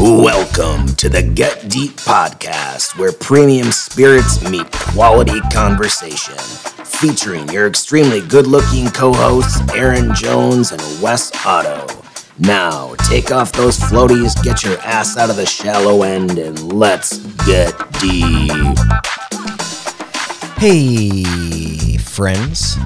[0.00, 6.36] Welcome to the Get Deep podcast, where premium spirits meet quality conversation.
[6.84, 11.84] Featuring your extremely good looking co hosts, Aaron Jones and Wes Otto.
[12.38, 17.18] Now, take off those floaties, get your ass out of the shallow end, and let's
[17.44, 18.78] get deep.
[20.58, 22.76] Hey, friends.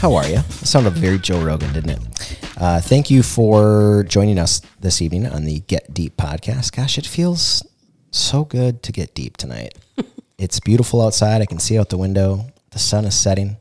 [0.00, 0.36] How are you?
[0.38, 2.38] It sounded very Joe Rogan, didn't it?
[2.58, 6.76] Uh, thank you for joining us this evening on the Get Deep podcast.
[6.76, 7.66] Gosh, it feels
[8.10, 9.74] so good to get deep tonight.
[10.38, 11.40] it's beautiful outside.
[11.42, 12.46] I can see out the window.
[12.70, 13.56] The sun is setting.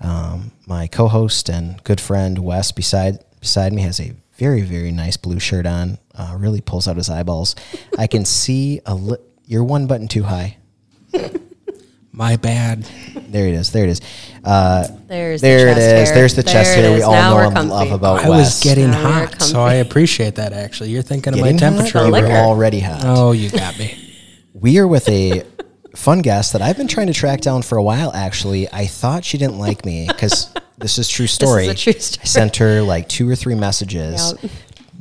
[0.00, 5.16] Um, my co-host and good friend Wes beside beside me has a very very nice
[5.16, 5.98] blue shirt on.
[6.14, 7.56] Uh, really pulls out his eyeballs.
[7.98, 10.56] I can see a li- you're one button too high.
[12.18, 12.82] My bad.
[13.28, 13.70] There it is.
[13.70, 14.00] There it is.
[14.42, 16.08] Uh, There's the there it chest is.
[16.08, 16.14] hair.
[16.16, 17.04] There's the There chest it hair we is.
[17.04, 17.70] all Now know we're and comfy.
[17.70, 18.38] love about I Wes.
[18.38, 19.88] was getting Now we're hot, so I comfy.
[19.88, 20.52] appreciate that.
[20.52, 21.76] Actually, you're thinking of my Getting hot?
[21.76, 21.98] temperature.
[21.98, 22.36] You over were liquor.
[22.38, 23.02] already hot.
[23.04, 24.04] Oh, you got me.
[24.54, 25.44] We are with a
[25.94, 28.10] fun guest that I've been trying to track down for a while.
[28.12, 31.68] Actually, I thought she didn't like me because this is true story.
[31.68, 32.22] a true story.
[32.24, 34.34] I sent her like two or three messages.
[34.42, 34.50] Yep.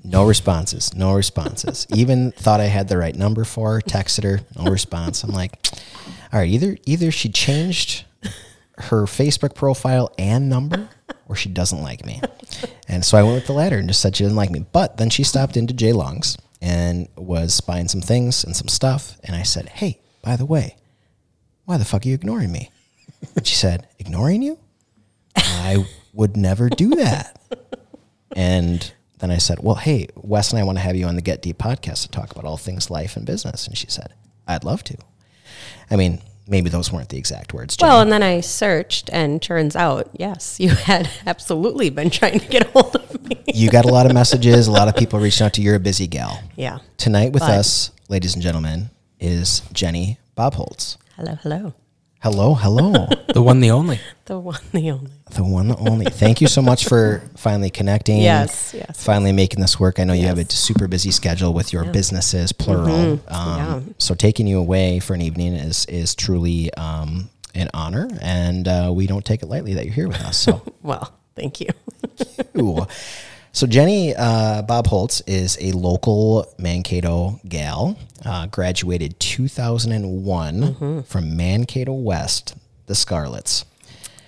[0.04, 0.94] No responses.
[0.94, 1.88] No responses.
[1.96, 3.82] Even thought I had the right number for her.
[3.82, 4.42] Texted her.
[4.56, 5.24] No response.
[5.24, 5.58] I'm like,
[6.32, 6.50] all right.
[6.50, 8.06] Either either she changed
[8.78, 10.90] her Facebook profile and number,
[11.28, 12.22] or she doesn't like me.
[12.88, 14.66] And so I went with the latter and just said she didn't like me.
[14.72, 19.18] But then she stopped into Jay Long's and was buying some things and some stuff.
[19.24, 20.76] And I said, hey, by the way,
[21.66, 22.72] why the fuck are you ignoring me?
[23.36, 24.60] And she said, ignoring you?
[25.36, 27.40] I would never do that.
[28.36, 31.22] And then I said, well, hey, Wes and I want to have you on the
[31.22, 33.68] Get Deep podcast to talk about all things life and business.
[33.68, 34.14] And she said,
[34.48, 34.98] I'd love to.
[35.90, 37.78] I mean, maybe those weren't the exact words.
[37.82, 42.48] Well, and then I searched, and turns out, yes, you had absolutely been trying to
[42.48, 43.44] get a hold of me.
[43.54, 44.68] you got a lot of messages.
[44.68, 45.68] A lot of people reaching out to you.
[45.68, 46.42] You're a busy gal.
[46.56, 46.80] Yeah.
[46.98, 50.98] Tonight with But- us, ladies and gentlemen, is Jenny Bob Holtz.
[51.16, 51.74] Hello, hello.
[52.22, 53.08] Hello, hello.
[53.38, 54.00] The one, the only.
[54.26, 55.12] The one, the only.
[55.36, 56.06] the one, the only.
[56.06, 58.20] Thank you so much for finally connecting.
[58.20, 59.04] Yes, yes.
[59.04, 60.00] Finally making this work.
[60.00, 63.20] I know you have a super busy schedule with your businesses, plural.
[63.28, 63.80] Um, Yeah.
[64.00, 68.92] So taking you away for an evening is is truly um, an honor, and uh,
[68.96, 70.38] we don't take it lightly that you're here with us.
[70.38, 70.64] So.
[70.82, 71.68] Well, thank you.
[72.58, 72.88] Ooh.
[73.58, 77.98] So Jeni uh, Bobholz is a local Mankato gal.
[78.24, 81.02] Uh, graduated 2001 Mm-hmm.
[81.02, 82.54] from Mankato West,
[82.86, 83.66] the Scarlets.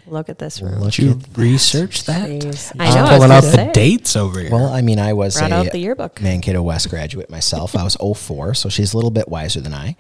[0.07, 0.79] Look at this room.
[0.79, 2.28] Look Did you at- research that?
[2.28, 2.72] Jeez.
[2.79, 3.01] I I know.
[3.01, 3.72] I was pulling out the say.
[3.72, 4.50] dates over here.
[4.50, 6.19] Well, I mean, I was Brought a out the yearbook.
[6.23, 7.75] Mankato West graduate myself.
[7.75, 9.95] I was 04, so she's a little bit wiser than I.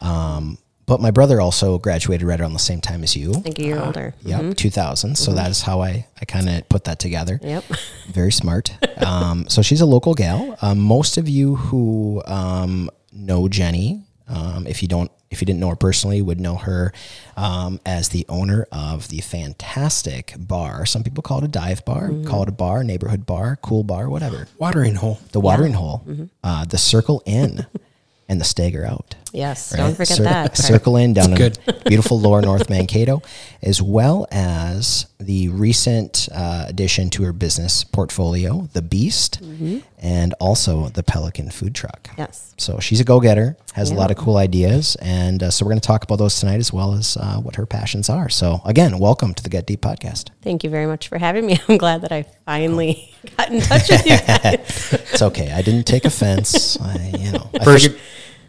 [0.00, 0.56] Um,
[0.88, 3.30] but my brother also graduated right around the same time as you.
[3.36, 4.14] I think a year older.
[4.22, 5.16] Yep, 2000.
[5.16, 7.38] So that is how I, I kind of put that together.
[7.42, 7.64] Yep.
[8.08, 8.72] Very smart.
[9.04, 10.56] Um, so she's a local gal.
[10.62, 15.60] Um, most of you who um, know Jeni, um, if you don't, if you didn't
[15.60, 16.90] know her personally, would know her
[17.36, 20.86] um, as the owner of the fantastic bar.
[20.86, 24.08] Some people call it a dive bar, call it a bar, neighborhood bar, cool bar,
[24.08, 24.48] whatever.
[24.56, 25.20] Watering hole.
[25.32, 26.02] The watering hole,
[26.42, 27.66] uh, the Circle Inn,
[28.28, 29.16] and the Stagger Out.
[29.32, 29.72] Yes.
[29.72, 29.78] Right?
[29.78, 30.46] Don't forget Cir- that.
[30.46, 30.56] part.
[30.56, 31.52] Circle Inn down in
[31.86, 33.22] beautiful Lower North Mankato,
[33.62, 39.78] as well as the recent uh, addition to her business portfolio, the Beast, Mm-hmm.
[40.00, 42.08] and also the Pelican Food Truck.
[42.16, 42.54] Yes.
[42.58, 45.70] So she's a go getter, has a lot of cool ideas, and uh, so we're
[45.70, 48.28] going to talk about those tonight as well as uh, what her passions are.
[48.28, 50.30] So, again, welcome to the Get Deep podcast.
[50.42, 51.58] Thank you very much for having me.
[51.68, 54.92] I'm glad that I finally got in touch with you guys.
[55.12, 55.50] It's okay.
[55.50, 56.80] I didn't take offense.
[56.80, 58.02] I, you know, I First, figured-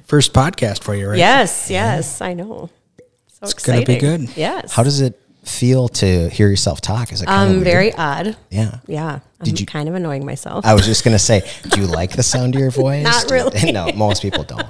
[0.09, 1.17] first podcast for you, right?
[1.17, 1.69] yes.
[1.69, 2.19] Yes.
[2.21, 2.69] I know.
[3.27, 4.29] So It's gonna be good.
[4.35, 4.73] Yes.
[4.73, 7.11] how does it feel to hear yourself talk?
[7.13, 8.35] Is it kind of Um, very odd.
[8.49, 8.79] Yeah.
[8.87, 9.19] Yeah.
[9.39, 10.65] I'm Did you- kind of annoying myself.
[10.65, 13.03] I was just gonna say, do you like the sound of your voice?
[13.03, 13.71] Not really.
[13.79, 14.67] no, most people don't.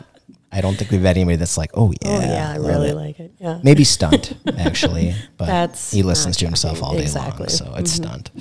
[0.51, 2.89] I don't think we've had anybody that's like, oh yeah, oh yeah, I love really
[2.89, 2.95] it.
[2.95, 3.31] like it.
[3.39, 3.59] Yeah.
[3.63, 7.43] Maybe stunt actually, but That's he listens to himself all day Exactly.
[7.45, 7.95] long, so it's Mhm.
[8.05, 8.31] stunt.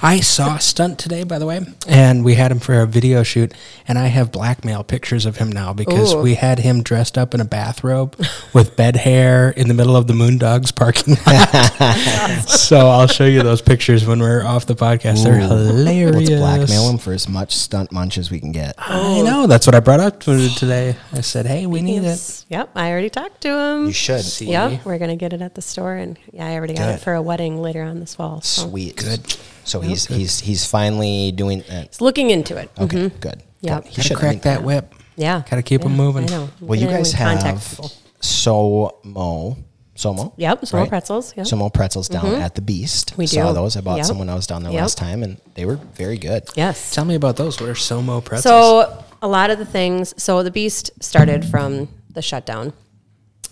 [0.00, 3.52] I saw Stunt today, by the way, and we had him for a video shoot,
[3.86, 6.22] and I have blackmail pictures of him now because Ooh.
[6.22, 8.16] we had him dressed up in a bathrobe
[8.54, 12.48] with bed hair in the middle of the Moondogs parking lot.
[12.48, 15.22] so I'll show you those pictures when we're off the podcast.
[15.24, 16.28] They're hilarious.
[16.30, 18.74] Let's blackmail him for as much stunt munch as we can get.
[18.78, 19.46] I know.
[19.46, 20.96] That's what I brought up to today.
[21.12, 22.70] I said, "Hey, we need it." Yep.
[22.74, 23.86] I already talked to him.
[23.86, 24.22] You should.
[24.24, 24.50] See?
[24.50, 24.84] Yep.
[24.84, 26.94] We're gonna get it at the store, and yeah, I already got Good.
[26.96, 28.40] it for a wedding later on this fall.
[28.42, 29.20] So Sweet, good.
[29.64, 31.84] So he's he's he's finally doing that.
[31.86, 32.70] It's looking into it.
[32.78, 33.20] Okay, Mhm.
[33.20, 33.42] good.
[33.60, 33.84] Yep.
[33.86, 34.94] He Gotta should crack that whip.
[35.16, 35.42] Yeah.
[35.50, 36.24] Gotta keep 'em Yeah, moving.
[36.24, 36.48] I know.
[36.60, 37.90] Well, you Getting guys in contact have people.
[38.22, 39.56] Somo,
[39.96, 40.32] Somo.
[40.36, 40.62] Yep.
[40.62, 40.88] Somo right?
[40.88, 41.34] pretzels.
[41.36, 41.46] Yep.
[41.46, 43.14] Somo pretzels down at the Beast.
[43.16, 43.54] We do Saw do.
[43.54, 43.76] those.
[43.76, 44.06] I bought Yep.
[44.06, 44.80] some when I was down there Yep.
[44.82, 46.44] last time, and they were very good.
[46.54, 46.92] Yes.
[46.94, 47.58] Tell me about those.
[47.60, 48.42] What are Somo pretzels?
[48.44, 48.92] So
[49.22, 50.14] a lot of the things.
[50.22, 52.72] So the beast started from the shutdown.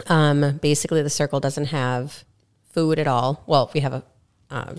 [0.07, 2.25] Um, basically, the circle doesn't have
[2.71, 3.43] food at all.
[3.47, 4.05] Well, we have a,
[4.51, 4.77] um,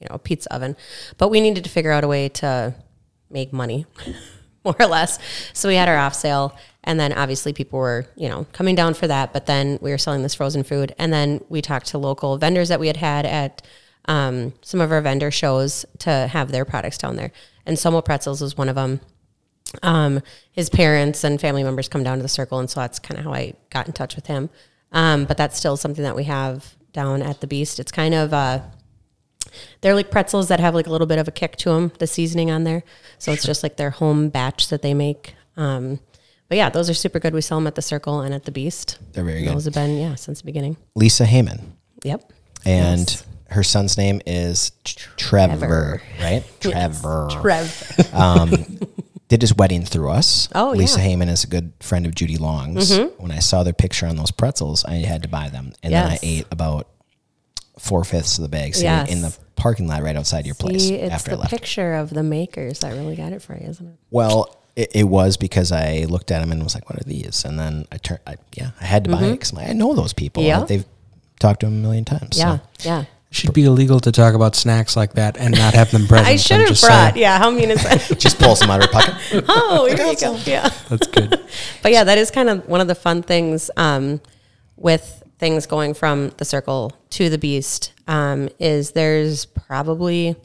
[0.00, 0.76] you know, a pizza oven,
[1.18, 2.74] but we needed to figure out a way to
[3.28, 3.86] make money,
[4.64, 5.18] more or less.
[5.52, 8.94] So we had our off sale, and then obviously people were, you know, coming down
[8.94, 9.32] for that.
[9.32, 12.70] But then we were selling this frozen food, and then we talked to local vendors
[12.70, 13.62] that we had had at
[14.06, 17.32] um, some of our vendor shows to have their products down there.
[17.66, 19.00] And Somo Pretzels was one of them
[19.82, 20.20] um,
[20.52, 23.24] his parents and family members come down to the circle, and so that's kind of
[23.24, 24.50] how I got in touch with him.
[24.92, 27.78] Um, but that's still something that we have down at the Beast.
[27.78, 28.60] It's kind of uh,
[29.80, 32.06] they're like pretzels that have like a little bit of a kick to them, the
[32.06, 32.82] seasoning on there.
[33.18, 35.34] So it's just like their home batch that they make.
[35.56, 36.00] Um,
[36.48, 37.32] but yeah, those are super good.
[37.34, 38.98] We sell them at the Circle and at the Beast.
[39.12, 39.54] They're very good.
[39.54, 40.76] Those have been yeah since the beginning.
[40.96, 41.60] Lisa Heyman,
[42.02, 42.32] Yep.
[42.64, 43.24] and Yes.
[43.50, 46.02] her son's name is Trevor, Trevor.
[46.20, 46.44] right?
[46.64, 47.00] Yes.
[47.00, 47.28] Trevor.
[47.30, 48.10] Trev.
[49.30, 50.48] did his wedding through us.
[50.54, 51.06] Oh, Lisa yeah.
[51.06, 51.22] Mm-hmm.
[51.22, 52.94] Heyman is a good friend of Judy Long's.
[53.16, 56.06] When I saw their picture on those pretzels, I had to buy them, and then
[56.10, 56.88] I ate about
[57.78, 59.10] four fifths of the bag sitting Yes.
[59.10, 61.50] in the parking lot right outside your place it's after I the left.
[61.50, 63.94] picture of the makers that really got it for you, isn't it?
[64.10, 67.44] Well, it, it was because I looked at them and was like, "What are these?"
[67.44, 70.12] And then I turned, I, yeah, I had to buy it because I know those
[70.12, 70.42] people.
[70.42, 70.60] Mm-hmm.
[70.60, 70.64] Yeah.
[70.66, 70.84] They've
[71.38, 72.36] talked to them a million times.
[72.38, 72.88] Yeah, So.
[72.88, 73.04] yeah.
[73.30, 76.28] It should be illegal to talk about snacks like that and not have them present.
[76.28, 77.12] I should have brought.
[77.12, 77.16] saying.
[77.16, 78.18] Yeah, how mean is that?
[78.18, 79.44] Just pulls them out of her pocket.
[79.48, 80.36] oh, here you go.
[80.44, 80.68] Yeah.
[80.88, 81.40] That's good.
[81.82, 84.20] But yeah, that is kind of one of the fun things um,
[84.76, 90.36] with things going from the circle to the beast um, is there's probably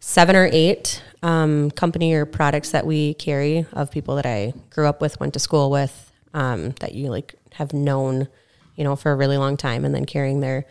[0.00, 4.86] seven or eight um, company or products that we carry of people that I grew
[4.86, 8.28] up with, went to school with, um, that you like have known,
[8.76, 10.66] you know, for a really long time, and then carrying their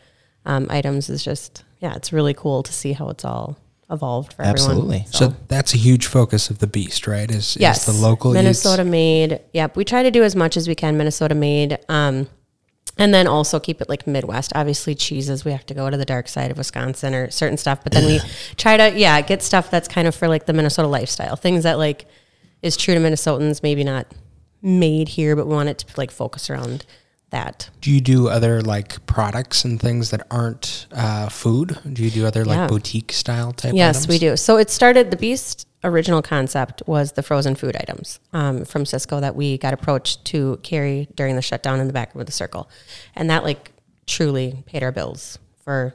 [0.47, 3.57] um, items is just yeah, it's really cool to see how it's all
[3.91, 4.71] evolved for everyone.
[4.71, 4.95] Absolutely.
[5.07, 5.11] everyone.
[5.11, 7.29] So that's a huge focus of the Beast, right?
[7.29, 8.91] Is, Yes, is the local Minnesota youths?
[8.91, 9.41] made.
[9.53, 12.27] Yep, we try to do as much as we can Minnesota made, um,
[12.97, 14.51] and then also keep it like Midwest.
[14.55, 17.83] Obviously, cheeses we have to go to the dark side of Wisconsin or certain stuff,
[17.83, 18.19] but then we
[18.57, 21.77] try to yeah get stuff that's kind of for like the Minnesota lifestyle, things that
[21.77, 22.05] like
[22.61, 24.07] is true to Minnesotans, maybe not
[24.63, 26.85] made here, but we want it to like focus around
[27.29, 27.69] that.
[27.81, 31.77] Do you do other like products and things that aren't uh, food?
[31.91, 32.67] Do you do other like Yeah.
[32.67, 33.73] boutique style type?
[33.75, 34.07] Yes, items?
[34.07, 34.37] we do.
[34.37, 35.11] So it started.
[35.11, 39.73] The Beast original concept was the frozen food items um, from Sysco that we got
[39.73, 42.69] approached to carry during the shutdown in the back of the circle,
[43.15, 43.71] and that like
[44.05, 45.93] truly paid our bills for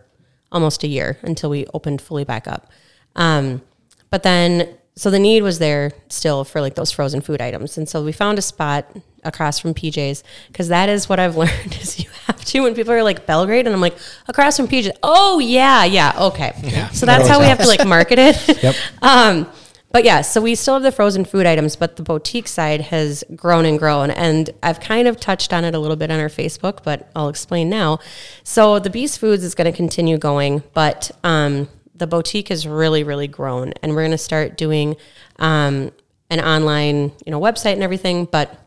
[0.51, 2.71] almost a year until we opened fully back up.
[3.17, 3.63] Um,
[4.11, 7.89] but then, so the need was there still for like those frozen food items, and
[7.89, 8.87] so we found a spot
[9.25, 12.93] across from PJ's because that is what I've learned is you have to when people
[12.93, 13.97] are like Belgrade, and I'm like
[14.29, 14.97] across from PJ's.
[15.03, 16.53] Oh yeah, yeah, okay.
[16.63, 18.59] Yeah, So that's how we have to like market it.
[18.63, 18.77] Yep.
[19.03, 19.51] Um,
[19.93, 23.23] but yeah, so we still have the frozen food items, but the boutique side has
[23.37, 24.11] grown and grown.
[24.11, 27.29] And I've kind of touched on it a little bit on our Facebook, but I'll
[27.29, 27.99] explain now.
[28.43, 31.69] So the Beast Foods is going to continue going, but um,
[32.03, 33.73] the boutique has really, really grown.
[33.81, 34.97] And we're going to start doing
[35.39, 35.93] um,
[36.31, 38.25] an online, you know, website and everything.
[38.25, 38.59] But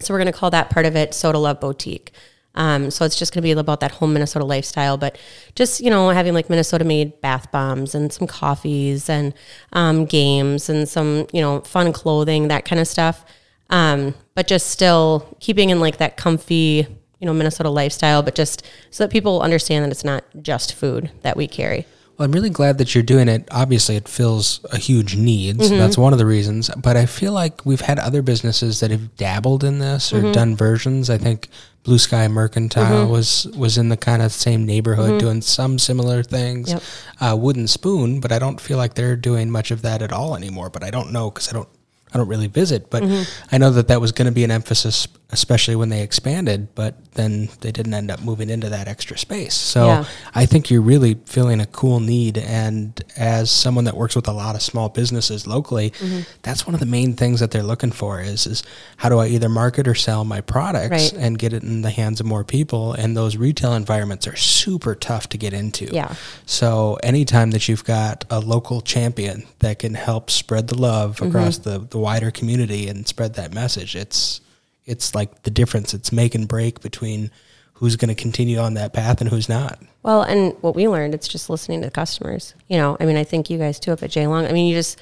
[0.00, 2.12] so we're going to call that part of it Soda Love Boutique.
[2.54, 5.18] Um, so it's just going to be about that home Minnesota lifestyle, but
[5.54, 9.32] just you know having like Minnesota made bath bombs and some coffees and
[9.72, 13.24] um, games and some you know fun clothing that kind of stuff.
[13.70, 16.86] Um, but just still keeping in like that comfy
[17.18, 21.10] you know Minnesota lifestyle, but just so that people understand that it's not just food
[21.22, 21.86] that we carry.
[22.16, 23.48] Well, I'm really glad that you're doing it.
[23.50, 25.56] Obviously, it fills a huge need.
[25.56, 25.68] Mm-hmm.
[25.68, 26.70] So that's one of the reasons.
[26.76, 30.32] But I feel like we've had other businesses that have dabbled in this or Mm-hmm.
[30.32, 31.10] done versions.
[31.10, 31.48] I think
[31.82, 36.70] Blue Sky Mercantile was was in the kind of same neighborhood doing some similar things.
[36.72, 36.82] Yep.
[37.20, 40.34] Uh, Wooden Spoon, but I don't feel like they're doing much of that at all
[40.36, 40.70] anymore.
[40.70, 41.68] But I don't know because I don't
[42.14, 42.88] I don't really visit.
[42.90, 43.02] But
[43.50, 46.74] I know that that was going to be an emphasis, especially when they expanded.
[46.76, 49.54] But then they didn't end up moving into that extra space.
[49.54, 49.86] So.
[49.86, 50.04] Yeah.
[50.36, 52.38] I think you're really feeling a cool need.
[52.38, 56.20] And as someone that works with a lot of small businesses locally, Mm-hmm.
[56.42, 58.62] that's one of the main things that they're looking for is, is
[58.96, 61.12] how do I either market or sell my products Right.
[61.14, 62.92] and get it in the hands of more people?
[62.92, 65.86] And those retail environments are super tough to get into.
[65.86, 66.14] Yeah.
[66.46, 71.26] So anytime that you've got a local champion that can help spread the love Mm-hmm.
[71.28, 74.42] across the, the wider community and spread that message, it's
[74.84, 75.94] it's like the difference.
[75.94, 77.30] It's make and break between
[77.72, 79.78] who's going to continue on that path and who's not.
[80.02, 82.54] Well, and what we learned, it's just listening to the customers.
[82.68, 84.44] You know, I mean, I think you guys too up at J Long.
[84.44, 85.00] I mean, you just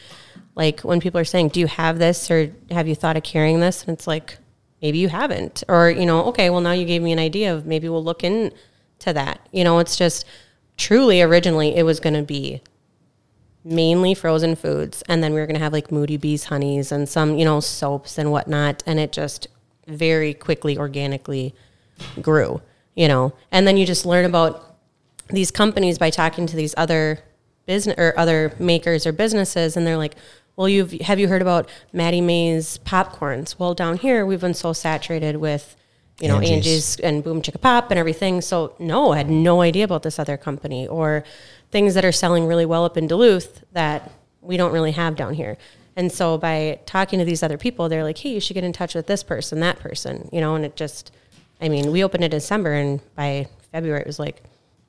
[0.55, 3.59] like when people are saying, "Do you have this?" or "Have you thought of carrying
[3.59, 4.39] this?" and it's like,
[4.81, 7.67] maybe you haven't, or you know, okay, well now you gave me an idea of
[7.67, 8.53] maybe we'll look into
[9.07, 9.41] that.
[9.51, 10.25] You know, it's just
[10.77, 12.63] truly originally it was going to be
[13.65, 15.03] mainly frozen foods.
[15.09, 17.61] And then we were going to have like Moody Bees honeys and some, you know,
[17.61, 18.83] soaps and whatnot.
[18.87, 19.47] And it just
[19.87, 21.55] very quickly, organically
[22.21, 22.61] grew,
[22.95, 23.33] you know.
[23.51, 24.77] And then you just learn about
[25.29, 27.21] these companies by talking to these other
[27.67, 29.77] business or other makers or businesses.
[29.77, 30.17] And they're like,
[30.57, 33.59] well, you've, have you heard about Maddie Mae's popcorns?
[33.59, 35.77] Well, down here, we've been so saturated with,
[36.21, 36.53] you know, Angie's.
[36.53, 38.41] Angie's and Boom Chicka Pop and everything.
[38.41, 41.25] So no, I had no idea about this other company or
[41.71, 45.35] things that are selling really well up in Duluth that we don't really have down
[45.35, 45.57] here.
[45.97, 48.73] And so by talking to these other people, they're like, hey, you should get in
[48.73, 51.13] touch with this person, that person, you know, and it just,
[51.61, 54.43] I mean, we opened in December and by February it was like,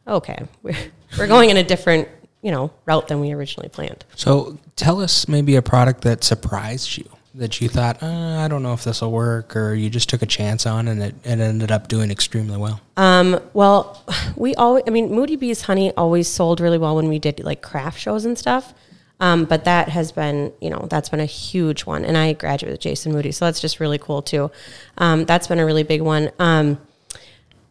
[0.07, 0.75] okay, we're,
[1.17, 2.07] we're going in a different,
[2.41, 4.05] you know, route than we originally planned.
[4.15, 8.61] So tell us maybe a product that surprised you that you thought, uh, I don't
[8.61, 11.39] know if this will work, or you just took a chance on and it, it
[11.39, 12.79] ended up doing extremely well.
[12.95, 14.03] Um, well,
[14.35, 17.61] we always, I mean, Moody Bees honey always sold really well when we did like
[17.61, 18.73] craft shows and stuff.
[19.19, 22.03] Um, but that has been, you know, that's been a huge one.
[22.03, 24.51] And I graduated with Jason Moody, so that's just really cool too.
[24.97, 26.31] Um, that's been a really big one.
[26.39, 26.79] Um,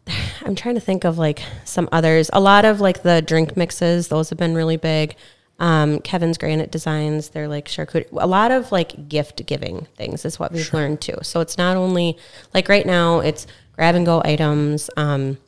[0.42, 2.30] I'm trying to think of like some others.
[2.32, 5.14] A lot of like the drink mixes, those have been really big.
[5.62, 8.08] Um, Kevin's Granite Designs, they're like charcuterie.
[8.18, 11.16] A lot of like gift giving things is what we've learned too.
[11.22, 12.18] So it's not only
[12.52, 15.38] like right now, it's grab and go items, um,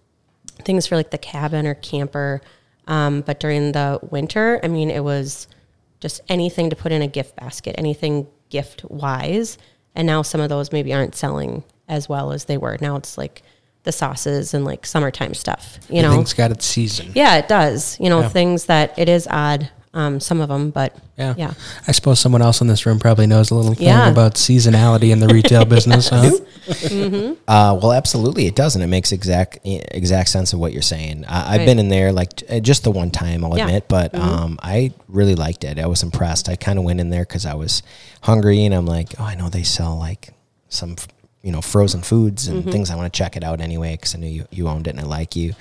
[0.62, 2.40] things for like the cabin or camper.
[2.87, 5.49] Um, but during the winter, I mean, it was
[5.99, 9.59] just anything to put in a gift basket, anything gift wise.
[9.97, 12.78] And now some of those maybe aren't selling as well as they were.
[12.80, 13.42] Now it's like
[13.83, 16.09] the sauces and like summertime stuff, you know?
[16.09, 17.11] Everything's got its season.
[17.16, 17.99] Yeah, it does.
[17.99, 18.28] You know, Yeah.
[18.28, 21.35] things that it is odd, um, some of them, but Yeah.
[21.39, 21.55] yeah.
[21.89, 24.11] I suppose someone else in this room probably knows a little thing Yeah.
[24.11, 26.31] about seasonality in the retail business, huh?
[27.49, 31.25] Uh, well, absolutely, it does, and it makes exact exact sense of what you're saying.
[31.29, 33.67] I, I've been in there like uh, just the one time, I'll Yeah.
[33.67, 35.79] admit, but um, I really liked it.
[35.79, 36.49] I was impressed.
[36.49, 37.83] I kind of went in there because I was
[38.23, 40.31] hungry, and I'm like, oh, I know they sell like
[40.69, 41.07] some, f-
[41.45, 42.91] you know, frozen foods and things.
[42.91, 45.01] I want to check it out anyway because I knew you, you owned it and
[45.01, 45.53] I like you.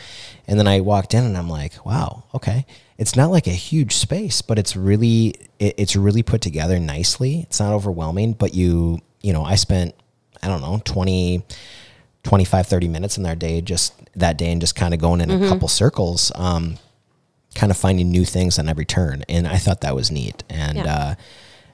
[0.48, 2.66] And then I walked in, and I'm like, wow, okay.
[2.98, 7.42] It's not like a huge space, but it's really it, it's really put together nicely.
[7.42, 9.94] It's not overwhelming, but you you know, I spent
[10.42, 11.44] I don't know 20
[12.24, 15.30] 25 30 minutes in their day just that day and just kind of going in
[15.30, 16.78] a couple circles um,
[17.56, 20.78] kind of finding new things on every turn and i thought that was neat and
[20.78, 20.96] Yeah.
[20.96, 21.16] uh,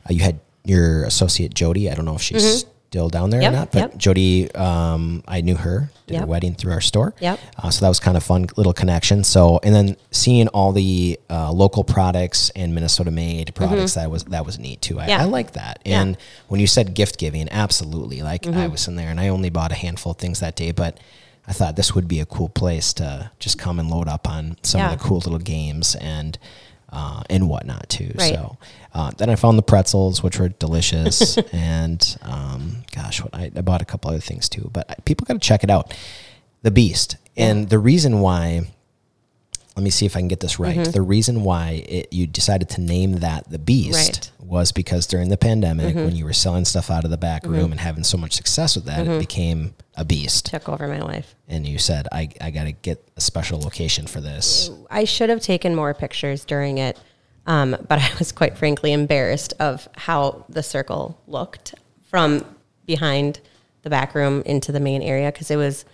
[0.10, 3.55] you had your associate jody i don't know if she's still down there Yep, or
[3.55, 3.98] not but yep.
[3.98, 6.27] jody um, i knew her did her Yep.
[6.27, 7.39] wedding through our store Yep.
[7.60, 11.19] uh, so that was kind of fun little connection so and then seeing all the
[11.29, 15.10] uh, local products and minnesota made products that was that was neat too i, Mm-hmm.
[15.12, 15.22] Yeah.
[15.22, 16.01] I like that Yeah.
[16.01, 16.17] and
[16.48, 18.72] when you said gift giving absolutely like i Mm-hmm.
[18.72, 20.98] was in there and i only bought a handful of things that day but
[21.48, 24.58] i thought this would be a cool place to just come and load up on
[24.63, 24.91] some Yeah.
[24.93, 26.39] of the cool little games and
[26.91, 28.34] uh, and whatnot too Right.
[28.34, 28.58] so
[28.93, 33.62] uh, then i found the pretzels which were delicious and um, gosh what I, I
[33.62, 35.93] bought a couple other things too but I, people got to check it out
[36.63, 38.62] the beast and the reason why
[39.75, 40.75] let me see if I can get this right.
[40.77, 40.91] Mm-hmm.
[40.91, 44.31] The reason why it, you decided to name that the Beast Right.
[44.41, 44.48] Mm-hmm.
[44.50, 47.72] was because during the pandemic, when you were selling stuff out of the back room
[47.72, 49.12] and having so much success with that, Mm-hmm.
[49.12, 50.46] it became a beast.
[50.46, 51.36] Took over my life.
[51.48, 55.29] And you said, "I, I got to get a special location for this." I should
[55.29, 56.98] have taken more pictures during it,
[57.46, 62.46] um, but I was quite frankly embarrassed of how the circle looked from
[62.86, 63.41] behind
[63.82, 65.86] the back room into the main area because it was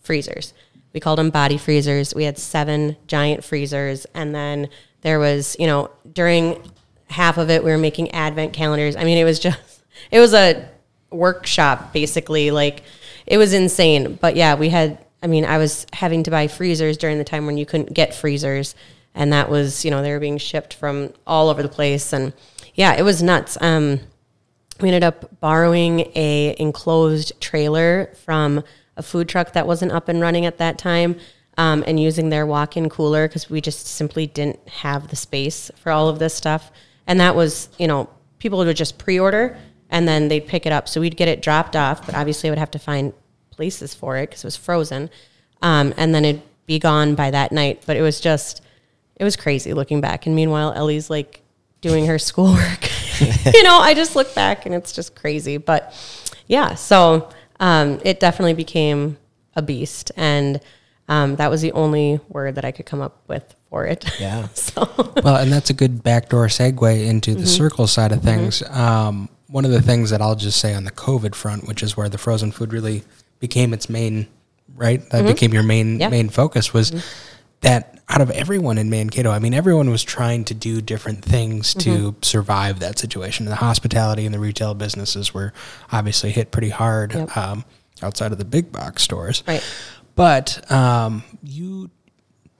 [0.00, 0.54] freezers.
[0.94, 2.14] We called them body freezers.
[2.14, 4.68] We had seven giant freezers, and then
[5.02, 6.62] there was, you know, during
[7.08, 8.94] half of it we were making advent calendars.
[8.96, 10.68] I mean, it was just, it was a
[11.10, 12.50] workshop basically.
[12.50, 12.82] Like
[13.28, 14.18] it was insane.
[14.20, 14.98] But yeah, we had.
[15.22, 18.14] I mean, I was having to buy freezers during the time when you couldn't get
[18.14, 18.76] freezers,
[19.16, 22.32] and that was, you know, they were being shipped from all over the place, and
[22.74, 23.58] yeah, it was nuts.
[23.60, 23.98] Um,
[24.80, 28.62] we ended up borrowing a enclosed trailer from
[28.96, 31.16] a food truck that wasn't up and running at that time
[31.56, 35.90] um, and using their walk-in cooler because we just simply didn't have the space for
[35.90, 36.70] all of this stuff
[37.06, 38.08] and that was you know
[38.38, 39.58] people would just pre-order
[39.90, 42.50] and then they'd pick it up so we'd get it dropped off but obviously i
[42.50, 43.12] would have to find
[43.58, 45.10] places for it because it was frozen
[45.62, 47.82] um, and then it'd be gone by that night.
[47.86, 48.62] But it was just
[49.16, 50.26] it was crazy looking back.
[50.26, 51.42] And meanwhile ellie's like
[51.80, 52.88] doing her schoolwork.
[53.52, 55.56] You know i just look back and it's just crazy.
[55.56, 55.92] But
[56.46, 59.18] yeah so um, it definitely became
[59.56, 60.12] a beast.
[60.16, 60.60] And
[61.08, 64.08] um, that was the only word that i could come up with for it.
[64.20, 64.46] Yeah.
[64.54, 64.88] so.
[65.24, 68.62] Well, and that's a good backdoor segue into the circle side of things.
[68.70, 71.96] Um, one of the things that I'll just say on the COVID front, which is
[71.96, 73.02] where the frozen food really
[73.40, 74.26] became its main,
[74.76, 75.08] right?
[75.10, 76.08] That became your main Yeah.
[76.08, 76.92] main focus was
[77.60, 81.74] that out of everyone in Mankato, I mean, everyone was trying to do different things
[81.74, 82.22] to Mm-hmm.
[82.22, 83.44] survive that situation.
[83.46, 85.52] The hospitality and the retail businesses were
[85.92, 87.36] obviously hit pretty hard Yep.
[87.36, 87.64] um,
[88.02, 89.42] outside of the big box stores.
[89.46, 89.62] Right.
[90.14, 91.90] But um, you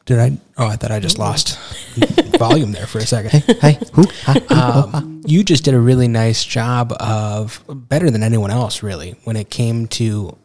[0.05, 0.39] did I?
[0.57, 1.59] Oh, I thought I just lost
[2.39, 3.45] volume there for a second.
[3.61, 4.05] Hi, who?
[4.25, 4.39] Hi.
[4.49, 9.37] Um, you just did a really nice job of better than anyone else, really, when
[9.37, 10.37] it came to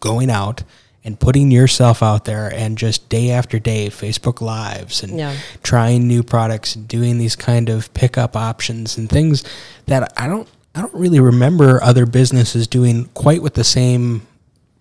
[0.00, 0.62] going out
[1.04, 5.34] and putting yourself out there and just day after day Facebook lives and Yeah.
[5.62, 9.44] trying new products and doing these kind of pickup options and things
[9.86, 14.26] that I don't I don't really remember other businesses doing quite with the same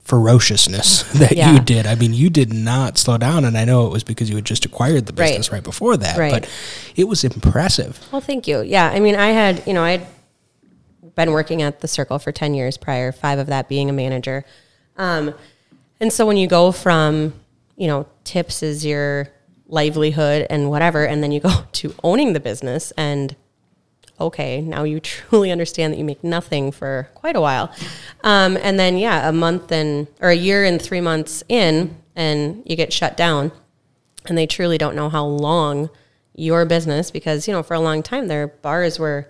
[0.04, 1.54] ferociousness that Yeah.
[1.54, 1.86] you did.
[1.88, 4.46] I mean, you did not slow down and I know it was because you had
[4.46, 5.30] just acquired the Right.
[5.30, 6.32] business right, before that, Right.
[6.32, 6.48] but
[6.96, 8.00] it was impressive.
[8.12, 8.62] Well, thank you.
[8.62, 10.06] Yeah, I mean, I had, you know, I'd
[11.16, 14.46] been working at the Circle for 10 years prior, five of that being a manager.
[14.98, 15.34] Um,
[16.00, 17.34] and so when you go from,
[17.76, 19.30] you know, tips is your
[19.68, 23.36] livelihood and whatever, and then you go to owning the business and
[24.20, 27.72] okay, now you truly understand that you make nothing for quite a while.
[28.24, 32.64] Um, and then, yeah, a month and, or a year and three months in, and
[32.66, 33.52] you get shut down
[34.26, 35.90] and they truly don't know how long
[36.36, 39.28] your business because you know for a long time their bars were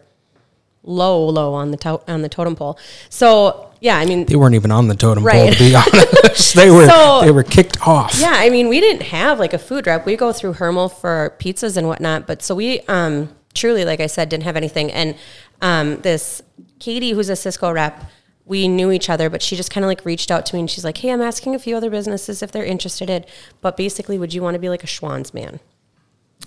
[0.83, 2.77] low low on the to- on the totem pole
[3.09, 6.55] so yeah i mean They weren't even on the totem pole, to be honest.
[6.55, 8.17] they were So- they were kicked off.
[8.19, 11.35] yeah i mean we didn't have like a food rep we go through Hormel for
[11.39, 15.15] pizzas and whatnot but so we um truly like i said didn't have anything and
[15.61, 16.41] um this
[16.79, 18.05] katie who's a Sysco rep
[18.45, 20.69] we knew each other but she just kind of like reached out to me and
[20.71, 23.25] she's like hey i'm asking a few other businesses if they're interested in
[23.61, 25.59] but basically would you want to be like a Schwan's man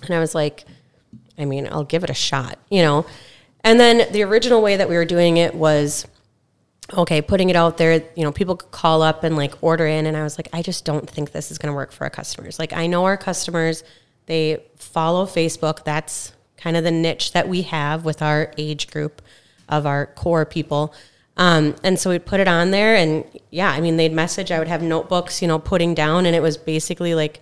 [0.03, 0.63] And I was like,
[1.37, 3.05] I mean, I'll give it a shot, you know?
[3.63, 6.07] And then the original way that we were doing it was
[6.93, 10.05] okay, putting it out there, you know, people could call up and like order in.
[10.05, 12.09] And I was like, I just don't think this is going to work for our
[12.09, 12.59] customers.
[12.59, 13.83] Like, I know our customers,
[14.25, 15.83] they follow Facebook.
[15.83, 19.21] That's kind of the niche that we have with our age group
[19.69, 20.93] of our core people.
[21.37, 24.59] Um, and so we'd put it on there and yeah, I mean, they'd message, I
[24.59, 27.41] would have notebooks, you know, putting down and it was basically like,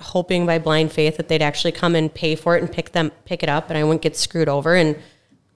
[0.00, 3.10] hoping by blind faith that they'd actually come and pay for it and pick them
[3.24, 4.96] pick it up and I wouldn't get screwed over and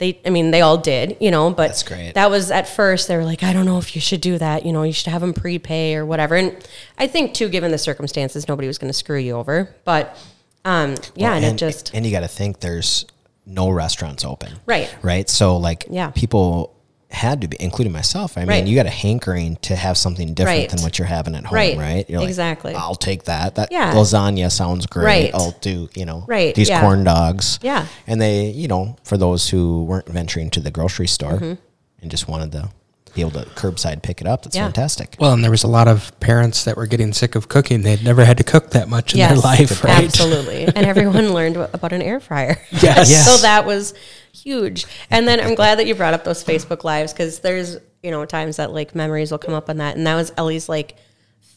[0.01, 2.13] they I mean they all did you know but That's great.
[2.15, 4.65] that was at first they were like I don't know if you should do that
[4.65, 6.53] you know you should have them prepay or whatever and
[6.97, 10.17] I think too given the circumstances nobody was going to screw you over but
[10.65, 13.05] um yeah and, it just and you got to think there's
[13.45, 14.93] no restaurants open, Right.
[15.01, 15.27] Right.
[15.29, 16.11] So like, Yeah.
[16.11, 16.75] people
[17.13, 18.37] had to be, including myself.
[18.37, 18.65] I mean, Right.
[18.67, 20.69] you got a hankering to have something different Right.
[20.69, 21.77] than what you're having at home, Right.
[21.77, 22.05] right?
[22.09, 22.73] You're like, Exactly.
[22.73, 23.55] I'll take that.
[23.55, 23.93] That Yeah.
[23.93, 25.05] lasagna sounds great.
[25.05, 25.31] Right.
[25.33, 26.81] I'll do, you know, Right, these yeah.
[26.81, 27.59] corn dogs.
[27.61, 27.85] Yeah.
[28.07, 31.53] And they, you know, for those who weren't venturing to the grocery store Mm-hmm.
[32.01, 32.69] and just wanted to
[33.13, 34.63] be able to curbside pick it up, that's Yeah.
[34.63, 35.17] fantastic.
[35.19, 37.81] Well, and there was a lot of parents that were getting sick of cooking.
[37.81, 40.05] They'd never had to cook that much in their life, right?
[40.05, 40.63] Absolutely.
[40.73, 42.57] and everyone learned about an air fryer.
[42.71, 43.09] Yes.
[43.09, 43.25] Yes.
[43.35, 43.93] So that was
[44.33, 44.85] huge.
[45.09, 48.25] And then I'm glad that you brought up those Facebook lives because there's, you know,
[48.25, 49.95] times that like memories will come up on that.
[49.97, 50.95] And that was Ellie's like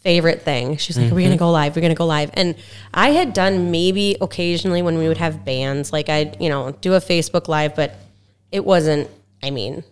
[0.02, 0.76] favorite thing.
[0.76, 1.32] She's like, Are we Mm-hmm.
[1.32, 1.74] to go live?
[1.76, 2.30] We're to go live.
[2.34, 2.56] And
[2.92, 6.94] I had done maybe occasionally when we would have bands, like I'd, you know, do
[6.94, 7.94] a Facebook live, but
[8.52, 9.08] it wasn't,
[9.42, 9.82] I mean,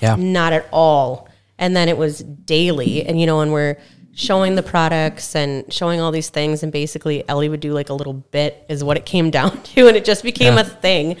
[0.00, 0.16] Yeah.
[0.16, 1.28] not at all.
[1.58, 3.04] And then it was daily.
[3.06, 3.76] And, you know, and we're
[4.14, 6.62] showing the products and showing all these things.
[6.62, 9.88] And basically, Ellie would do like a little bit, is what it came down to.
[9.88, 10.60] And it just became Yeah.
[10.60, 11.16] a thing.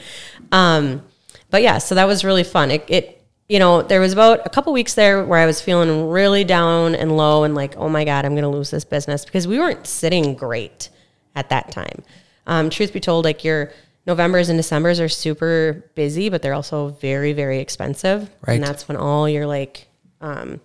[0.52, 1.02] Um,
[1.50, 2.70] but yeah, so that was really fun.
[2.70, 6.08] It, it, you know, there was about a couple weeks there where I was feeling
[6.08, 9.24] really down and low and like, oh my God, I'm going to lose this business
[9.24, 10.88] because we weren't sitting great
[11.34, 12.02] at that time.
[12.46, 13.72] Um, truth be told, like your
[14.06, 18.30] Novembers and Decembers are super busy, but they're also very, very expensive.
[18.46, 18.54] Right.
[18.54, 19.86] And that's when all your like
[20.20, 20.60] um,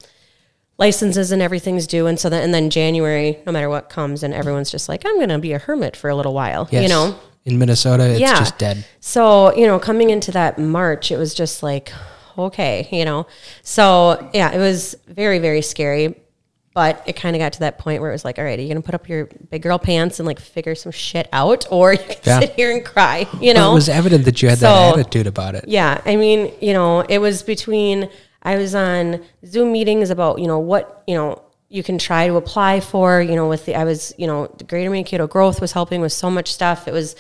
[0.78, 2.08] licenses and everything's due.
[2.08, 5.18] And so then, and then January, no matter what comes, and everyone's just like, I'm
[5.18, 6.84] going to be a hermit for a little while, Yes.
[6.84, 7.20] you know?
[7.48, 8.36] In Minnesota, it's yeah.
[8.38, 8.86] just dead.
[9.00, 11.94] So, you know, coming into that March, it was just like,
[12.38, 13.26] okay, you know.
[13.64, 16.22] So, yeah, it was very, very scary.
[16.74, 18.62] But it kind of got to that point where it was like, all right, are
[18.62, 21.66] you going to put up your big girl pants and like figure some shit out?
[21.72, 22.40] Or you can Yeah.
[22.42, 23.62] sit here and cry, you know?
[23.62, 25.66] Well, it was evident that you had that attitude about it.
[25.68, 28.10] Yeah, I mean, you know, it was between
[28.44, 32.36] I was on Zoom meetings about, you know, what, you know, you can try to
[32.36, 35.74] apply for, you know, with the I was, you know, the Greater Mankato Growth was
[35.74, 36.88] helping with so much stuff.
[36.88, 37.16] It was,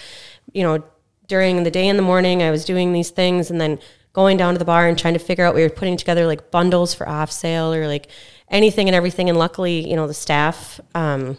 [0.54, 0.84] you know,
[1.28, 3.80] during the day in the morning I was doing these things and then
[4.14, 6.50] going down to the bar and trying to figure out we were putting together like
[6.50, 8.08] bundles for off sale or like
[8.50, 9.30] anything and everything.
[9.30, 11.38] And luckily, you know, the staff um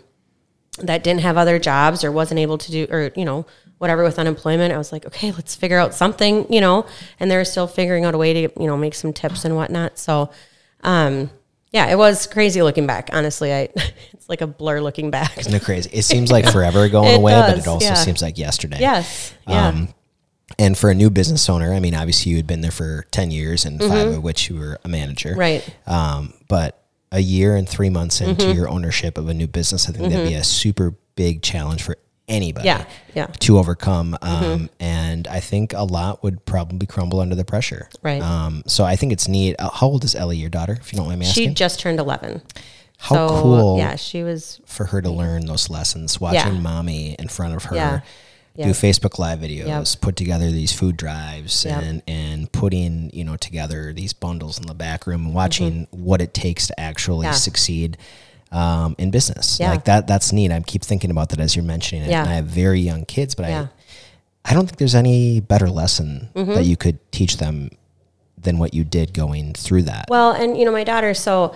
[0.83, 3.45] that didn't have other jobs or wasn't able to do or you know
[3.79, 6.87] whatever with unemployment i was like okay let's figure out something you know?
[7.19, 9.99] And they're still figuring out a way to you know make some tips and whatnot.
[9.99, 10.31] So
[10.83, 11.31] um
[11.73, 13.11] yeah, it was crazy looking back.
[13.13, 13.69] Honestly, I
[14.13, 15.37] it's like a blur looking back.
[15.39, 15.91] Isn't it crazy?
[15.93, 17.95] It seems like forever going away, but it also yeah.
[17.95, 18.81] seems like yesterday.
[18.81, 19.35] Yes.
[19.47, 19.69] Yeah.
[19.69, 19.89] Um,
[20.59, 23.31] and for a new business owner, I mean, obviously you had been there for 10
[23.31, 25.31] years and five of which you were a manager.
[25.31, 25.39] Mm-hmm.
[25.39, 25.77] Right.
[25.87, 28.57] Um, but a year and three months into Mm-hmm.
[28.57, 31.97] your ownership of a new business, I think that'd be a super big challenge for
[32.29, 33.27] anybody Yeah, yeah.
[33.27, 34.17] to overcome.
[34.23, 37.89] Um, And I think a lot would probably crumble under the pressure.
[38.03, 38.23] Right.
[38.23, 39.57] Um, so I think it's neat.
[39.59, 41.49] Uh, how old is Ellie, your daughter, if you don't mind me asking?
[41.49, 42.43] she just turned 11.
[42.99, 46.61] How so, cool Yeah, she was for her to learn those lessons, watching Yeah.
[46.61, 48.01] mommy in front of her Yeah.
[48.57, 48.67] do Yeah.
[48.71, 50.01] Facebook live videos, Yep.
[50.01, 51.83] put together these food drives Yep.
[51.83, 56.21] and and putting, you know, together these bundles in the back room and watching what
[56.21, 57.33] it takes to actually Mm-hmm.
[57.35, 57.39] Yeah.
[57.39, 57.97] succeed
[58.51, 59.59] um, in business.
[59.61, 59.71] Yeah.
[59.71, 60.51] Like that that's neat.
[60.53, 62.11] I keep thinking about that as you're mentioning it.
[62.11, 62.21] Yeah.
[62.21, 63.63] And I have very young kids, but Yeah.
[63.63, 63.73] Mm-hmm.
[63.73, 63.79] I
[64.45, 67.71] I don't think there's any better lesson that you could teach them
[68.39, 70.07] than what you did going through that.
[70.09, 71.55] Well, and you know, my daughter, so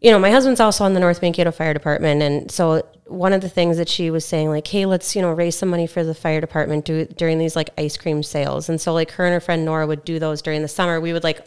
[0.00, 3.42] you know, my husband's also on the North Mankato Fire Department, and so one of
[3.42, 6.02] the things that she was saying, like, hey, let's you know raise some money for
[6.02, 9.34] the fire department do, during these like ice cream sales, and so like her and
[9.34, 11.00] her friend Nora would do those during the summer.
[11.00, 11.46] We would like,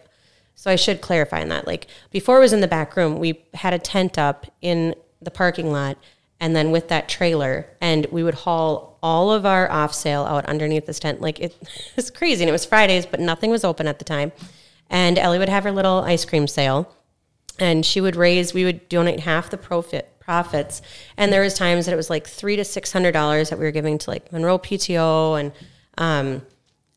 [0.55, 1.67] so I should clarify on that.
[1.67, 5.31] Like before it was in the back room, we had a tent up in the
[5.31, 5.97] parking lot,
[6.39, 10.45] and then with that trailer, and we would haul all of our off sale out
[10.45, 11.21] underneath this tent.
[11.21, 11.55] Like it
[11.95, 14.31] was crazy, and it was Fridays, but nothing was open at the time.
[14.89, 16.93] And Ellie would have her little ice cream sale
[17.59, 20.81] and she would raise we would donate half the profit profits
[21.17, 23.65] and there was times that it was like three to six hundred dollars that we
[23.65, 25.51] were giving to like monroe pto and
[25.97, 26.41] um,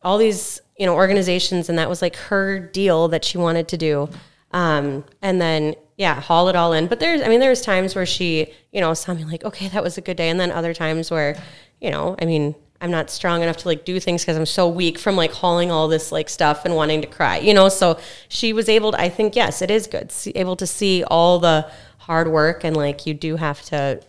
[0.02, 3.76] all these you know organizations and that was like her deal that she wanted to
[3.76, 4.08] do.
[4.52, 6.86] Um, and then yeah haul it all in.
[6.86, 9.82] But there's i mean there's times where she you know saw me like okay that
[9.82, 10.28] was a good day.
[10.28, 11.36] And then other times where
[11.80, 14.68] you know i mean i'm not strong enough to like do things because i'm so
[14.68, 17.68] weak from like hauling all this like stuff and wanting to cry you know?
[17.68, 21.04] So she was able to i think yes it is good see, able to see
[21.04, 24.00] all the hard work and like you do have to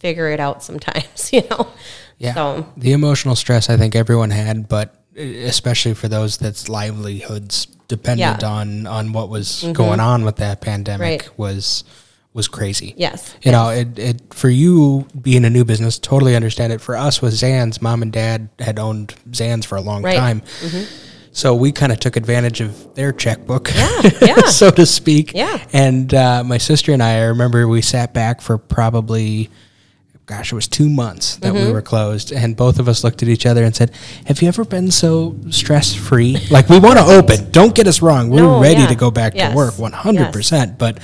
[0.00, 1.68] figure it out sometimes you know?
[2.18, 2.34] Yeah.
[2.34, 8.20] so The emotional stress I think everyone had, but especially for those that's livelihoods dependent
[8.42, 8.48] Yeah.
[8.48, 8.86] Mm-hmm.
[8.86, 11.38] on on what was going on with that pandemic Right.
[11.38, 11.84] was
[12.32, 12.94] was crazy.
[12.96, 13.32] Yes.
[13.42, 16.80] You know, it, it for you being a new business, totally understand it.
[16.80, 20.16] For us with Zans, mom and dad had owned Zans for a long Right.
[20.16, 20.76] Mm-hmm.
[20.78, 20.86] time.
[21.30, 24.40] So we kind of took advantage of their checkbook, Yeah, yeah.
[24.46, 25.32] so to speak.
[25.34, 25.64] Yeah.
[25.72, 29.50] And uh, my sister and I, I remember we sat back for probably,
[30.26, 31.66] gosh, it was two months that Mm-hmm.
[31.66, 33.90] we were closed, and both of us looked at each other and said,
[34.26, 36.38] "Have you ever been so stress free?
[36.50, 37.50] Like we want to open.
[37.50, 38.30] Don't get us wrong.
[38.30, 38.86] We're No, ready yeah.
[38.88, 39.50] to go back Yes.
[39.50, 40.78] to work, one hundred percent.
[40.78, 40.98] But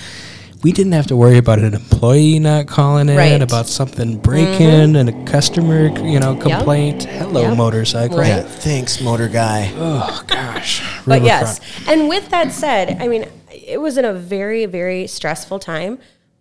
[0.63, 3.33] we didn't have to worry about an employee not calling in, Right.
[3.33, 3.43] Mm-hmm.
[3.43, 7.05] about something breaking, and a customer, you know, complaint.
[7.05, 7.57] Hello, Yep.
[7.57, 8.19] motorcycle.
[8.19, 8.29] Right.
[8.29, 9.73] yeah, thanks, motor guy.
[9.77, 10.81] Oh gosh.
[11.07, 11.25] but Riverfront.
[11.25, 15.99] yes and with that said i mean it was in a very very stressful time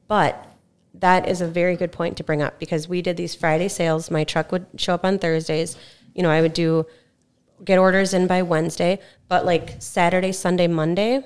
[0.10, 0.46] but
[1.00, 4.10] that is a very good point to bring up because we did these friday sales
[4.12, 5.78] my truck would show up on thursdays
[6.14, 6.86] you know i would do
[7.64, 11.22] get orders in by wednesday but like saturday sunday monday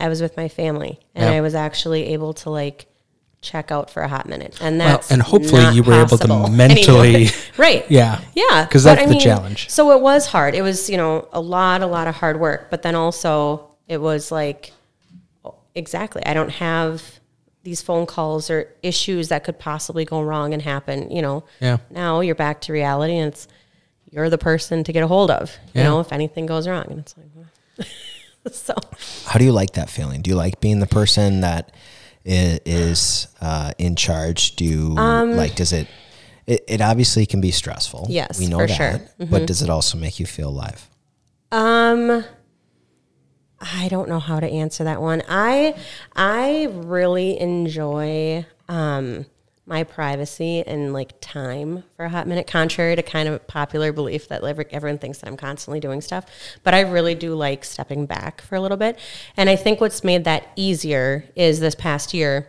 [0.00, 1.36] i was with my family and Yeah.
[1.38, 2.86] i was actually able to like
[3.42, 6.48] check out for a hot minute and Well, that's and hopefully you were able to
[6.50, 8.20] mentally- right Yeah.
[8.34, 8.64] Yeah.
[8.64, 9.70] Because that's the challenge.
[9.70, 10.54] so it was hard.
[10.56, 12.70] It was, you know, a lot, a lot of hard work.
[12.70, 14.72] But then also it was like,
[15.44, 17.20] oh, exactly, I don't have
[17.66, 21.10] these phone calls or issues that could possibly go wrong and happen.
[21.10, 21.78] You know, Yeah.
[21.90, 23.48] now you're back to reality and it's,
[24.12, 25.88] you're the person to get a hold of, you Yeah.
[25.88, 26.86] know, if anything goes wrong.
[26.88, 27.86] And it's like, well.
[28.52, 28.74] so
[29.26, 30.22] How do you like that feeling?
[30.22, 31.74] Do you like being the person that
[32.24, 34.54] is uh, in charge?
[34.54, 35.88] Do you, like does it,
[36.46, 36.64] it?
[36.68, 38.04] It obviously can be stressful.
[38.06, 38.76] Um, Yes, we know for that.
[38.76, 38.98] sure.
[39.18, 39.24] Mm-hmm.
[39.32, 40.88] But does it also make you feel alive?
[41.50, 42.24] Um,
[43.60, 45.22] I don't know how to answer that one.
[45.28, 45.74] I
[46.14, 49.26] I really enjoy um
[49.68, 54.28] my privacy and like time for a hot minute, contrary to kind of popular belief
[54.28, 56.24] that every- everyone thinks that I'm constantly doing stuff.
[56.62, 58.96] But I really do like stepping back for a little bit.
[59.36, 62.48] And I think what's made that easier is this past year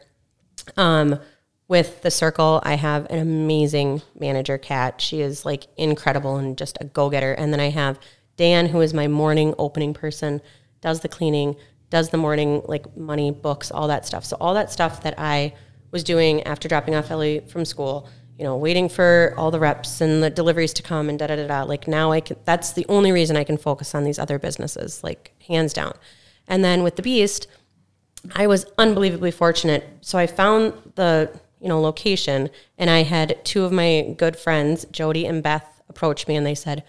[0.75, 1.19] um,
[1.67, 5.01] with the circle, I have an amazing manager, Kat.
[5.01, 7.33] She is like incredible and just a go getter.
[7.33, 7.99] And then I have
[8.37, 10.41] Dan, who is my morning opening person,
[10.81, 11.55] does the cleaning,
[11.89, 14.25] does the morning like money books, all that stuff.
[14.25, 15.53] So all that stuff that I
[15.91, 20.01] was doing after dropping off Ellie from school, you know, waiting for all the reps
[20.01, 21.63] and the deliveries to come and da da da da.
[21.63, 22.37] Like now I can.
[22.45, 25.93] That's the only reason I can focus on these other businesses, like hands down.
[26.47, 27.47] And then with the Beast,
[28.35, 29.85] I was unbelievably fortunate.
[30.01, 34.85] So I found the you know location, and I had two of my good friends,
[34.91, 36.83] Jody and Beth, approach me, and they said,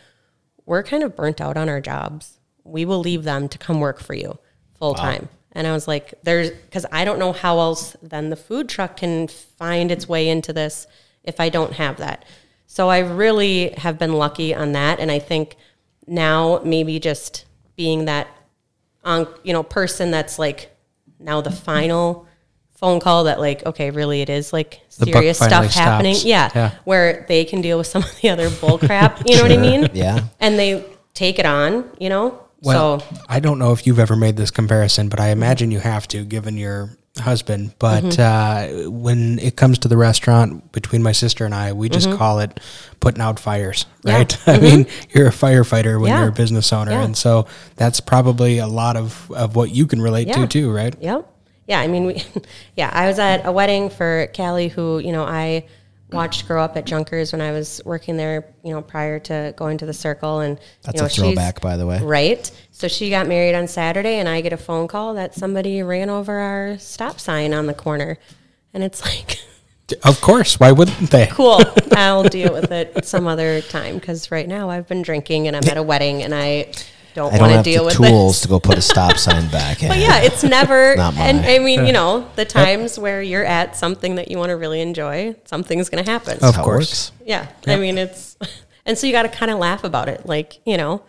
[0.67, 2.38] "We're kind of burnt out on our jobs.
[2.69, 4.39] We will leave them to come work for you
[4.79, 8.37] full time." And I was like, there's, because I don't know how else then the
[8.37, 10.87] food truck can find its way into this
[11.25, 12.25] if I don't have that.
[12.67, 15.01] So I really have been lucky on that.
[15.01, 15.57] And I think
[16.07, 18.29] now maybe just being that,
[19.05, 20.71] on, you know, person that's like
[21.19, 22.29] now the final
[22.77, 26.15] phone call that like, okay, really it is like serious stuff happening.
[26.23, 26.71] Yeah, Yeah.
[26.85, 29.27] Where they can deal with some of the other bull crap.
[29.27, 29.89] You know what I mean?
[29.95, 30.21] Yeah.
[30.39, 32.45] And they take it on, you know?
[32.61, 35.81] Well, so I don't know if you've ever made this comparison, but I imagine you
[35.81, 36.91] have to, given your
[37.21, 37.75] husband.
[37.79, 38.87] But Mm-hmm.
[38.87, 42.41] uh, when it comes to the restaurant, between my sister and I, we just call
[42.41, 42.59] it
[43.01, 44.09] putting out fires, Mm-hmm.
[44.09, 44.17] Yeah.
[44.17, 44.39] right?
[44.49, 46.21] I mean, you're a firefighter when Yeah.
[46.21, 47.05] you're a business owner, Yeah.
[47.05, 50.95] and so that's probably a lot of of what you can relate to too, right?
[51.01, 51.27] Yep.
[51.69, 52.23] Yeah, I mean, we,
[52.77, 55.65] yeah, I was at a wedding for Callie, who you know I
[56.11, 58.53] watched grow up at Junkers when I was working there.
[58.65, 61.77] You know, prior to going to the Circle, and That's you know, a throwback, by
[61.77, 62.01] the way.
[62.03, 62.51] Right.
[62.71, 66.11] So she got married on Saturday, and I get a phone call that somebody ran
[66.11, 68.19] over our stop sign on the corner,
[68.73, 69.39] and it's like.
[70.05, 71.27] Of course, why wouldn't they?
[71.33, 71.63] Cool.
[71.93, 75.67] I'll deal with it some other time because right now I've been drinking and I'm
[75.67, 76.73] at a wedding and I
[77.19, 78.43] don't I don't want to have deal the with tools this.
[78.43, 79.81] to go put a stop sign back.
[79.81, 80.95] But yeah, it's never.
[80.97, 81.51] Not and mine.
[81.51, 84.81] I mean, you know, the times where you're at something that you want to really
[84.81, 86.39] enjoy, something's going to happen.
[86.41, 87.11] Of course.
[87.11, 87.13] works.
[87.25, 87.49] Yeah.
[87.67, 88.37] I mean, it's,
[88.87, 91.03] and so you got to kind of laugh about it, like, you know,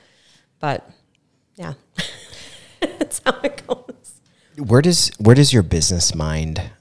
[0.60, 0.89] but
[1.56, 1.74] yeah,
[2.82, 4.19] that's how it goes.
[4.58, 6.72] Where does where does your business mind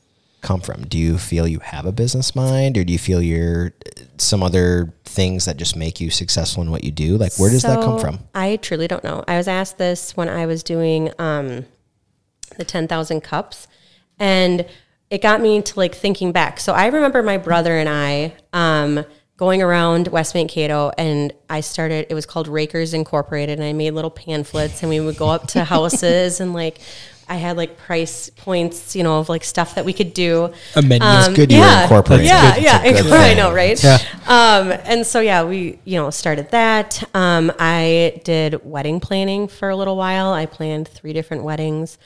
[0.48, 0.84] come from?
[0.84, 3.74] Do you feel you have a business mind, or do you feel you're
[4.16, 7.18] some other things that just make you successful in what you do?
[7.18, 8.20] Like, where does that come from?
[8.34, 9.22] I truly don't know.
[9.28, 11.66] I was asked this when I was doing um,
[12.56, 13.68] the 10,000 cups,
[14.18, 14.64] and
[15.10, 16.60] it got me to like thinking back.
[16.60, 19.04] So I remember my brother and I um,
[19.36, 23.90] going around West Mankato, and I started, it was called Rakers Incorporated, and I made
[23.90, 26.80] little pamphlets, and we would go up to houses and like,
[27.28, 30.52] I had like price points, you know, of like stuff that we could do.
[30.74, 31.06] A menu.
[31.06, 32.26] It's good you were incorporated.
[32.26, 33.82] Yeah, a yeah, good I know, right?
[33.82, 33.98] Yeah.
[34.26, 37.02] Um, and so yeah, we you know started that.
[37.14, 40.32] Um, I did wedding planning for a little while.
[40.32, 41.98] I planned three different weddings.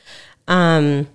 [0.48, 1.08] Um,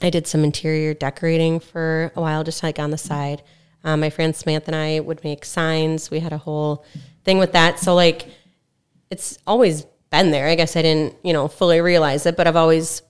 [0.00, 3.42] I did some interior decorating for a while, just like on the side.
[3.84, 6.10] Um, my friend Samantha and I would make signs.
[6.10, 6.84] We had a whole
[7.24, 7.78] thing with that.
[7.78, 8.26] So like,
[9.10, 10.48] it's always been there.
[10.48, 13.02] I guess I didn't you know fully realize it, but I've always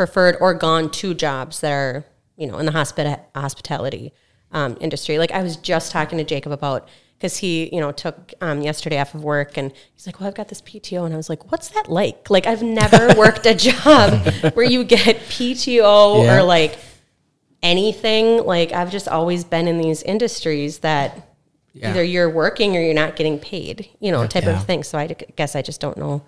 [0.00, 2.04] preferred or gone to jobs that are
[2.38, 4.14] you know in the hospita- hospitality
[4.50, 5.18] um, industry.
[5.18, 8.98] Like I was just talking to Jacob about because he you know took um, yesterday
[8.98, 11.52] off of work and he's like, well, I've got this PTO, and I was like,
[11.52, 12.30] what's that like?
[12.30, 16.38] Like I've never worked a job where you get PTO Yeah.
[16.38, 16.78] or like
[17.62, 18.44] anything.
[18.44, 21.26] Like I've just always been in these industries that.
[21.72, 21.90] Yeah.
[21.90, 24.58] Either you're working or you're not getting paid, you know, type Yeah.
[24.58, 24.82] of thing.
[24.82, 26.22] So I guess I just don't know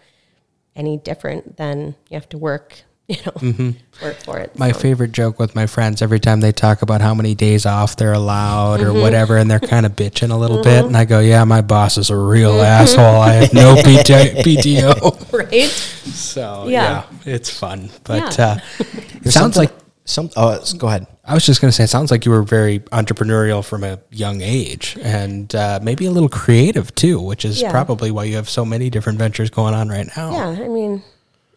[0.76, 2.82] any different than you have to work,
[3.12, 4.59] you know, work for it.
[4.59, 4.79] My So.
[4.81, 8.12] favorite joke with my friends every time they talk about how many days off they're
[8.12, 8.96] allowed Mm-hmm.
[8.96, 11.61] or whatever, and they're kind of bitching a little bit, and I go, "Yeah, my
[11.61, 12.83] boss is a real Mm-hmm.
[12.83, 13.20] asshole.
[13.20, 15.68] I have no PT- PTO." right?
[15.70, 17.05] So Yeah.
[17.25, 18.44] yeah, it's fun, but Yeah.
[18.46, 18.59] uh,
[19.25, 19.70] it sounds like
[20.05, 20.31] some.
[20.37, 21.07] Oh, go ahead.
[21.25, 24.01] I was just going to say, it sounds like you were very entrepreneurial from a
[24.11, 27.70] young age, and uh, maybe a little creative too, which is Yeah.
[27.70, 30.33] probably why you have so many different ventures going on right now.
[30.33, 31.03] Yeah, I mean,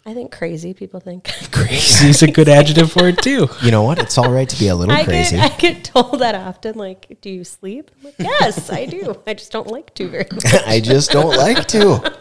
[0.07, 1.23] I think crazy people think.
[1.51, 3.47] Crazy is a good adjective for it too.
[3.63, 3.97] You know what?
[3.97, 5.35] It's all right to be a little I crazy.
[5.37, 6.75] get I get told that often.
[6.77, 7.89] Like, do you sleep?
[7.97, 9.19] I'm like, yes, I do.
[9.25, 10.45] I just don't like to very much.
[10.67, 12.13] I just don't like to.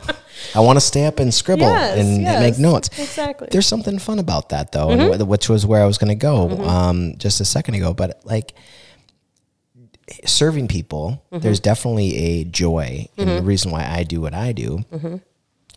[0.54, 2.88] I want to stay up and scribble Yes, and, and make notes.
[2.98, 3.46] exactly.
[3.46, 3.52] Mm-hmm.
[3.52, 6.14] There's something fun about that, though, and wh- which was where I was going to
[6.14, 7.92] go um, just a second ago.
[7.92, 8.54] But like
[10.24, 11.42] serving people, Mm-hmm.
[11.42, 14.78] there's definitely a joy, and the reason why I do what I do.
[14.92, 15.16] Mm-hmm.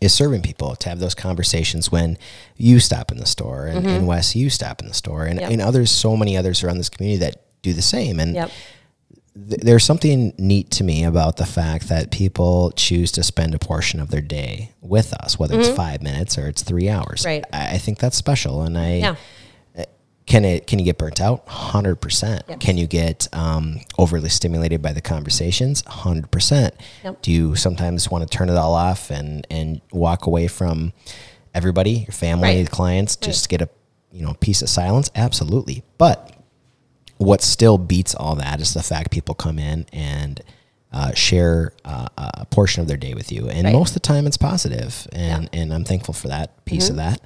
[0.00, 2.18] Is serving people to have those conversations when
[2.56, 5.42] you stop in the store and, and Wes, you stop in the store, and, Mm-hmm.
[5.42, 5.50] Yep.
[5.52, 8.20] and others, so many others around this community that do the same.
[8.20, 8.50] And Yep.
[9.48, 13.58] th- there's something neat to me about the fact that people choose to spend a
[13.58, 17.20] portion of their day with us, whether it's five minutes or it's three hours.
[17.22, 17.28] Mm-hmm.
[17.28, 17.44] Right.
[17.52, 19.16] I, I think that's special, and I Yeah.
[20.28, 21.48] Can it can you get burnt out?
[21.48, 22.42] Hundred percent.
[22.48, 22.60] Yep.
[22.60, 25.82] Can you get um, overly stimulated by the conversations?
[25.86, 26.74] Hundred percent.
[27.02, 27.22] Yep.
[27.22, 30.92] Do you sometimes want to turn it all off and and walk away from
[31.54, 32.70] everybody, your family, Right.
[32.70, 33.68] clients, just get a
[34.12, 35.10] you know piece of silence?
[35.14, 35.82] Absolutely.
[35.96, 36.34] But
[37.16, 40.40] what still beats all that is the fact people come in and
[40.92, 43.72] uh, share uh, a portion of their day with you, and Right.
[43.72, 47.20] most of the time it's positive, and and I'm thankful for that piece of that.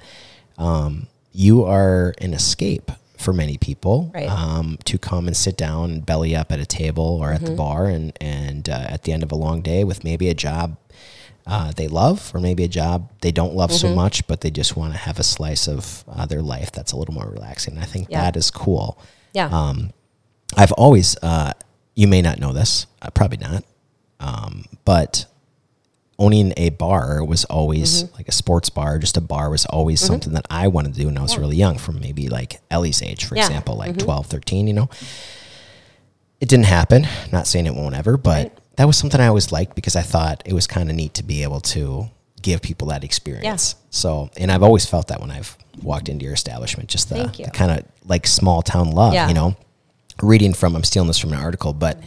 [0.57, 4.29] Um, you are an escape for many people Right.
[4.29, 7.85] um, to come and sit down belly up at a table or at the bar,
[7.87, 10.77] and and uh, at the end of a long day with maybe a job
[11.45, 14.77] uh, they love, or maybe a job they don't love so much, but they just
[14.77, 17.77] want to have a slice of uh, their life that's a little more relaxing.
[17.77, 18.21] I think Yeah.
[18.21, 18.97] that is cool.
[19.33, 19.47] Yeah.
[19.51, 19.91] Um,
[20.55, 21.51] I've always, uh,
[21.95, 23.65] you may not know this, uh, probably not,
[24.21, 25.25] um, but
[26.19, 28.15] owning a bar was always Mm-hmm.
[28.15, 31.07] like a sports bar, just a bar was always something that I wanted to do
[31.07, 33.43] when I was really young, from maybe like Ellie's age, for Yeah.
[33.43, 33.51] Mm-hmm.
[33.51, 34.65] example, like twelve, thirteen.
[34.65, 34.89] 12, 13, you know.
[36.39, 37.07] It didn't happen.
[37.31, 40.43] Not saying it won't ever, but that was something I always liked because I thought
[40.45, 42.09] it was kind of neat to be able to
[42.41, 43.75] give people that experience.
[43.89, 47.49] So, and I've always felt that when I've walked into your establishment, just the, the
[47.51, 49.27] kind of like small town love, Yeah.
[49.29, 49.55] you know.
[50.21, 51.99] Reading from, I'm stealing this from an article, but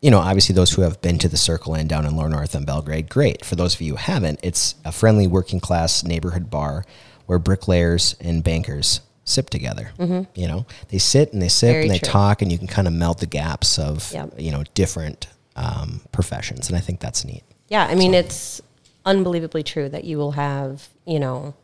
[0.00, 2.54] you know, obviously those who have been to the Circle Inn down in Lower North
[2.54, 3.44] and Belgrade, great.
[3.44, 6.84] For those of you who haven't, it's a friendly working class neighborhood bar
[7.26, 9.90] where bricklayers and bankers sip together.
[9.98, 11.72] You know, they sit and they sip Mm-hmm.
[11.74, 12.08] Very and they true.
[12.12, 14.34] talk, and you can kind of melt the gaps of Yep.
[14.38, 17.42] you know different um, professions, and I think that's neat.
[17.68, 18.60] Yeah, I mean, it's
[19.04, 21.54] unbelievably true that you will have, you know,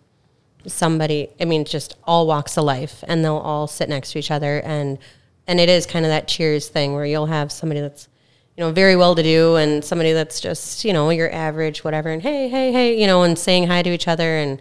[0.66, 4.30] somebody, I mean, just all walks of life and they'll all sit next to each
[4.30, 4.60] other.
[4.60, 4.98] And,
[5.46, 8.08] and it is kind of that cheers thing where you'll have somebody that's,
[8.56, 12.10] you know, very well to do and somebody that's just, you know, your average, whatever.
[12.10, 14.60] And hey, hey, hey, you know, and saying hi to each other and,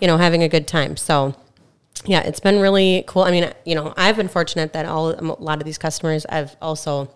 [0.00, 0.96] you know, having a good time.
[0.96, 1.34] So,
[2.04, 3.22] yeah, it's been really cool.
[3.22, 6.56] I mean, you know, I've been fortunate that all a lot of these customers I've
[6.60, 7.10] also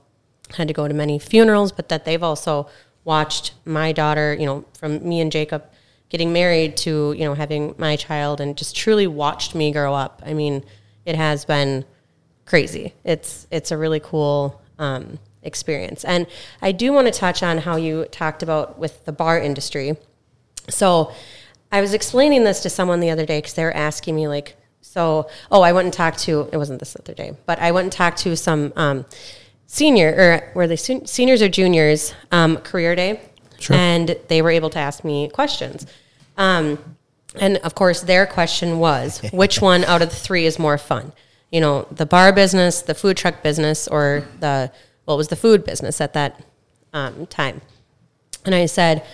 [0.54, 2.68] had to go to many funerals, but that they've also
[3.04, 5.64] watched my daughter, you know, from me and Jacob
[6.08, 10.22] getting married to, you know, having my child and just truly watched me grow up.
[10.24, 10.64] I mean,
[11.04, 11.84] it has been
[12.46, 12.94] crazy.
[13.04, 16.04] It's it's a really cool um, experience.
[16.04, 16.26] And
[16.62, 19.96] I do want to touch on how you talked about with the bar industry.
[20.68, 21.12] So
[21.70, 24.56] I was explaining this to someone the other day because they were asking me like,
[24.80, 27.84] so oh, I went and talked to it wasn't this other day, but I went
[27.86, 29.04] and talked to some um,
[29.66, 33.20] senior or were they sen- seniors or juniors um, career day,
[33.58, 33.76] Sure.
[33.76, 35.86] and they were able to ask me questions.
[36.36, 36.78] Um,
[37.34, 41.12] and of course, their question was, which one out of the three is more fun?
[41.50, 44.70] You know, the bar business, the food truck business, or the
[45.06, 46.42] well, it was the food business at that
[46.92, 47.60] um, time.
[48.44, 49.04] And I said,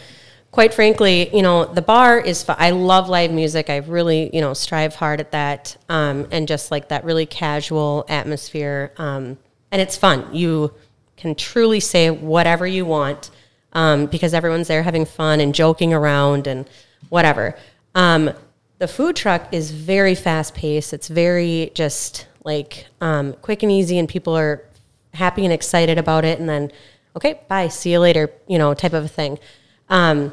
[0.50, 3.70] quite frankly, you know, the bar is, fu- I love live music.
[3.70, 5.76] I really, you know, strive hard at that.
[5.88, 8.92] Um, and just like that really casual atmosphere.
[8.96, 9.38] Um,
[9.70, 10.35] and it's fun.
[10.35, 10.74] You
[11.16, 13.31] can truly say whatever you want
[13.72, 16.68] um, because everyone's there having fun and joking around and
[17.09, 17.57] whatever.
[17.94, 18.31] Um,
[18.79, 20.92] the food truck is very fast paced.
[20.92, 24.64] It's very just like um, quick and easy, and people are
[25.14, 26.38] happy and excited about it.
[26.38, 26.73] And then,
[27.16, 29.38] okay, bye, see you later, you know, type of a thing.
[29.88, 30.33] Um,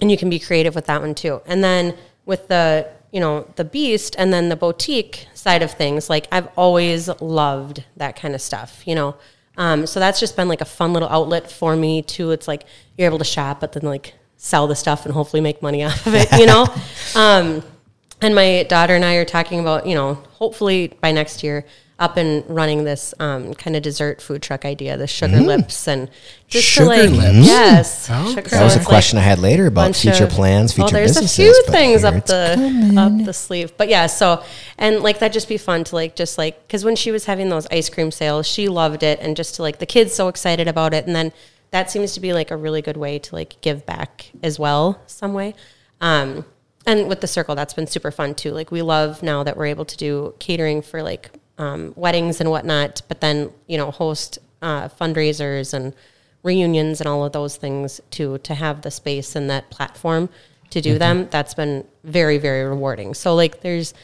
[0.00, 1.40] and you can be creative with that one too.
[1.46, 1.96] And then
[2.26, 6.48] with the you know the beast and then the boutique side of things, like I've
[6.56, 8.86] always loved that kind of stuff.
[8.86, 9.16] You know.
[9.56, 12.32] Um, so that's just been like a fun little outlet for me too.
[12.32, 12.64] It's like
[12.98, 16.06] you're able to shop, but then like sell the stuff and hopefully make money off
[16.06, 16.66] of it, you know?
[17.14, 17.62] um,
[18.20, 21.64] and my daughter and I are talking about, you know, hopefully by next year,
[21.98, 26.10] up and running this um, kind of dessert food truck idea, the sugar lips, and
[26.48, 27.46] just Sugar to like, lips?
[27.46, 28.50] yes, Oh, sugar okay.
[28.56, 31.12] That was a question like I had later about future of- plans, future oh, there's
[31.12, 31.38] businesses.
[31.38, 34.06] a few things up it's the up the sleeve, but yeah.
[34.06, 34.42] So
[34.76, 37.48] and like that just be fun to like just like because when she was having
[37.48, 40.66] those ice cream sales, she loved it, and just to like the kids so excited
[40.66, 41.32] about it, and then
[41.70, 45.00] that seems to be like a really good way to like give back as well,
[45.06, 45.54] some way.
[46.00, 46.44] Um,
[46.86, 48.50] and with the circle, that's been super fun too.
[48.50, 52.50] Like we love now that we're able to do catering for like um, weddings and
[52.50, 55.94] whatnot, but then you know host uh, fundraisers and
[56.42, 58.38] reunions and all of those things too.
[58.38, 60.28] To have the space and that platform
[60.70, 63.14] to do them, that's been very very rewarding.
[63.14, 63.94] So like there's,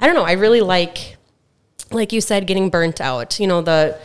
[0.00, 1.16] I don't know, I really like,
[1.90, 3.40] like you said, getting burnt out.
[3.40, 3.98] You know the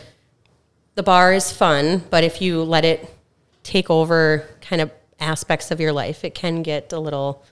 [0.94, 3.10] the bar is fun, but if you let it
[3.62, 7.44] take over kind of aspects of your life, it can get a little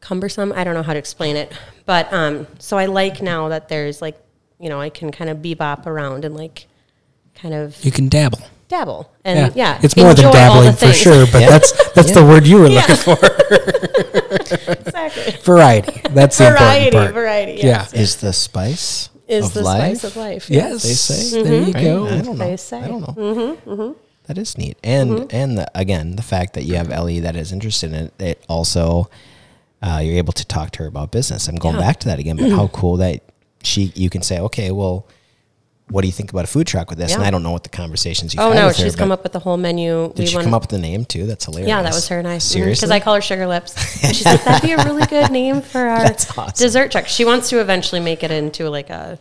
[0.00, 0.52] cumbersome.
[0.54, 1.52] I don't know how to explain it.
[1.86, 4.16] But um, so I like now that there's like,
[4.58, 6.66] you know, I can kind of bebop around and like
[7.34, 8.38] kind of You can dabble.
[8.68, 9.10] dabble.
[9.24, 11.50] And yeah, it's more than enjoy all the dabbling for sure, but Yeah.
[11.50, 12.80] that's that's the word you were Yeah.
[12.80, 13.16] looking for.
[14.72, 15.36] exactly.
[15.42, 16.00] Variety.
[16.10, 17.14] That's the Variety, important part.
[17.14, 17.60] variety.
[17.62, 17.86] Yeah.
[17.92, 19.98] Is the spice Is of the life?
[19.98, 20.50] spice of life.
[20.50, 20.82] Yes.
[20.82, 21.38] They say.
[21.38, 21.48] Mm-hmm.
[21.48, 21.84] There you Right?
[21.84, 22.06] go.
[22.06, 22.44] I don't know.
[22.46, 22.78] They say.
[22.80, 23.14] I don't know.
[23.16, 23.70] Mm-hmm.
[23.70, 23.92] Mm-hmm.
[24.26, 27.52] That is neat, and and the, again, the fact that you have Ellie that is
[27.52, 29.10] interested in it, it also
[29.82, 31.46] uh, you're able to talk to her about business.
[31.46, 31.82] I'm going Yeah.
[31.82, 33.20] back to that again, but how cool that
[33.64, 35.06] she you can say, okay, well,
[35.90, 37.14] what do you think about a food truck with this?
[37.14, 38.40] And I don't know what the conversations you.
[38.40, 40.12] Oh had no, with her, she's come up with the whole menu.
[40.14, 41.26] Did she wanna- come up with the name too?
[41.26, 41.68] That's hilarious.
[41.68, 42.38] Yeah, that was her and I.
[42.38, 43.74] Seriously, Because I call her Sugar Lips.
[44.04, 46.52] And she's like, that'd be a really good name for our awesome.
[46.56, 47.06] dessert truck.
[47.06, 49.18] She wants to eventually make it into like a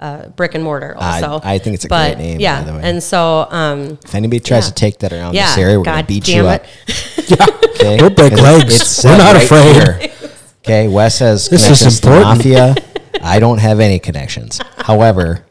[0.00, 1.46] uh, brick and mortar I- also.
[1.46, 2.80] I think it's a But, great name, by Yeah, the way.
[2.82, 4.68] and so um, If anybody tries Yeah.
[4.68, 6.64] to take that around yeah, this area, we're gonna beat you damn up.
[6.86, 7.40] it.
[7.76, 7.98] Okay?
[8.00, 8.74] We'll break legs.
[8.74, 9.74] It's We're said not afraid.
[9.74, 10.30] here.
[10.64, 12.38] Okay, Wes has This is connections to important.
[12.38, 12.74] mafia.
[13.22, 14.60] I don't have any connections.
[14.78, 15.44] However,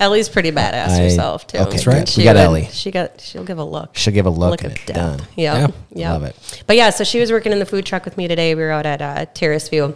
[0.00, 1.58] Ellie's pretty badass I- herself too.
[1.58, 2.08] okay, That's right.
[2.08, 2.68] She We got would- Ellie.
[2.72, 3.20] She got.
[3.20, 3.96] She'll give a look.
[3.96, 4.96] she'll give a look, and of it's death.
[4.96, 5.18] done.
[5.36, 5.56] Yep.
[5.56, 5.66] Yeah.
[5.94, 6.10] Yep.
[6.12, 6.62] Love it.
[6.66, 8.54] But yeah, so she was working in the food truck with me today.
[8.54, 9.94] We were out at uh, Terrace View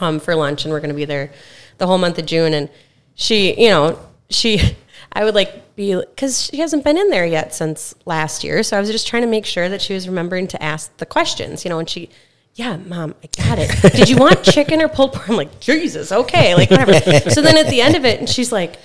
[0.00, 1.32] um, for lunch, and we're going to be there
[1.78, 2.54] the whole month of June.
[2.54, 2.68] And
[3.14, 3.98] she, you know,
[4.30, 4.76] she,
[5.12, 8.62] I would like be because she hasn't been in there yet since last year.
[8.62, 11.06] So I was just trying to make sure that she was remembering to ask the
[11.06, 11.78] questions, you know.
[11.80, 12.10] And she,
[12.54, 13.92] yeah, mom, I got it.
[13.94, 15.28] Did you want chicken or pulled pork?
[15.28, 16.92] I'm like, Jesus, okay, like whatever.
[17.30, 18.76] so then at the end of it, and she's like,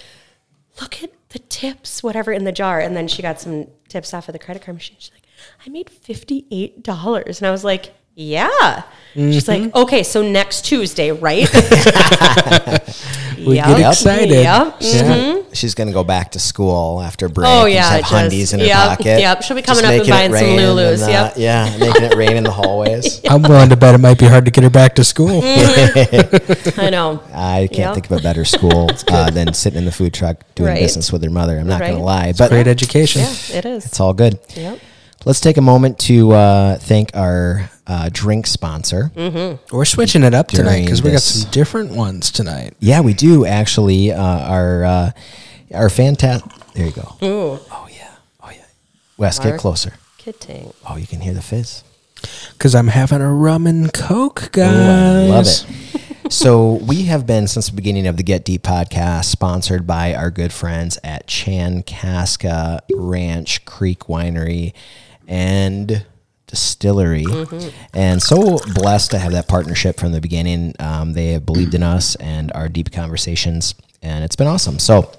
[0.82, 2.80] look at the tips, whatever, in the jar.
[2.80, 4.98] And then she got some tips off of the credit card machine.
[5.00, 5.24] She's like,
[5.66, 7.38] I made $58.
[7.38, 8.84] And I was like, yeah.
[9.16, 11.48] She's like, okay, so next Tuesday, right?
[13.40, 13.66] We Yep.
[13.78, 14.30] get excited.
[14.32, 14.76] Yep.
[14.82, 15.42] Yeah.
[15.54, 17.48] She's gonna go back to school after break.
[17.50, 19.20] Oh, yeah, just have just- hundies in her yep, pocket.
[19.22, 19.42] yep.
[19.44, 21.34] She'll be Just coming up and making buying some rain Lulus, and, uh, yep.
[21.38, 23.22] Yeah, making it rain in the hallways.
[23.30, 25.40] I'm willing to bet it might be hard to get her back to school.
[25.42, 27.24] I know.
[27.34, 27.94] I can't Yep.
[27.94, 30.80] think of a better school uh, than sitting in the food truck doing Right.
[30.82, 31.58] business with her mother.
[31.58, 31.92] I'm not Right.
[31.94, 33.22] gonna lie, but Great education.
[33.22, 33.86] Yeah, it is.
[33.86, 34.38] it's all good.
[34.56, 34.80] Yep.
[35.26, 39.12] Let's take a moment to uh, thank our uh, drink sponsor.
[39.72, 42.74] We're switching it up tonight because we got some different ones tonight.
[42.80, 44.12] Yeah, we do actually.
[44.14, 45.12] Uh, our uh,
[45.74, 46.50] our fantastic.
[46.74, 47.16] There you go.
[47.24, 48.12] Ooh, Oh yeah.
[48.42, 48.64] Oh yeah.
[49.18, 49.60] Wes, get Mark.
[49.62, 49.94] closer.
[50.18, 50.74] kidding.
[50.90, 51.84] Oh, you can hear the fizz.
[52.54, 55.30] Because I'm having a rum and coke, Ooh, I guys.
[55.30, 55.46] love
[56.26, 56.32] it.
[56.32, 60.30] so we have been since the beginning of the Get Deep podcast, sponsored by our
[60.32, 64.74] good friends at Chankaska Ranch Creek Winery
[65.30, 66.06] and
[66.48, 67.26] Distillery,
[67.94, 70.74] and so blessed to have that partnership from the beginning.
[70.80, 74.80] Um, they have believed in us and our deep conversations, and it's been awesome.
[74.80, 75.12] So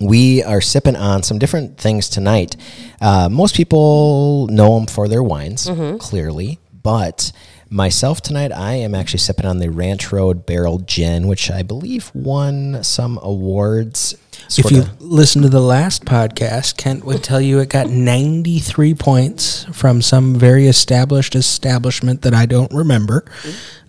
[0.00, 2.56] we are sipping on some different things tonight.
[3.00, 5.68] Uh, most people know them for their wines,
[6.00, 7.30] clearly, but
[7.68, 12.10] myself tonight, I am actually sipping on the Ranch Road Barrel Gin, which I believe
[12.14, 14.14] won some awards.
[14.56, 18.94] If you of- listen to the last podcast, Kent would tell you it got 93
[18.94, 23.24] points from some very established establishment that I don't remember,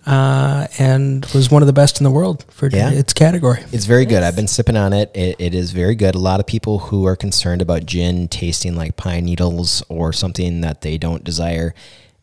[0.08, 2.90] uh, and was one of the best in the world for Yeah.
[2.90, 3.60] its category.
[3.72, 4.24] It's very good.
[4.24, 5.12] I've been sipping on it.
[5.14, 5.36] it.
[5.38, 6.16] It is very good.
[6.16, 10.62] A lot of people who are concerned about gin tasting like pine needles or something
[10.62, 11.76] that they don't desire,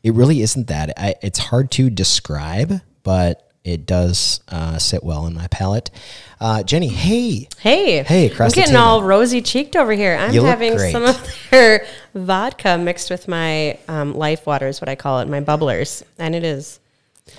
[0.04, 0.92] it really isn't that.
[0.96, 5.90] I, it's hard to describe, but it does uh, sit well in my palate.
[6.38, 10.14] Uh, Jenny, hey, Hey, Hey, across I'm getting all rosy cheeked over here.
[10.16, 14.88] I'm You having some of their vodka mixed with my um, life water is what
[14.90, 16.78] I call it, my bubblers, and it is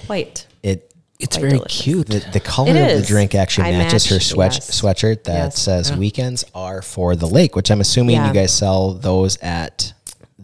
[0.07, 0.47] quite.
[0.63, 1.81] it It's Quite very delicious.
[1.83, 2.07] cute.
[2.07, 4.81] the, the color of the drink actually I matches her sweat, yes.
[4.81, 5.61] sweatshirt that Yes.
[5.61, 8.27] says weekends are for the lake, which I'm assuming Yeah.
[8.29, 9.93] you guys sell those at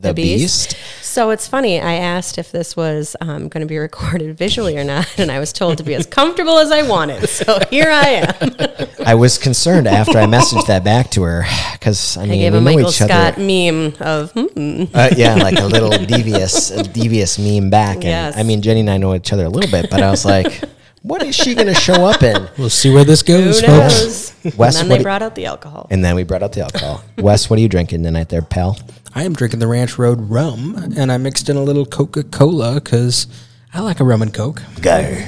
[0.01, 0.75] the, Beast.
[1.01, 1.79] So it's funny.
[1.79, 5.39] I asked if this was um, going to be recorded visually or not, and I
[5.39, 7.27] was told to be as comfortable as I wanted.
[7.29, 8.87] So here I am.
[9.05, 12.53] I was concerned after I messaged that back to her because I I mean gave
[12.53, 13.41] we a know Michael each Scott other.
[13.41, 14.83] meme of hmm.
[14.93, 17.95] Uh, yeah, like a little devious, a devious meme back.
[17.97, 18.37] And Yes.
[18.37, 20.61] I mean, Jenny and I know each other a little bit, but I was like,
[21.03, 22.47] what is she going to show up in?
[22.57, 23.67] We'll see where this Who goes, folks.
[23.67, 24.31] knows?
[24.43, 25.87] and then what they brought out the alcohol.
[25.89, 27.03] And then we brought out the alcohol.
[27.17, 28.77] Wes, what are you drinking tonight, there, pal?
[29.13, 32.75] I am drinking the Ranch Road rum, and I mixed in a little Coca Cola
[32.75, 33.27] because
[33.73, 34.61] I like a rum and Coke.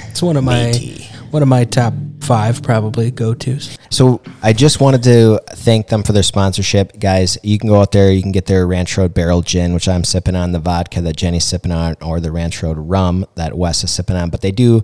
[0.10, 1.04] It's one of my Matey.
[1.32, 3.78] one of my top five probably go tos.
[3.90, 7.38] So I just wanted to thank them for their sponsorship, guys.
[7.44, 10.04] You can go out there, you can get their Ranch Road Barrel Gin, which I'm
[10.06, 13.84] sipping on, the vodka that Jenny's sipping on, or the Ranch Road Rum that Wes
[13.84, 14.30] is sipping on.
[14.30, 14.84] But they do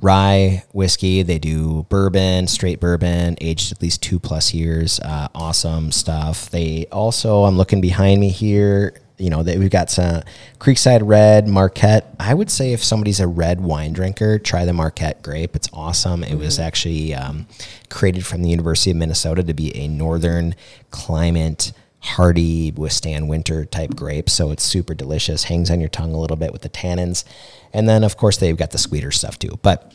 [0.00, 5.00] rye whiskey, they do bourbon, straight bourbon, aged at least two plus years.
[5.00, 6.50] Uh, awesome stuff.
[6.50, 9.00] They also, I'm looking behind me here.
[9.18, 10.22] You know, they, we've got some
[10.60, 12.14] Creekside Red, Marquette.
[12.20, 15.56] I would say if somebody's a red wine drinker, try the Marquette grape.
[15.56, 16.22] It's awesome.
[16.22, 17.48] It was actually um,
[17.90, 20.54] created from the University of Minnesota to be a northern
[20.92, 24.30] climate, hardy, withstand winter type grape.
[24.30, 25.44] So it's super delicious.
[25.44, 27.24] Hangs on your tongue a little bit with the tannins.
[27.72, 29.58] And then, of course, they've got the sweeter stuff too.
[29.62, 29.92] But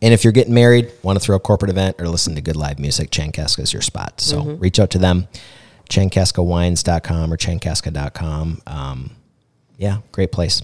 [0.00, 2.56] and if you're getting married, want to throw a corporate event or listen to good
[2.56, 4.20] live music, Chankaska is your spot.
[4.20, 5.26] So reach out to them,
[5.90, 8.62] chankaskawines.com or chankaska.com.
[8.66, 9.10] Um,
[9.76, 10.62] yeah, great place.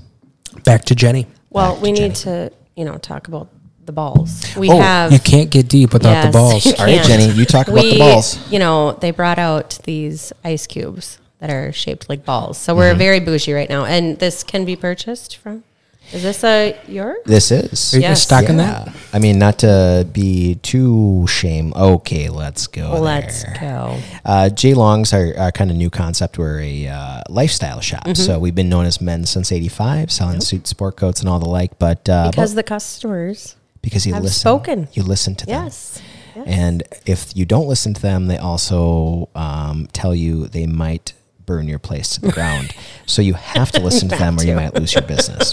[0.64, 1.26] Back to Jenny.
[1.50, 2.08] Well, Back to we Jenny.
[2.08, 3.48] need to, you know, talk about
[3.86, 4.42] the balls.
[4.56, 5.12] We Oh, have.
[5.12, 6.66] You can't get deep without Yes, the balls.
[6.80, 7.02] All right.
[7.04, 8.38] Jenny, you talk about the balls.
[8.50, 12.58] You know, they brought out these ice cubes that are shaped like balls.
[12.58, 12.78] So Mm-hmm.
[12.78, 15.64] we're very bougie right now, and this can be purchased from.
[16.12, 17.16] Is this a your?
[17.24, 17.94] This is.
[17.94, 18.22] Are you guys Yes.
[18.22, 18.84] stocking Yeah.
[18.84, 18.94] that?
[19.14, 21.72] I mean, not to be too shame.
[21.74, 23.00] Okay, let's go.
[23.00, 23.56] Let's there.
[23.58, 23.96] go.
[24.22, 26.36] Uh, J Longs are, are kind of new concept.
[26.36, 28.22] We're a uh, lifestyle shop, Mm-hmm.
[28.22, 31.48] so we've been known as men since '85, selling suits, sport coats, and all the
[31.48, 31.78] like.
[31.78, 33.56] But uh, Because but- the customers.
[33.84, 34.88] Because you have listen, spoken.
[34.92, 35.64] you listen to them.
[35.64, 36.02] Yes.
[36.34, 36.44] yes.
[36.48, 41.12] And if you don't listen to them, they also um, tell you they might
[41.46, 42.74] burn your place to the ground.
[43.06, 45.52] So you have to listen to them or you might lose your business.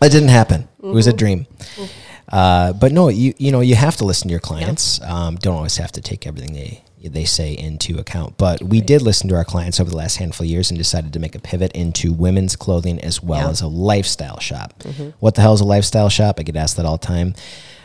[0.00, 0.68] That didn't happen.
[0.82, 1.16] It was a Mm-hmm.
[1.16, 1.46] dream.
[2.28, 5.00] Uh, but no, you you know you have to listen to your clients.
[5.00, 8.36] Um, don't always have to take everything they they say into account.
[8.38, 11.12] But we did listen to our clients over the last handful of years and decided
[11.12, 13.50] to make a pivot into women's clothing as well Yeah.
[13.50, 14.82] as a lifestyle shop.
[15.20, 16.36] What the hell is a lifestyle shop?
[16.38, 17.34] I get asked that all the time.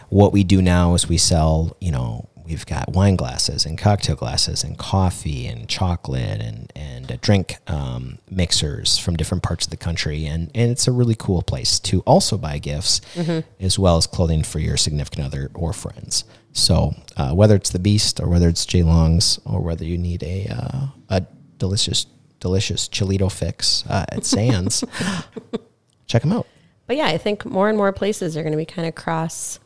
[0.09, 4.15] What we do now is we sell, you know, we've got wine glasses and cocktail
[4.15, 9.77] glasses and coffee and chocolate and and drink um, mixers from different parts of the
[9.77, 12.99] country, and and it's a really cool place to also buy gifts
[13.59, 16.23] as well as clothing for your significant other or friends.
[16.53, 20.21] So uh, whether it's the Beast or whether it's J Longs or whether you need
[20.23, 21.25] a uh, a
[21.57, 22.05] delicious
[22.39, 24.83] delicious chilito fix uh, at Sands,
[26.07, 26.47] check them out.
[26.87, 29.59] But yeah, I think more and more places are going to be kind of cross,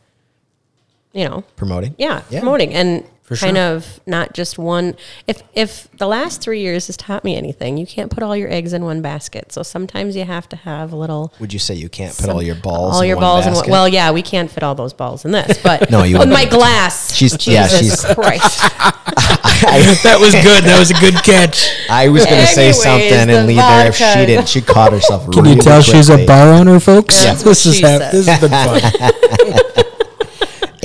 [1.13, 2.41] you know, Promoting, yeah, Yeah.
[2.41, 3.65] promoting and For kind sure.
[3.76, 4.95] of not just one.
[5.26, 8.51] If if the last three years has taught me anything, you can't put all your
[8.51, 9.51] eggs in one basket.
[9.51, 11.34] So sometimes you have to have a little.
[11.39, 12.93] Would you say you can't put all your balls?
[12.95, 13.67] all in your one balls in one.
[13.67, 16.34] Well, yeah, we can't fit all those balls in this, but No, you with wouldn't.
[16.34, 17.15] my glass.
[17.15, 18.61] She's- Jesus yeah, she's- Christ.
[20.03, 20.63] that was good.
[20.65, 21.67] That was a good catch.
[21.89, 24.47] I was going to say something and leave there if she didn't.
[24.49, 25.32] She caught herself.
[25.32, 27.23] Can you tell she's a bar owner, folks?
[27.23, 28.11] That's this is she hap- said.
[28.13, 29.91] this has been fun.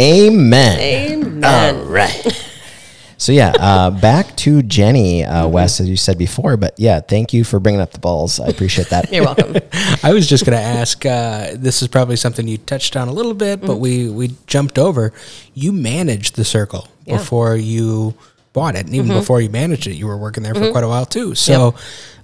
[0.00, 0.80] Amen.
[0.80, 1.86] Amen.
[1.88, 2.46] Right.
[3.18, 6.56] So yeah, uh, back to Jenny uh, West, as you said before.
[6.56, 8.40] But yeah, thank you for bringing up the balls.
[8.40, 9.12] I appreciate that.
[9.12, 9.56] You're welcome.
[10.02, 11.04] I was just going to ask.
[11.04, 14.78] Uh, this is probably something you touched on a little bit, but we we jumped
[14.78, 15.12] over.
[15.52, 17.18] You managed the circle Yeah.
[17.18, 18.14] before you
[18.54, 20.88] bought it, and even before you managed it, you were working there for quite a
[20.88, 21.34] while too.
[21.34, 21.74] So,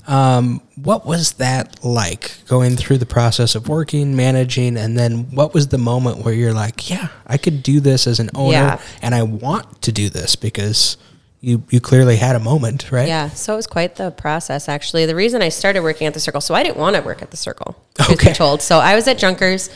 [0.07, 5.53] um, what was that like going through the process of working, managing, and then what
[5.55, 8.81] was the moment where you're like, "Yeah, I could do this as an owner, Yeah.
[9.03, 10.97] and I want to do this because."
[11.43, 13.07] You, you clearly had a moment, right?
[13.07, 15.07] Yeah, so it was quite the process actually.
[15.07, 17.31] The reason I started working at the Circle, so I didn't want to work at
[17.31, 17.77] the Circle.
[17.95, 18.29] Truth Okay.
[18.31, 19.69] be told, so I was at Junkers,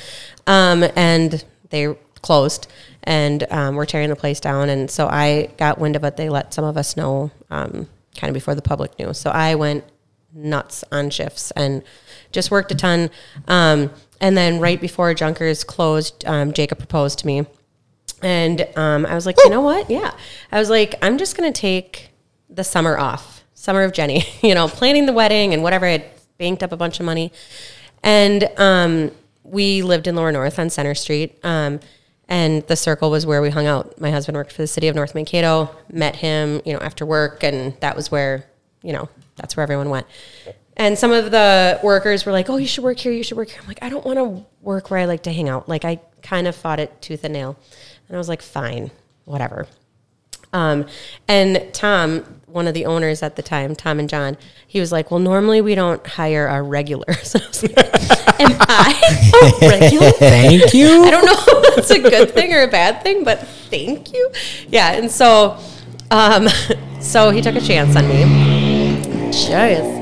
[0.48, 2.66] um, and they closed,
[3.04, 4.68] and um, we're tearing the place down.
[4.68, 6.16] And so I got wind of it.
[6.16, 9.12] They let some of us know um, kind of before the public knew.
[9.12, 9.84] So I went
[10.32, 11.82] nuts on shifts and
[12.32, 13.10] just worked a ton.
[13.48, 17.46] Um, and then right before Junkers closed, um, Jacob proposed to me.
[18.22, 19.90] And um, I was like, you know what?
[19.90, 20.12] Yeah.
[20.52, 22.10] I was like, I'm just going to take
[22.50, 25.86] the summer off, summer of Jenny, you know, planning the wedding and whatever.
[25.86, 26.04] I had
[26.38, 27.32] banked up a bunch of money.
[28.02, 29.10] And um,
[29.42, 31.38] we lived in Lower North on Center Street.
[31.44, 31.80] Um,
[32.28, 34.00] and the circle was where we hung out.
[34.00, 37.42] My husband worked for the city of North Mankato, met him, you know, after work.
[37.42, 38.46] And that was where,
[38.82, 39.08] you know,
[39.40, 40.06] that's where everyone went.
[40.76, 43.12] And some of the workers were like, "Oh, you should work here.
[43.12, 45.32] You should work here." I'm like, "I don't want to work where I like to
[45.32, 47.56] hang out." Like I kind of fought it tooth and nail,
[48.08, 48.90] and I was like, "Fine,
[49.24, 49.66] whatever."
[50.52, 50.86] Um,
[51.28, 54.36] and Tom, one of the owners at the time, Tom and John,
[54.66, 57.78] he was like, "Well, normally we don't hire our regulars." I was like,
[58.40, 61.04] "Am I a regular?" Thank you.
[61.04, 64.30] I don't know if that's a good thing or a bad thing, but thank you.
[64.68, 65.58] Yeah, and so,
[66.10, 66.48] um,
[67.00, 68.69] so he took a chance on me.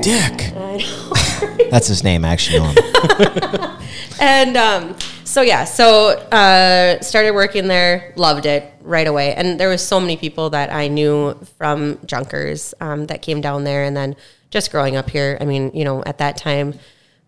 [0.01, 0.53] Dick.
[1.71, 2.25] That's his name.
[2.25, 2.75] Actually.
[4.19, 9.33] And um, so yeah, so uh, started working there, loved it right away.
[9.33, 13.63] And there was so many people that I knew from Junkers um, that came down
[13.63, 14.15] there, and then
[14.49, 15.37] just growing up here.
[15.39, 16.77] I mean, you know, at that time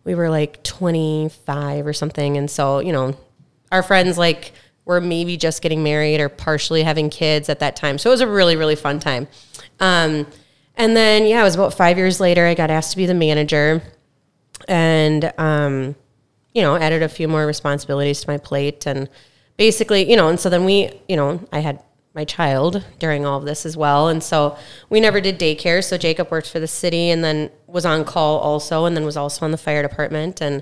[0.03, 3.15] we were like 25 or something, and so you know,
[3.71, 4.51] our friends like
[4.83, 7.97] were maybe just getting married or partially having kids at that time.
[7.97, 9.27] So it was a really really fun time.
[9.79, 10.27] Um,
[10.75, 12.45] and then yeah, it was about five years later.
[12.45, 13.81] I got asked to be the manager.
[14.67, 15.95] And um,
[16.53, 19.09] you know added a few more responsibilities to my plate and
[19.57, 21.81] basically you know and so then we you know i had
[22.13, 24.09] my child during all of this as well.
[24.09, 24.57] And so
[24.89, 25.81] we never did daycare.
[25.81, 29.15] So jacob worked for the city and then was on call also and then was
[29.15, 30.41] also on the fire department.
[30.41, 30.61] And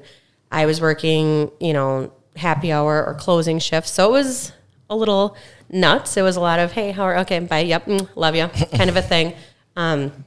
[0.52, 3.90] i was working you know happy hour or closing shifts.
[3.90, 4.52] So it was
[4.92, 5.36] a little
[5.72, 6.18] nuts.
[6.18, 8.48] It was a lot of hey how are okay bye yep mm, love you
[8.78, 9.34] kind of a thing
[9.76, 10.26] um,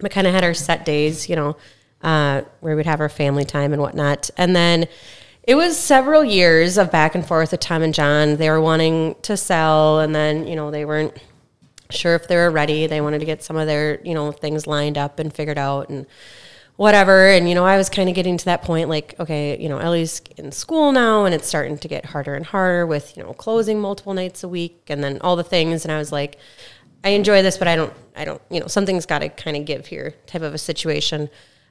[0.00, 1.56] but kind of had our set days, you know,
[2.02, 4.30] uh, where we'd have our family time and whatnot.
[4.36, 4.86] And then
[5.42, 8.36] it was several years of back and forth with Tom and John.
[8.36, 11.16] They were wanting to sell, and then, you know, they weren't
[11.90, 12.86] sure if they were ready.
[12.86, 15.88] They wanted to get some of their, you know, things lined up and figured out
[15.88, 16.06] and
[16.76, 17.28] whatever.
[17.28, 19.78] And, you know, I was kind of getting to that point like, okay, you know,
[19.78, 23.32] Ellie's in school now and it's starting to get harder and harder with, you know,
[23.32, 25.84] closing multiple nights a week and then all the things.
[25.84, 26.38] And I was like,
[27.04, 29.64] I enjoy this, but I don't, I don't, you know, something's got to kind of
[29.64, 31.30] give here type of a situation.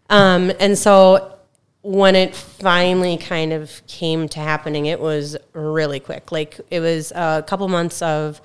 [0.10, 1.38] Um, and so
[1.82, 6.32] when it finally kind of came to happening, it was really quick.
[6.32, 8.42] Like it was a couple months of,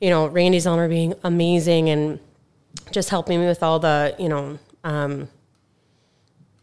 [0.00, 2.20] you know, Randy Zellner being amazing and
[2.90, 5.28] just helping me with all the, you know, um,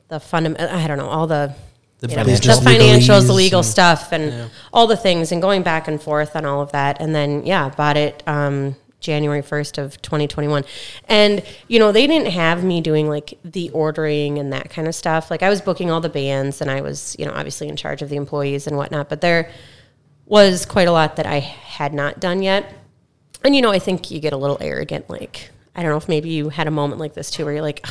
[0.07, 1.53] the fundamental, I don't know, all the,
[1.99, 5.87] The know, the financials, the legal and- stuff, and all the things, and going back
[5.87, 7.01] and forth on all of that.
[7.01, 8.75] And then, yeah, bought it um,
[9.07, 10.65] January 1st of 2021.
[11.07, 14.93] And, you know, they didn't have me doing like the ordering and that kind of
[14.93, 15.31] stuff.
[15.31, 18.01] Like I was booking all the bands and I was, you know, obviously in charge
[18.01, 19.49] of the employees and whatnot, but there
[20.25, 22.75] was quite a lot that I had not done yet.
[23.45, 25.09] And, you know, I think you get a little arrogant.
[25.09, 27.61] Like, I don't know if maybe you had a moment like this too, where you're
[27.61, 27.85] like,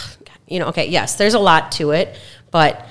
[0.46, 2.14] you know, okay, yes, there's a lot to it.
[2.50, 2.86] But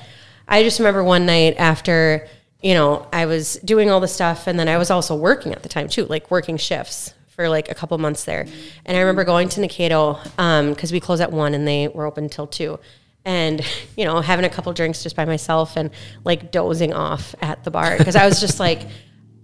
[0.47, 2.27] I just remember one night after,
[2.63, 5.61] you know, I was doing all the stuff and then I was also working at
[5.61, 8.47] the time too, like working shifts for like a couple months there.
[8.85, 12.05] And I remember going to Nikado um, because we closed at one and they were
[12.05, 12.79] open till two.
[13.25, 13.61] And,
[13.97, 15.89] you know, having a couple drinks just by myself and
[16.23, 18.83] like dozing off at the bar because I was just like,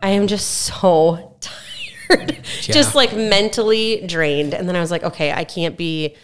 [0.01, 1.35] I am just so
[2.07, 4.53] tired, just like mentally drained.
[4.53, 6.15] And then I was like, okay, I can't be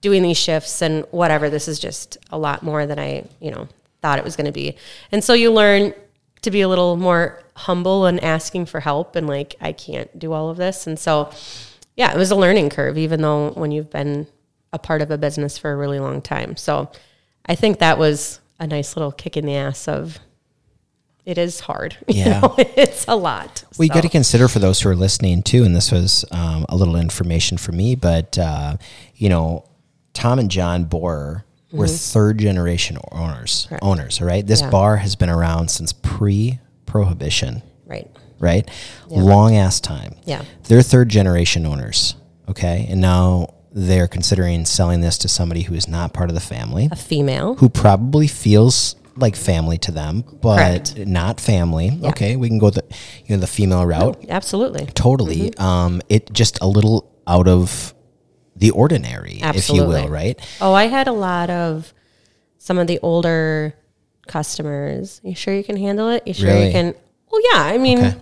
[0.00, 1.48] doing these shifts and whatever.
[1.48, 3.68] This is just a lot more than I, you know,
[4.02, 4.76] thought it was going to be.
[5.10, 5.94] And so you learn
[6.42, 10.32] to be a little more humble and asking for help and like I can't do
[10.32, 10.86] all of this.
[10.86, 11.30] And so
[11.96, 14.26] yeah, it was a learning curve even though when you've been
[14.72, 16.56] a part of a business for a really long time.
[16.56, 16.90] So
[17.46, 20.18] I think that was a nice little kick in the ass of
[21.24, 21.96] it is hard.
[22.08, 22.40] You Yeah.
[22.40, 23.64] know, it's a lot.
[23.78, 26.66] Well, you got to consider for those who are listening too, and this was um,
[26.68, 28.76] a little information for me, but uh,
[29.14, 29.64] you know,
[30.12, 33.66] Tom and John Borer were third generation owners.
[33.68, 33.82] Correct.
[33.84, 34.46] Owners, all right.
[34.46, 34.70] This Yeah.
[34.70, 35.92] bar has been around since
[36.86, 38.08] pre-prohibition, right.
[38.38, 38.68] right?
[39.08, 40.16] Long ass time.
[40.24, 40.44] Yeah.
[40.64, 42.16] They're third generation owners,
[42.48, 46.40] okay, and now they're considering selling this to somebody who is not part of the
[46.40, 47.56] family A female.
[47.56, 50.96] who probably feels like family to them, but Correct.
[51.06, 51.98] not family.
[52.02, 52.84] Okay, we can go the
[53.26, 54.24] you know the female route.
[54.28, 54.86] Absolutely.
[54.86, 55.50] Totally.
[55.50, 55.62] Mm-hmm.
[55.62, 57.94] Um, it just a little out of
[58.54, 60.38] the ordinary, if you will, right?
[60.60, 61.92] Oh, I had a lot of
[62.58, 63.74] some of the older
[64.26, 65.20] customers.
[65.24, 66.26] You sure you can handle it?
[66.26, 66.66] You sure Really?
[66.66, 66.94] you can?
[67.30, 67.62] Well, yeah.
[67.62, 68.16] I mean, Okay.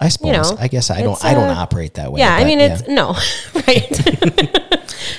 [0.00, 0.50] I suppose.
[0.50, 1.12] know, I guess I don't.
[1.12, 2.20] it's, I don't uh, operate that way.
[2.20, 2.34] yeah.
[2.34, 3.12] I but mean, it's no,
[3.66, 4.60] right?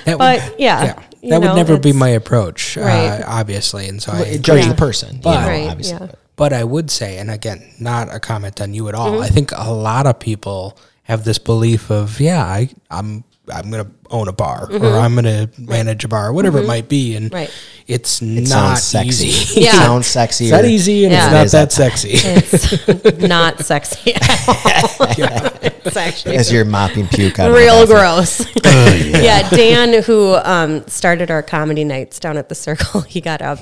[0.04, 3.20] That but yeah, you that would never be my approach, Right.
[3.20, 3.88] uh, obviously.
[3.88, 4.68] And so I judge agree.
[4.68, 5.98] the person, But- you know, Right, obviously.
[6.06, 6.12] yeah.
[6.36, 9.12] But I would say, and again, not a comment on you at all.
[9.12, 9.22] Mm-hmm.
[9.22, 13.84] I think a lot of people have this belief of, yeah, I, I'm I'm going
[13.84, 16.88] to own a bar or I'm going to manage a bar, or whatever it might
[16.88, 17.34] be, and Mm-hmm.
[17.34, 17.54] Right.
[17.86, 19.28] it's It not sexy.
[19.28, 19.60] easy.
[19.62, 20.46] It sounds sexy.
[20.46, 21.42] It's not easy, and Yeah.
[21.42, 22.10] it's not that sexy.
[22.14, 25.06] It's not sexy at all.
[25.62, 27.50] it's actually As you're mopping puke out.
[27.50, 28.44] of real the bathroom.
[28.64, 29.22] gross.
[29.22, 29.48] yeah.
[29.50, 33.60] Dan, who um, started our comedy nights down at the Circle, he got up.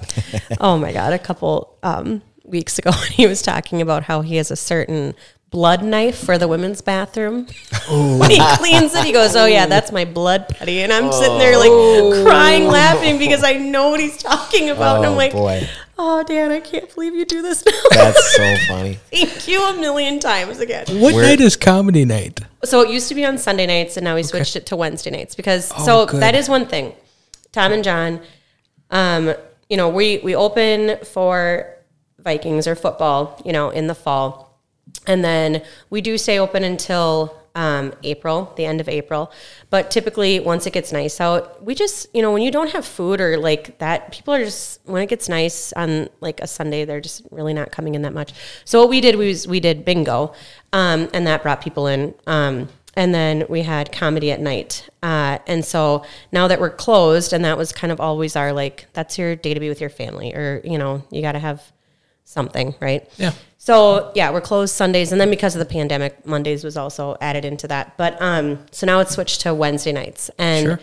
[0.61, 4.37] Oh my god, a couple um, weeks ago, and he was talking about how he
[4.37, 5.14] has a certain
[5.55, 7.47] blood knife for the women's bathroom.
[7.89, 11.39] when he cleans it, he goes, "Oh yeah, that's my blood putty," and I'm sitting
[11.39, 15.33] there like crying, laughing because I know what he's talking about, and I'm Oh like,
[15.33, 18.99] boy, "Oh, Dan, I can't believe you do this now." that's so funny.
[19.13, 20.87] Thank you a million times again.
[21.01, 22.41] What Where- night is comedy night?
[22.65, 25.11] So it used to be on Sunday nights, and now we switched it to Wednesday
[25.11, 26.21] nights because Oh, so good.
[26.21, 26.95] that is one thing.
[27.53, 28.21] Tom and John,
[28.91, 29.35] um,
[29.71, 31.69] you know, we we open for
[32.19, 34.43] Vikings or football, you know, in the fall,
[35.07, 39.30] and then we do stay open until um, April, the end of April.
[39.70, 42.85] But typically, once it gets nice out, we just, you know, when you don't have
[42.85, 46.85] food or like that, people are just when it gets nice on like a Sunday,
[46.85, 48.32] they're just really not coming in that much.
[48.64, 50.35] So what we did was we did bingo,
[50.72, 52.14] um, and that brought people in.
[52.26, 54.89] Um, and then we had comedy at night.
[55.03, 58.87] Uh, and so now that we're closed, and that was kind of always our like,
[58.93, 61.72] that's your day to be with your family, or you know, you got to have
[62.25, 63.09] something, right?
[63.16, 63.33] Yeah.
[63.59, 67.45] So yeah, we're closed Sundays, and then because of the pandemic, Mondays was also added
[67.45, 67.97] into that.
[67.97, 70.81] But um, so now it's switched to Wednesday nights, and Sure.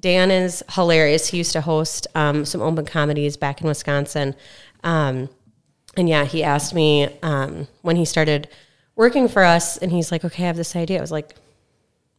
[0.00, 1.28] Dan is hilarious.
[1.28, 4.34] He used to host um, some open comedies back in Wisconsin,
[4.82, 5.28] um,
[5.96, 8.48] and yeah, he asked me um, when he started
[8.96, 11.36] working for us, and he's like, "Okay, I have this idea." I was like,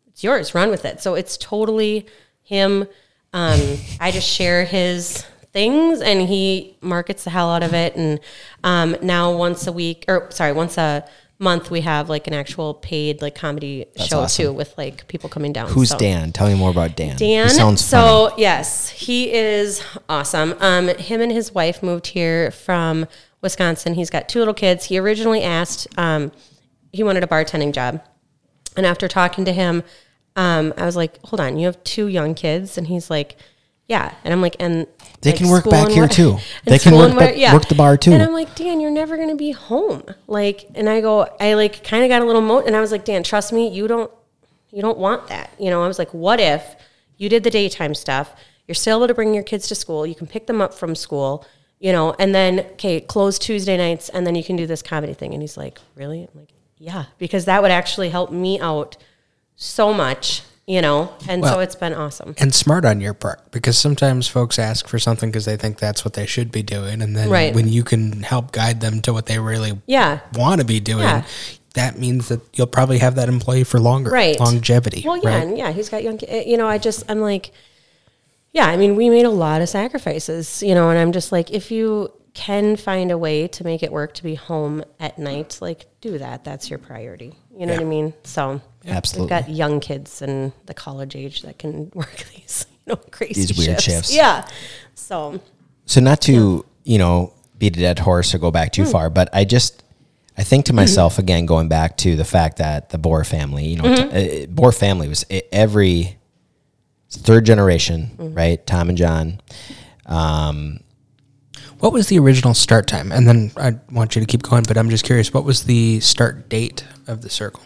[0.07, 0.55] "It's yours.
[0.55, 2.05] Run with it." So it's totally
[2.41, 2.87] him.
[3.33, 3.59] Um,
[3.99, 5.25] I just share his
[5.55, 7.95] things, and he markets the hell out of it.
[7.95, 8.19] And
[8.63, 11.07] um, now, once a week, or sorry, once a
[11.39, 14.45] month we have like an actual paid like comedy show awesome.
[14.45, 15.69] too with like people coming down.
[15.69, 16.31] Who's So- Dan?
[16.31, 17.17] Tell me more about Dan.
[17.17, 17.47] Dan.
[17.47, 18.41] He sounds so funny.
[18.41, 20.55] yes, he is awesome.
[20.59, 23.05] Um, him and his wife moved here from
[23.41, 23.95] Wisconsin.
[23.95, 24.85] He's got two little kids.
[24.85, 26.31] He originally asked, um,
[26.93, 28.01] he wanted a bartending job,
[28.77, 29.83] and after talking to him,
[30.37, 33.37] um, I was like, "Hold on, you have two young kids," and he's like.
[33.87, 34.87] Yeah, and I'm like, and
[35.21, 36.39] They like, can work back here, too.
[36.63, 38.13] They can work back- what- work the bar, too.
[38.13, 40.03] And I'm like, Dan, you're never gonna be home.
[40.27, 42.91] Like, and I go, I like kind of got a little mo, and I was
[42.91, 44.11] like, Dan, trust me, you don't,
[44.71, 45.51] you don't want that.
[45.59, 46.75] You know, I was like, what if
[47.17, 48.33] you did the daytime stuff?
[48.67, 50.07] You're still able to bring your kids to school.
[50.07, 51.45] You can pick them up from school.
[51.79, 55.13] You know, and then okay, close Tuesday nights, and then you can do this comedy
[55.13, 55.33] thing.
[55.33, 56.21] And he's like, really?
[56.21, 58.97] I'm like, yeah, because that would actually help me out
[59.55, 60.41] so much.
[60.67, 62.33] You know, and so it's been awesome.
[62.39, 66.03] and smart on your part because sometimes folks ask for something because they think that's
[66.03, 67.53] what they should be doing, and then Right.
[67.53, 70.21] when you can help guide them to what they really Yeah.
[70.33, 71.23] want to be doing, Yeah.
[71.75, 75.43] that means that you'll probably have that employee for longer, right Longevity, well yeah right?
[75.47, 77.51] and yeah he's got young you know i just i'm like
[78.53, 81.51] yeah i mean we made a lot of sacrifices you know and i'm just like
[81.51, 85.57] if you can find a way to make it work to be home at night
[85.61, 89.35] like do that that's your priority you know what i mean so Absolutely.
[89.35, 93.45] we've got young kids and the college age that can work these you know crazy
[93.45, 94.13] These weird shifts.
[94.15, 94.47] yeah
[94.93, 95.39] so
[95.85, 99.29] So not to you know beat a dead horse or go back too far, but
[99.33, 99.81] I just
[100.37, 100.75] I think to Mm-hmm.
[100.77, 104.09] myself again, going back to the fact that the Bohr family, you know, Mm-hmm.
[104.09, 106.17] t- uh, Bohr family was every
[107.09, 108.33] third generation, Mm-hmm.
[108.35, 108.67] right?
[108.67, 109.39] Tom and John.
[110.05, 110.81] Um,
[111.79, 113.11] What was the original start time?
[113.11, 115.99] And then I want you to keep going, but I'm just curious, what was the
[116.01, 117.61] start date of the circle?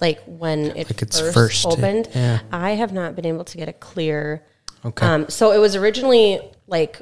[0.00, 2.08] Like when it Like it's first, first, opened.
[2.14, 2.40] yeah.
[2.52, 4.44] I have not been able to get a clear.
[4.84, 5.04] Okay.
[5.06, 7.00] Um, so it was originally like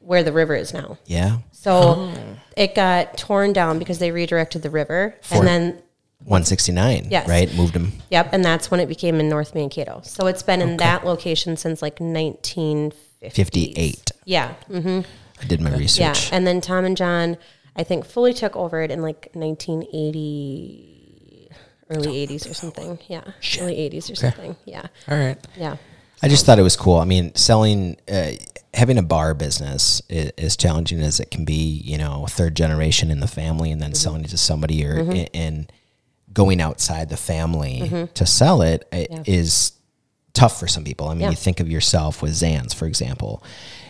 [0.00, 0.98] where the river is now.
[1.06, 2.12] yeah, So
[2.56, 5.82] it got torn down because they redirected the river, and then
[6.24, 7.06] one sixty nine.
[7.10, 7.28] Yes.
[7.28, 7.52] right.
[7.54, 7.92] Moved them.
[8.10, 10.00] yep, and that's when it became in North Mankato.
[10.04, 13.32] So it's been in that location since like 1958.
[13.34, 14.10] 58.
[14.26, 14.54] Yeah.
[14.68, 15.00] hmm
[15.42, 16.00] I did my research.
[16.00, 16.32] Yeah, research.
[16.32, 17.36] and then Tom and John,
[17.76, 20.93] I think, fully took over it in like 1980,
[21.90, 22.98] early 80s or something.
[23.08, 23.22] Yeah,
[23.60, 24.56] early 80s or something.
[24.64, 25.38] Yeah, All right.
[25.56, 25.76] yeah,
[26.22, 26.98] I just thought it was cool.
[26.98, 28.32] I mean, selling, uh,
[28.72, 33.10] having a bar business is, as challenging as it can be, you know, third generation
[33.10, 33.96] in the family and then Mm-hmm.
[33.96, 35.70] selling it to somebody or i- and
[36.32, 39.80] going outside the family to sell it i- is Mm-hmm.
[40.34, 41.06] Tough for some people.
[41.06, 41.30] I mean, Yeah.
[41.30, 43.40] you think of yourself with Zans, for example,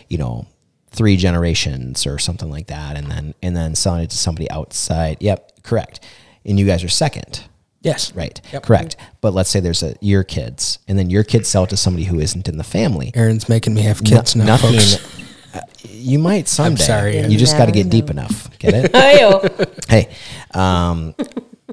[0.09, 0.45] you know,
[0.91, 2.97] three generations or something like that.
[2.97, 5.17] And then, and then selling it to somebody outside.
[5.21, 5.63] Yep.
[5.63, 6.01] Correct.
[6.45, 7.45] And you guys are second.
[7.85, 8.13] Yes.
[8.15, 8.41] Right.
[8.51, 8.63] Yep.
[8.63, 8.95] Correct.
[9.21, 12.05] But let's say there's a your kids, and then your kids sell it to somebody
[12.05, 13.11] who isn't in the family.
[13.15, 14.79] Aaron's making me have kids No- now, nothing.
[14.79, 15.55] folks.
[15.55, 16.83] uh, you might someday.
[16.83, 17.19] sorry.
[17.27, 18.49] You just got to Never get deep enough.
[18.59, 19.71] Get it?
[19.87, 20.09] Hey.
[20.53, 21.13] Um,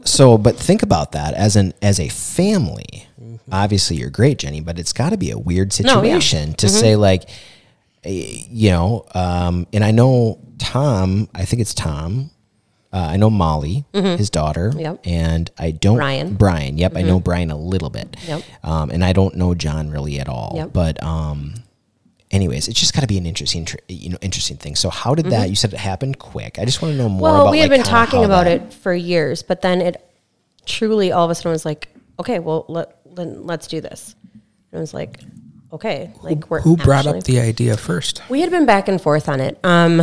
[0.04, 3.06] so, but think about that as an as a family.
[3.50, 6.18] Obviously, you're great, Jenny, but it's got to be a weird No, yeah.
[6.18, 7.28] situation to say like,
[8.04, 9.04] eh, you know.
[9.14, 11.28] Um, and I know Tom.
[11.34, 12.30] I think it's Tom.
[12.92, 14.78] Uh, I know Molly, his daughter, Mm-hmm.
[14.80, 15.00] Yep.
[15.04, 16.26] and I don't Brian.
[16.28, 16.36] Mm-hmm.
[16.36, 16.76] Brian.
[16.78, 18.16] Yep, I know Brian a little bit.
[18.26, 18.42] Yep.
[18.62, 20.52] Um, and I don't know John really at all.
[20.56, 20.72] Yep.
[20.74, 21.54] But um,
[22.30, 24.76] anyways, it's just got to be an interesting, tr- you know, interesting thing.
[24.76, 25.48] So how did that?
[25.48, 26.58] You said it happened quick.
[26.58, 27.28] I just want to know more.
[27.30, 27.34] Mm-hmm.
[27.36, 29.80] Well, about, we had like, been talking how about that- it for years, but then
[29.80, 29.96] it
[30.66, 31.88] truly all of a sudden was like,
[32.20, 34.14] okay, well, let, then let's do this.
[34.34, 35.20] And it was like,
[35.72, 38.20] okay, like we're Who brought actually- up the idea first?
[38.28, 39.58] We had been back and forth on it.
[39.64, 40.02] Um,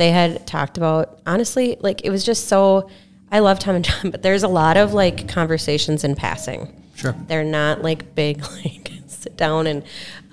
[0.00, 2.88] they had talked about honestly, like it was just so.
[3.32, 6.76] I love Tom and John, but there's a lot of like conversations in passing.
[6.96, 7.14] Sure.
[7.28, 9.82] they're not like big like sit down and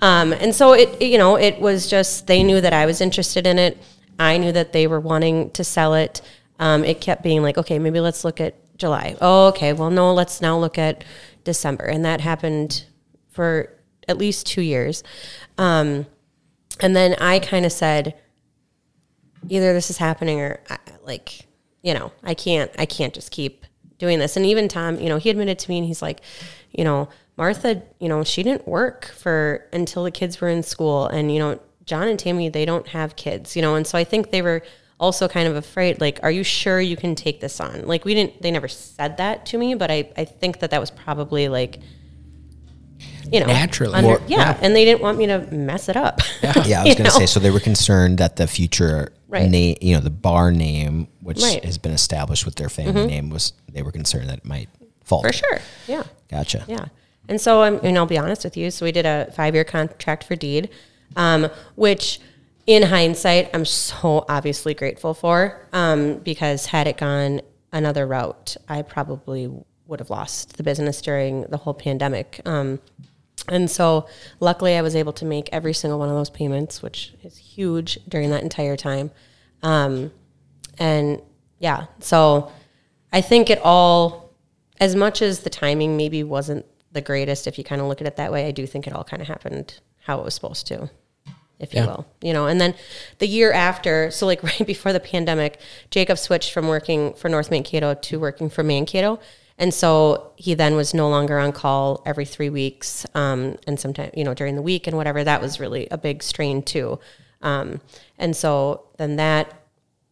[0.02, 3.46] um, and so it you know it was just they knew that I was interested
[3.46, 3.78] in it.
[4.18, 6.20] I knew that they were wanting to sell it.
[6.58, 9.16] Um, it kept being like, okay, maybe let's look at July.
[9.20, 9.72] Oh, okay.
[9.72, 11.04] Well, no, let's now look at
[11.44, 12.84] December, and that happened
[13.30, 13.72] for
[14.08, 15.04] at least two years.
[15.56, 16.06] Um,
[16.80, 18.14] and then I kind of said,
[19.48, 21.46] either this is happening or I, like,
[21.82, 23.64] you know, I can't, I can't just keep
[23.98, 24.36] doing this.
[24.36, 26.20] And even Tom, you know, he admitted to me and he's like,
[26.72, 31.06] you know, Martha, you know, she didn't work for until the kids were in school.
[31.06, 34.04] And, you know, John and Tammy, they don't have kids, you know, and so I
[34.04, 34.62] think they were
[35.00, 37.86] also kind of afraid, like, are you sure you can take this on?
[37.86, 40.80] Like, we didn't, they never said that to me, but I, I think that that
[40.80, 41.78] was probably like,
[43.30, 43.94] you know, Naturally.
[43.94, 46.20] under- More- yeah, and they didn't want me to mess it up.
[46.42, 47.08] Yeah, I was going to know?
[47.10, 47.26] say.
[47.26, 49.48] So they were concerned that the future Right.
[49.50, 51.62] name, you know, the bar name, which Right.
[51.64, 54.68] has been established with their family name, was they were concerned that it might
[55.04, 55.22] fall.
[55.22, 55.60] For sure.
[55.86, 56.04] Yeah.
[56.28, 56.64] Gotcha.
[56.66, 56.86] Yeah.
[57.28, 58.70] And so, um, and I'll be honest with you.
[58.70, 60.70] So we did a five year contract for deed,
[61.16, 62.20] um, which
[62.66, 67.40] in hindsight, I'm so obviously grateful for um, because had it gone
[67.72, 69.50] another route, I probably
[69.86, 72.40] would have lost the business during the whole pandemic.
[72.46, 72.78] Um,
[73.50, 74.06] and so,
[74.40, 77.98] luckily, I was able to make every single one of those payments, which is huge
[78.08, 79.10] during that entire time.
[79.62, 80.10] Um,
[80.78, 81.20] and
[81.58, 82.52] yeah, so
[83.12, 84.32] I think it all,
[84.80, 88.06] as much as the timing maybe wasn't the greatest, if you kind of look at
[88.06, 90.66] it that way, I do think it all kind of happened how it was supposed
[90.68, 90.88] to,
[91.58, 91.82] if Yeah.
[91.82, 92.06] you will.
[92.22, 92.74] You know, and then
[93.18, 95.58] the year after, so like right before the pandemic,
[95.90, 99.18] Jacob switched from working for North Mankato to working for Mankato.
[99.58, 104.12] And so he then was no longer on call every three weeks, um, and sometimes
[104.14, 105.24] you know during the week and whatever.
[105.24, 107.00] That was really a big strain too.
[107.42, 107.80] Um,
[108.18, 109.52] and so then that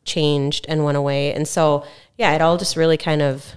[0.04, 1.32] changed and went away.
[1.32, 1.86] And so
[2.18, 3.54] yeah, it all just really kind of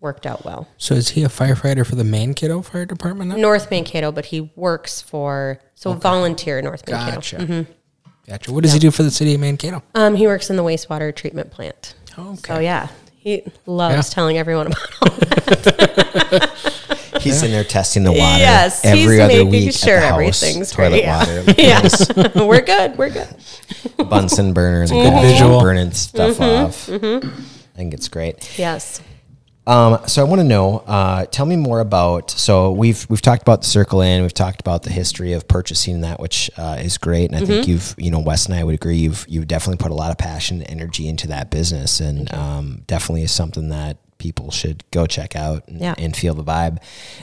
[0.00, 0.68] worked out well.
[0.76, 3.36] So is he a firefighter for the Mankato Fire Department now?
[3.36, 7.16] North Mankato, but he works for so volunteer North Mankato.
[7.16, 7.66] Gotcha.
[8.26, 8.52] Gotcha.
[8.52, 9.82] What does he do for the city of Mankato?
[9.94, 11.94] Um, he works in the wastewater treatment plant.
[12.18, 12.54] Okay.
[12.54, 12.88] So yeah,
[13.24, 14.14] he loves Yeah.
[14.14, 16.50] telling everyone about all that.
[17.20, 20.06] He's in there testing the water Yes, every he's other making week sure at the
[20.26, 20.42] house.
[20.42, 21.18] everything's toilet great, yeah.
[21.18, 21.44] water.
[22.36, 22.98] yeah, we're good.
[22.98, 23.28] We're good.
[24.10, 25.60] Bunsen burners, good visual.
[25.60, 26.66] burning stuff Mm-hmm.
[26.66, 26.90] off.
[26.90, 28.58] I think it's great.
[28.58, 29.00] Yes.
[29.66, 30.78] Um, so I want to know.
[30.86, 32.30] Uh, tell me more about.
[32.30, 34.20] So we've we've talked about the Circle Inn.
[34.22, 37.26] We've talked about the history of purchasing that, which uh, is great.
[37.30, 37.46] And I Mm-hmm.
[37.52, 38.96] think you've you know Wes and I would agree.
[38.96, 42.82] You've you've definitely put a lot of passion and energy into that business, and um,
[42.86, 45.94] definitely is something that people should go check out and, Yeah.
[45.98, 46.78] and feel the vibe.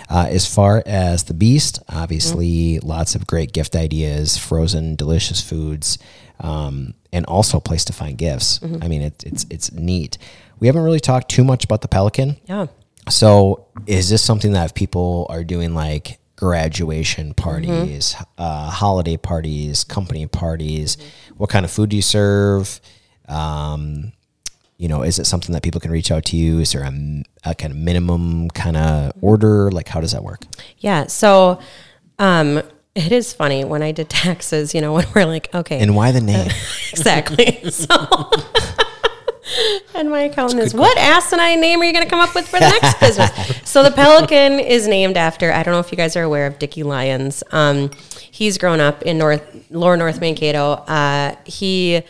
[0.10, 5.98] Uh, as far as the Beast, obviously lots of great gift ideas, frozen delicious foods,
[6.42, 8.60] um, and also a place to find gifts.
[8.82, 10.18] I mean, it, it's it's neat.
[10.62, 12.38] We haven't really talked too much about the Pelican.
[12.46, 12.68] Yeah.
[13.10, 19.84] So, is this something that if people are doing like graduation parties, uh, holiday parties,
[19.84, 20.98] company parties,
[21.36, 22.80] what kind of food do you serve?
[23.28, 24.14] Um,
[24.78, 26.60] you know, is it something that people can reach out to you?
[26.60, 29.72] Is there a kind of minimum kind of order?
[29.72, 30.44] Like, how does that work?
[30.78, 31.08] Yeah.
[31.08, 31.60] So,
[32.20, 32.62] um,
[32.94, 34.76] it is funny when I did taxes.
[34.76, 36.52] You know, when we're like, okay, And why the name?
[36.92, 37.60] exactly.
[37.72, 37.88] So,
[39.96, 42.60] and my accountant is, what asinine name are you going to come up with for
[42.60, 43.70] the next business?
[43.70, 46.60] So the Pelican is named after, I don't know if you guys are aware of
[46.60, 47.44] Dickie Lyons.
[47.52, 47.92] Um,
[48.32, 50.74] he's grown up in North, Lower North Mankato.
[50.74, 52.02] Uh, he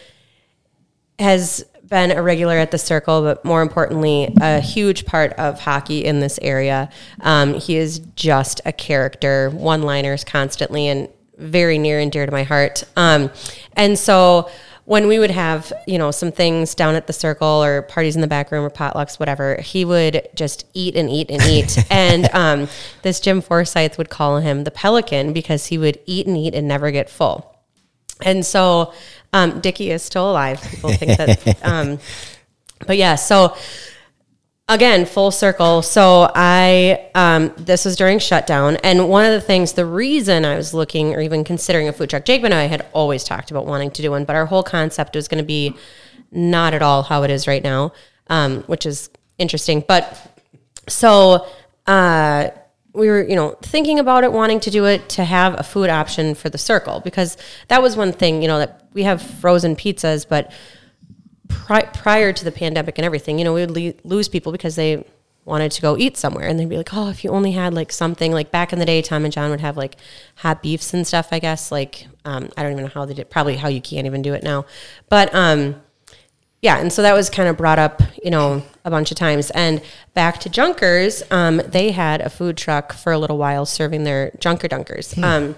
[1.19, 6.05] has been a regular at the circle, but more importantly, a huge part of hockey
[6.05, 6.89] in this area.
[7.19, 12.31] Um, he is just a character, one liners constantly, and very near and dear to
[12.31, 12.85] my heart.
[12.95, 13.29] Um,
[13.73, 14.49] and so
[14.91, 18.21] when we would have, you know, some things down at the circle or parties in
[18.21, 21.77] the back room or potlucks, whatever, he would just eat and eat and eat.
[21.89, 22.67] and um,
[23.01, 26.67] this Jim Forsyth would call him the pelican because he would eat and eat and
[26.67, 27.57] never get full.
[28.21, 28.93] And so
[29.31, 30.61] um, Dickie is still alive.
[30.61, 31.57] People think that.
[31.63, 31.97] Um,
[32.85, 33.55] but yeah, so
[34.71, 35.81] again, full circle.
[35.81, 38.77] So I, um, this was during shutdown.
[38.77, 42.09] And one of the things, the reason I was looking or even considering a food
[42.09, 44.63] truck, Jake and I had always talked about wanting to do one, but our whole
[44.63, 45.75] concept was going to be
[46.31, 47.91] not at all how it is right now,
[48.27, 49.83] um, which is interesting.
[49.85, 50.39] But
[50.87, 51.45] so,
[51.85, 52.49] uh,
[52.93, 55.89] we were, you know, thinking about it, wanting to do it to have a food
[55.89, 57.37] option for the circle because
[57.69, 60.51] that was one thing, you know, that we have frozen pizzas, but
[61.51, 64.75] pri- prior to the pandemic and everything, you know, we would le- lose people because
[64.75, 65.05] they
[65.45, 67.91] wanted to go eat somewhere and they'd be like, oh, if you only had like
[67.91, 69.97] something like back in the day, Tom and John would have like
[70.35, 71.71] hot beefs and stuff, I guess.
[71.71, 74.33] Like, um, I don't even know how they did, probably how you can't even do
[74.33, 74.65] it now.
[75.09, 75.81] But, um,
[76.61, 79.49] yeah, and so that was kind of brought up, you know, a bunch of times.
[79.49, 79.81] And
[80.13, 84.31] back to Junkers, um, they had a food truck for a little while serving their
[84.39, 85.17] Junker Dunkers.
[85.23, 85.55] Um,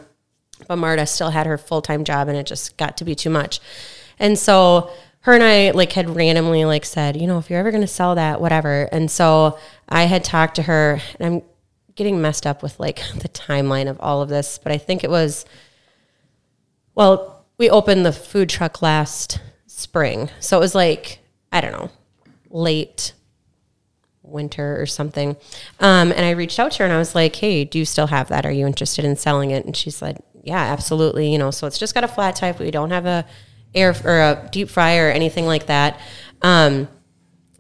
[0.66, 3.30] but Marta still had her full time job, and it just got to be too
[3.30, 3.60] much.
[4.18, 4.92] And so
[5.24, 7.88] her and I like had randomly like said, you know, if you're ever going to
[7.88, 8.90] sell that, whatever.
[8.92, 9.58] And so
[9.88, 11.42] I had talked to her, and I'm
[11.96, 15.10] getting messed up with like the timeline of all of this, but I think it
[15.10, 15.46] was
[16.96, 20.30] well, we opened the food truck last spring.
[20.40, 21.20] So it was like,
[21.52, 21.90] I don't know,
[22.50, 23.14] late
[24.22, 25.36] winter or something.
[25.80, 28.08] Um, and I reached out to her and I was like, hey, do you still
[28.08, 28.46] have that?
[28.46, 29.66] Are you interested in selling it?
[29.66, 31.32] And she said, yeah, absolutely.
[31.32, 32.60] You know, so it's just got a flat type.
[32.60, 33.26] We don't have a
[33.76, 36.00] air or a deep fryer or anything like that.
[36.42, 36.88] Um,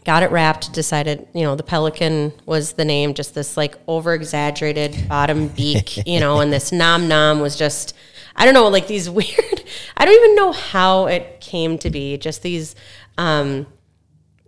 [0.03, 4.13] got it wrapped, decided, you know, the pelican was the name, just this like over
[4.13, 7.95] exaggerated bottom beak, you know, and this nom nom was just,
[8.35, 9.63] I don't know, like these weird,
[9.97, 12.75] I don't even know how it came to be, just these
[13.17, 13.65] um,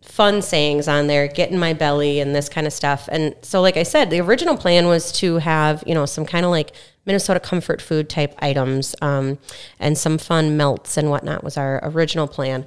[0.02, 3.08] fun sayings on there, get in my belly and this kind of stuff.
[3.12, 6.46] And so, like I said, the original plan was to have, you know, some kind
[6.46, 6.74] of like
[7.06, 9.38] Minnesota comfort food type items um,
[9.80, 12.66] and some fun melts and whatnot was our original plan.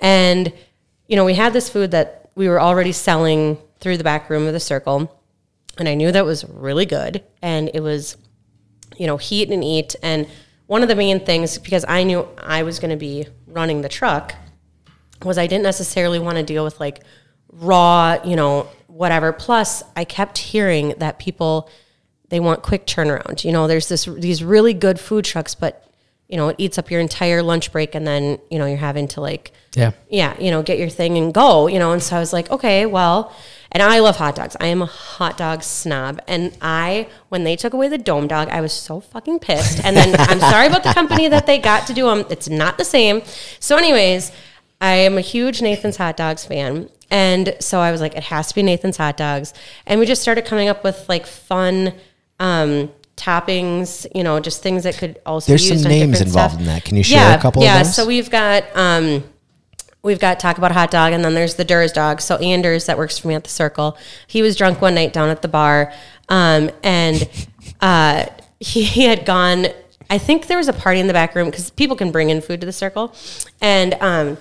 [0.00, 0.52] And,
[1.08, 4.46] you know, we had this food that we were already selling through the back room
[4.46, 5.20] of the circle,
[5.78, 8.16] and I knew that was really good, and it was,
[8.96, 9.96] you know, heat and eat.
[10.02, 10.28] And
[10.66, 13.88] one of the main things, because I knew I was going to be running the
[13.88, 14.34] truck,
[15.24, 17.02] was I didn't necessarily want to deal with like
[17.52, 19.32] raw, you know, whatever.
[19.32, 21.68] Plus, I kept hearing that people
[22.30, 23.44] they want quick turnaround.
[23.44, 25.86] You know, there's this these really good food trucks, but
[26.28, 29.08] you know, it eats up your entire lunch break, and then you know you're having
[29.08, 29.92] to like Yeah.
[30.08, 31.92] yeah, you know, get your thing and go, you know.
[31.92, 33.32] And so I was like, okay, well,
[33.72, 34.56] and I love hot dogs.
[34.60, 36.20] I am a hot dog snob.
[36.28, 39.84] And I, when they took away the dome dog, I was so fucking pissed.
[39.84, 42.24] And then I'm sorry about the company that they got to do them.
[42.30, 43.22] It's not the same.
[43.60, 44.32] So, anyways,
[44.80, 46.90] I am a huge Nathan's hot dogs fan.
[47.10, 49.52] And so I was like, it has to be Nathan's hot dogs.
[49.84, 51.94] And we just started coming up with like fun
[52.40, 56.60] um, toppings, you know, just things that could also There's be some names involved stuff.
[56.60, 56.84] in that.
[56.84, 57.94] Can you share a couple of yeah, those?
[57.94, 59.22] so we've got um,
[60.02, 62.20] we've got talk about hot dog, and then there's the Durs dog.
[62.20, 65.28] So Anders, that works for me at the Circle, he was drunk one night down
[65.28, 65.92] at the bar,
[66.28, 67.28] um, and
[67.80, 68.26] uh,
[68.58, 69.66] he, he had gone.
[70.08, 72.40] I think there was a party in the back room because people can bring in
[72.40, 73.14] food to the Circle,
[73.60, 74.38] and um,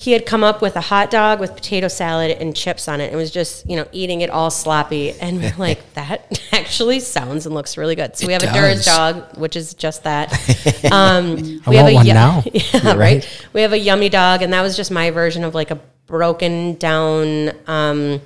[0.00, 3.08] he had come up with a hot dog with potato salad and chips on it
[3.08, 5.10] and was just, you know, eating it all sloppy.
[5.20, 8.16] And we're like, that actually sounds and looks really good.
[8.16, 10.32] So we It have a Durs dog, which is just that.
[10.92, 12.44] Um, we have a one yu- now.
[12.52, 13.28] yeah, right.
[13.52, 16.76] We have a yummy dog, and that was just my version of like a broken
[16.76, 17.50] down.
[17.66, 18.20] Um,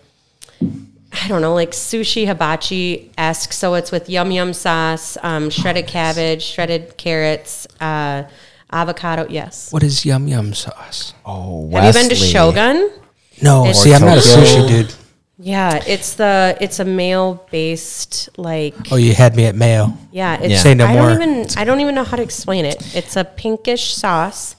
[0.60, 3.52] I don't know, like sushi hibachi esque.
[3.54, 8.24] So it's with yum yum sauce, um, shredded cabbage, shredded carrots, uh,
[8.72, 9.26] avocado.
[9.28, 9.72] Yes.
[9.72, 11.14] What is yum yum sauce?
[11.26, 12.90] oh, Have you been to Shogun?
[13.42, 14.94] No, It's- see, I'm not a sushi dude.
[15.38, 19.92] Yeah, it's the it's a male based like Oh, you had me at Mayo.
[20.12, 20.34] yeah.
[20.40, 20.58] It's, Yeah.
[20.58, 21.08] Say no I more.
[21.08, 22.78] don't even I don't even know how to explain it.
[22.94, 24.54] It's a pinkish sauce,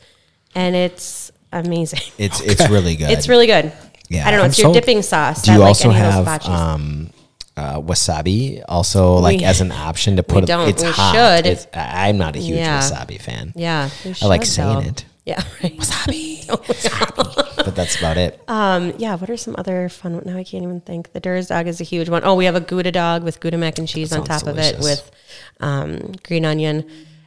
[0.56, 2.02] and it's amazing.
[2.18, 3.12] It's it's really good.
[3.12, 3.72] It's really good.
[4.10, 4.28] Yeah.
[4.28, 4.44] I don't know.
[4.44, 4.76] I'm It's your sold.
[4.76, 5.44] dipping sauce.
[5.44, 6.50] Do you not also like any of have those hibachis.
[6.60, 7.10] um,
[7.58, 10.44] uh, wasabi also like We- as an option to put?
[10.44, 10.68] it- don't.
[10.70, 11.14] It's We hot.
[11.16, 11.46] should.
[11.46, 12.80] It's, I'm not a huge Yeah.
[12.80, 13.54] wasabi fan.
[13.56, 14.90] yeah, we I like saying though.
[14.90, 15.78] it, Yeah, right.
[15.78, 16.46] Wasabi.
[16.68, 17.56] wasabi.
[17.64, 18.42] but that's about it.
[18.50, 19.16] Um, yeah.
[19.16, 20.22] What are some other fun?
[20.26, 21.14] Now I can't even think.
[21.14, 22.24] The Durs dog is a huge one.
[22.26, 24.58] Oh, we have a Gouda dog with Gouda mac and cheese That on top of
[24.58, 25.10] it with
[25.62, 26.84] um, green onion,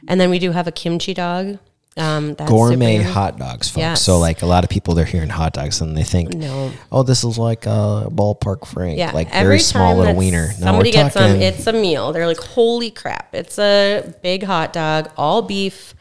[0.07, 1.57] and then we do have a kimchi dog.
[1.97, 3.77] Um, that's Gourmet super- hot dogs, folks.
[3.79, 4.01] Yes.
[4.03, 6.71] So like a lot of people, they're hearing hot dogs and they think, No.
[6.91, 10.51] oh, this is like a ballpark frank, Yeah, like every very small little wiener.
[10.51, 11.33] Somebody gets talking.
[11.33, 11.41] them.
[11.41, 12.13] It's a meal.
[12.13, 13.33] They're like, holy crap!
[13.33, 15.95] It's a big hot dog, all beef,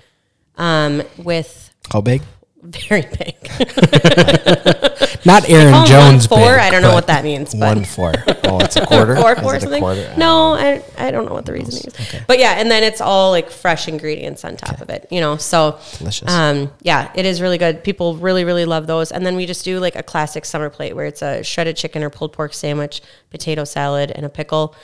[0.59, 2.23] um, with how big?
[2.67, 3.37] Very big.
[5.25, 6.29] Not Aaron Jones.
[6.31, 6.53] one four.
[6.53, 7.53] big, I don't know what that means.
[7.55, 8.13] But One four.
[8.45, 9.17] Oh, it's a quarter.
[9.21, 9.81] four four something.
[9.81, 10.13] quarter?
[10.15, 12.23] I No, I I don't know what the reasoning is.
[12.27, 15.07] But yeah, and then it's all like fresh ingredients on top of it.
[15.11, 16.31] You know, so Delicious.
[16.31, 17.83] Um, yeah, it is really good.
[17.83, 19.11] People really really love those.
[19.11, 22.03] And then we just do like a classic summer plate where it's a shredded chicken
[22.03, 24.75] or pulled pork sandwich, potato salad, and a pickle.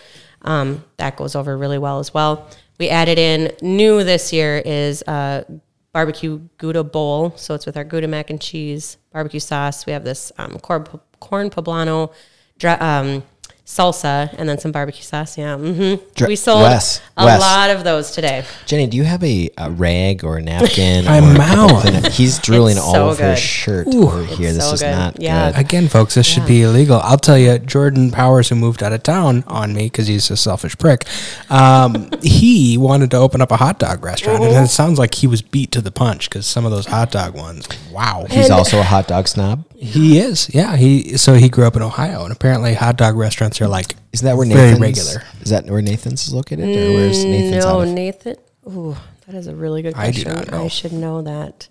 [0.42, 2.48] Um, that goes over really well as well.
[2.78, 5.44] We added in new this year is uh,
[5.92, 7.34] barbecue Gouda bowl.
[7.36, 9.86] So it's with our Gouda mac and cheese, barbecue sauce.
[9.86, 10.86] We have this um, corn,
[11.20, 12.12] corn poblano
[12.58, 13.22] dra- um,
[13.64, 15.38] salsa, and then some barbecue sauce.
[15.38, 15.56] Yeah.
[15.56, 17.40] hmm Dra- we sold Wes, a Wes.
[17.40, 18.44] lot of those today.
[18.66, 21.04] Jeni, do you have a, a rag or a napkin?
[21.06, 22.12] My or a mouth.
[22.14, 23.42] He's drooling It's all so over his good.
[23.42, 24.52] shirt over here.
[24.52, 24.90] This so is good.
[24.90, 25.52] not Yeah.
[25.52, 25.60] good.
[25.60, 27.00] Again, folks, this should be illegal.
[27.02, 30.36] I'll tell you, Jordan Powers, who moved out of town on me because he's a
[30.36, 31.04] selfish prick,
[31.48, 34.42] um, he wanted to open up a hot dog restaurant.
[34.44, 37.10] And it sounds like he was beat to the punch because some of those hot
[37.12, 38.26] dog ones, wow.
[38.28, 39.64] He's also a hot dog snob.
[39.82, 40.76] He is, yeah.
[40.76, 44.24] He So he grew up in Ohio, and apparently hot dog restaurants are like Isn't
[44.24, 45.22] that where very Nathan's regular.
[45.40, 47.64] Is that where Nathan's is located, or where's mm, Nathan's?
[47.64, 47.94] no, out of?
[47.94, 48.36] Nathan.
[48.68, 50.34] Ooh, that is a really good I do question.
[50.34, 50.64] not know.
[50.64, 51.68] I should know that.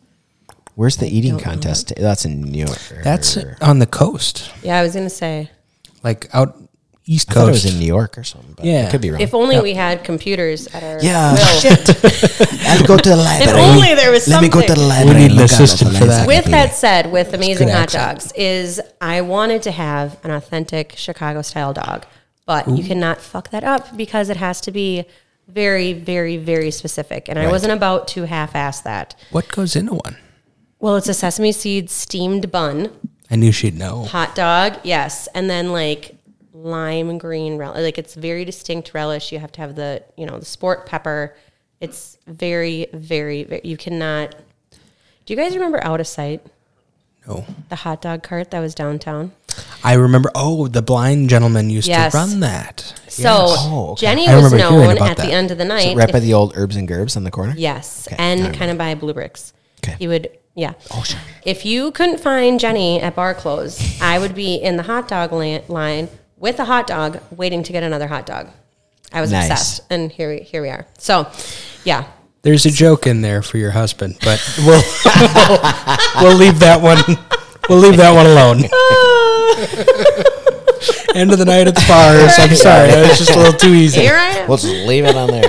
[0.76, 1.94] Where's the eating contest?
[1.96, 2.80] That's in New York.
[3.04, 5.50] That's on the coast, Yeah, I was gonna say.
[6.04, 6.58] like out
[7.06, 7.66] East I thought it Coast.
[7.66, 8.54] was in New York or something.
[8.56, 8.86] But Yeah.
[8.88, 9.22] I could be wrong.
[9.22, 11.38] If only we had computers at our yeah, will.
[11.60, 11.90] shit.
[12.68, 13.60] I'll go to the library.
[13.60, 14.88] only there was Let me go to the something.
[14.88, 15.16] library.
[15.16, 16.28] We need an look at assistant for that.
[16.28, 17.90] With that said, with Amazing Hot.
[17.90, 22.06] Dogs, is I wanted to have an authentic Chicago style dog,
[22.46, 25.06] but you cannot fuck that up because it has to be
[25.48, 27.28] very, very, very specific.
[27.28, 29.16] And I wasn't about to half ass that.
[29.32, 30.18] what goes into one?
[30.80, 32.92] Well, it's a sesame seed steamed bun,
[33.30, 34.04] I knew she'd know.
[34.06, 36.16] hot dog, yes, and then like
[36.64, 37.82] lime green relish.
[37.82, 39.32] Like it's very distinct relish.
[39.32, 41.36] You have to have the you know the sport pepper.
[41.80, 44.36] It's very, very, very you cannot.
[45.26, 46.46] Do you guys remember Out of Sight?
[47.28, 47.46] No.
[47.70, 49.32] The hot dog cart that was downtown.
[49.84, 52.12] I remember, oh, the blind gentleman used Yes.
[52.12, 52.94] to run that.
[53.08, 54.08] So Oh, okay.
[54.08, 55.18] Jeni was known at that.
[55.18, 55.96] the end of the night.
[55.96, 57.54] right by the old Herbs and Gerbs on the corner.
[57.58, 59.54] yes, Okay, and kind of by Blue Bricks.
[59.84, 59.96] Okay.
[60.00, 60.74] He would Yeah.
[60.92, 61.04] Oh,
[61.46, 65.32] if you couldn't find Jeni at bar close, I would be in the hot dog
[65.32, 66.10] la- line
[66.42, 68.50] with a hot dog, waiting to get another hot dog.
[69.14, 69.50] I was Nice.
[69.50, 70.86] obsessed, and here we here we are.
[70.98, 71.28] So,
[71.86, 72.06] yeah,
[72.42, 74.82] There's a joke in there for your husband, but we'll
[76.22, 76.98] we'll leave that one.
[77.70, 78.64] We'll leave that one alone.
[81.14, 82.34] End of the night at the bars.
[82.40, 84.02] I'm sorry, that was just a little too easy.
[84.02, 84.48] here I am.
[84.48, 85.44] We'll just leave it on there.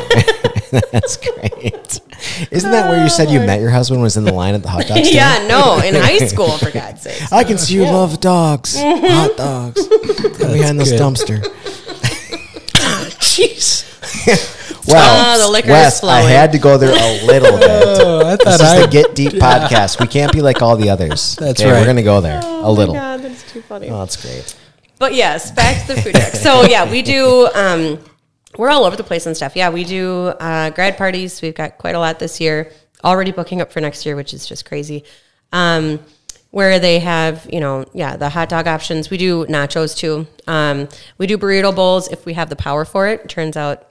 [0.93, 2.01] That's great.
[2.51, 4.69] Isn't that where you said you met your husband was in the line at the
[4.69, 5.11] hot dog stand?
[5.15, 7.33] yeah, no, in high school, for God's sake.
[7.33, 9.87] I can see you love dogs, hot dogs.
[10.39, 11.01] Behind this good.
[11.01, 11.41] dumpster.
[13.21, 13.89] Jeez.
[14.89, 16.29] Well, Oh, the liquor is Wes, I flowing.
[16.29, 17.69] had to go there a little bit.
[17.71, 18.81] Oh, I This is I.
[18.83, 20.01] the Get Deep podcast.
[20.01, 21.37] We can't be like all the others.
[21.37, 21.81] That's Okay, right.
[21.81, 22.95] We're gonna go there a little.
[22.97, 23.89] Oh God, that's too funny.
[23.91, 24.57] Oh, that's great.
[24.99, 26.33] But yes, back to the food truck.
[26.33, 27.49] So yeah, we do.
[27.55, 27.99] Um,
[28.59, 29.57] we're all over the place and stuff.
[29.57, 31.41] Yeah, we do uh, grad parties.
[31.43, 32.71] We've got quite a lot this year.
[33.05, 35.05] Already booking up for next year, which is just crazy.
[35.53, 36.01] Um,
[36.51, 39.09] where they have, you know, yeah, the hot dog options.
[39.09, 40.27] We do nachos too.
[40.47, 43.29] Um, we do burrito bowls if we have the power for it.
[43.29, 43.89] Turns out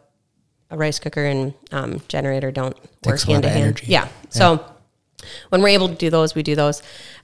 [0.69, 3.63] a rice cooker and um, generator don't work Takes lot hand to hand.
[3.63, 3.87] energy.
[3.87, 4.07] Yeah.
[4.29, 4.63] So
[5.49, 6.83] when we're able to do those, we do those.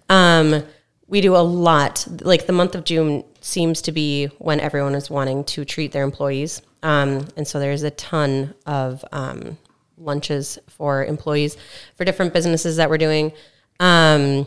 [0.10, 0.64] Um,
[1.08, 2.06] we do a lot.
[2.22, 6.04] Like the month of June seems to be when everyone is wanting to treat their
[6.04, 6.62] employees.
[6.84, 9.58] Um, and so there's a ton of um,
[9.98, 11.58] lunches for employees
[11.96, 13.32] for different businesses that we're doing.
[13.80, 14.46] Um,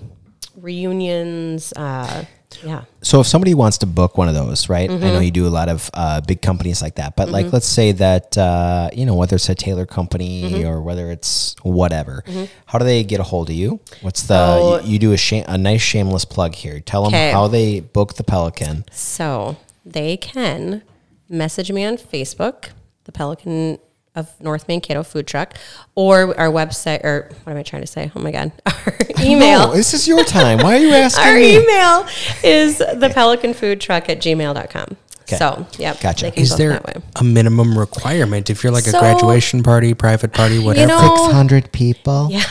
[0.56, 1.72] reunions.
[1.76, 2.24] Uh,
[2.64, 2.82] yeah.
[3.02, 4.90] So if somebody wants to book one of those, right?
[4.90, 5.04] I Mm-hmm.
[5.06, 7.92] know you do a lot of uh, big companies like that, but like let's say
[7.92, 10.66] that uh, you know whether it's a tailor company Mm-hmm.
[10.68, 12.24] or whether it's whatever,
[12.66, 13.78] how do they get a hold of you?
[14.02, 16.80] What's the So- you, you do a shame, a nice shameless plug here?
[16.80, 18.84] Tell them how they book the Pelican.
[18.90, 19.56] So
[19.86, 20.82] they can
[21.30, 22.70] message me on Facebook,
[23.04, 23.78] the Pelican
[24.16, 25.54] of North Main Mankato Food Truck,
[25.94, 28.10] or our website, or what am I trying to say?
[28.16, 28.50] Oh my God.
[28.66, 29.68] Our email.
[29.68, 30.58] No, this is your time.
[30.58, 31.56] Why are you asking Our me?
[31.62, 32.06] email
[32.42, 34.96] is the pelican food truck at gmail.com.
[35.22, 35.36] Okay.
[35.36, 36.00] So, yep.
[36.00, 36.24] Gotcha.
[36.24, 36.94] they can Is there that way.
[37.14, 40.88] a minimum requirement if you're like a graduation party, private party, whatever?
[40.88, 42.28] know- Six hundred people.
[42.32, 42.42] Yeah.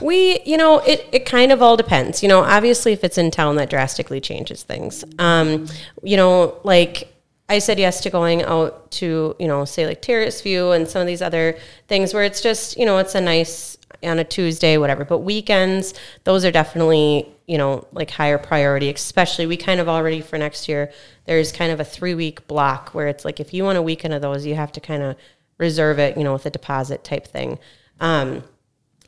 [0.00, 2.22] We, you know, it, it kind of all depends.
[2.22, 5.04] You know, obviously, if it's in town, that drastically changes things.
[5.18, 5.66] Um,
[6.02, 7.11] you know, like
[7.52, 11.02] I said yes to going out to, you know, say like Terrace View and some
[11.02, 14.78] of these other things where it's just, you know, it's a nice on a Tuesday,
[14.78, 15.04] whatever.
[15.04, 15.92] But weekends,
[16.24, 20.66] those are definitely, you know, like higher priority, especially we kind of already for next
[20.66, 20.90] year,
[21.26, 24.14] there's kind of a three week block where it's like if you want a weekend
[24.14, 25.16] of those, you have to kind of
[25.58, 27.58] reserve it, you know, with a deposit type thing.
[28.00, 28.44] Um,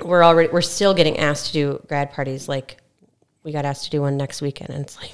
[0.03, 2.77] we're already we're still getting asked to do grad parties like
[3.43, 5.13] we got asked to do one next weekend and it's like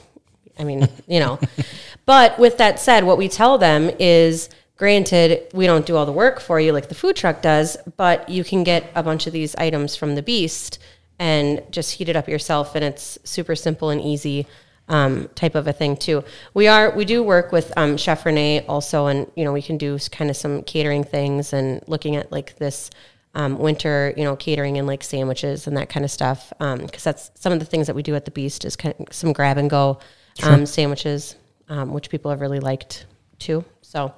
[0.61, 1.39] i mean you know
[2.07, 6.13] but with that said what we tell them is granted we don't do all the
[6.13, 9.33] work for you like the food truck does but you can get a bunch of
[9.33, 10.79] these items from the beast
[11.19, 14.47] and just heat it up yourself and it's super simple and easy
[14.89, 18.65] um, type of a thing too we are we do work with um, chef renee
[18.67, 22.33] also and you know we can do kind of some catering things and looking at
[22.33, 22.91] like this
[23.35, 26.53] um, winter, you know, catering and like sandwiches and that kind of stuff.
[26.59, 29.13] Because that's some of the things that we do at the Beast is kind of
[29.13, 29.99] some grab and go
[30.45, 31.37] um, sandwiches,
[31.69, 33.07] um, which people have really liked
[33.39, 33.65] too.
[33.83, 34.13] So,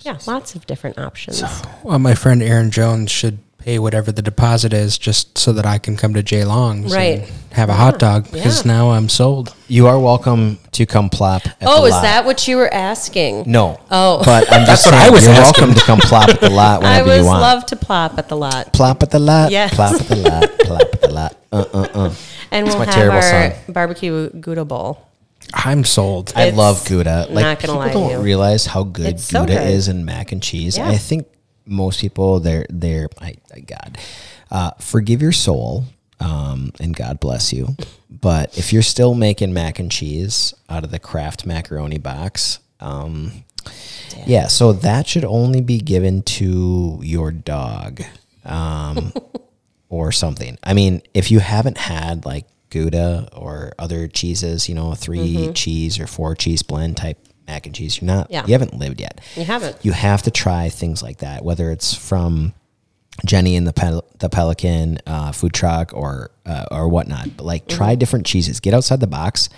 [0.00, 1.42] yeah, lots of different options.
[1.82, 5.78] Well, my friend Aaron Jones should pay whatever the deposit is just so that I
[5.78, 7.20] can come to Jay Long's Right.
[7.20, 8.72] and have a hot dog because yeah.
[8.72, 9.54] now I'm sold.
[9.68, 11.46] You are welcome to come plop.
[11.46, 12.02] At oh, the is lot.
[12.02, 13.44] that what you were asking?
[13.46, 13.80] No.
[13.90, 14.22] Oh.
[14.22, 15.62] But I'm just That's what saying, I was you're asking.
[15.62, 17.40] welcome to come plop at the lot I whenever was you want.
[17.40, 18.72] love to plop at the lot.
[18.74, 19.50] plop at the lot.
[19.50, 19.72] Yes.
[19.74, 20.58] Plop at the lot.
[20.58, 21.36] plop at the lot.
[21.50, 22.14] Uh uh uh.
[22.50, 23.72] And It's we'll my have terrible our song.
[23.72, 25.00] barbecue Gouda bowl.
[25.56, 26.32] I'm sold.
[26.36, 27.26] I It's love Gouda.
[27.30, 28.20] Like not gonna people lie to don't you.
[28.20, 29.70] realize how good It's so Gouda good.
[29.70, 30.76] is in mac and cheese.
[30.76, 30.88] Yeah.
[30.88, 31.26] I think
[31.66, 33.98] most people they're they're I, I God,
[34.50, 35.84] uh, forgive your soul,
[36.20, 37.76] um, and God bless you.
[38.10, 43.44] But if you're still making mac and cheese out of the Kraft macaroni box, um,
[44.26, 48.02] yeah, so that should only be given to your dog.
[48.44, 49.12] Um,
[49.88, 50.58] or something.
[50.64, 55.52] I mean, if you haven't had like Gouda or other cheeses, you know, a 3
[55.54, 58.32] cheese or four cheese blend type mac and cheese, you're not, Mm-hmm.
[58.32, 58.46] Yeah.
[58.46, 59.20] you haven't lived yet.
[59.36, 59.76] You haven't.
[59.82, 62.52] You have to try things like that, whether it's from
[63.26, 67.36] Jeni and the Pel- the Pelican uh, food truck or uh, or whatnot.
[67.36, 67.76] But like, Mm-hmm.
[67.76, 68.58] try different cheeses.
[68.60, 69.48] Get outside the box,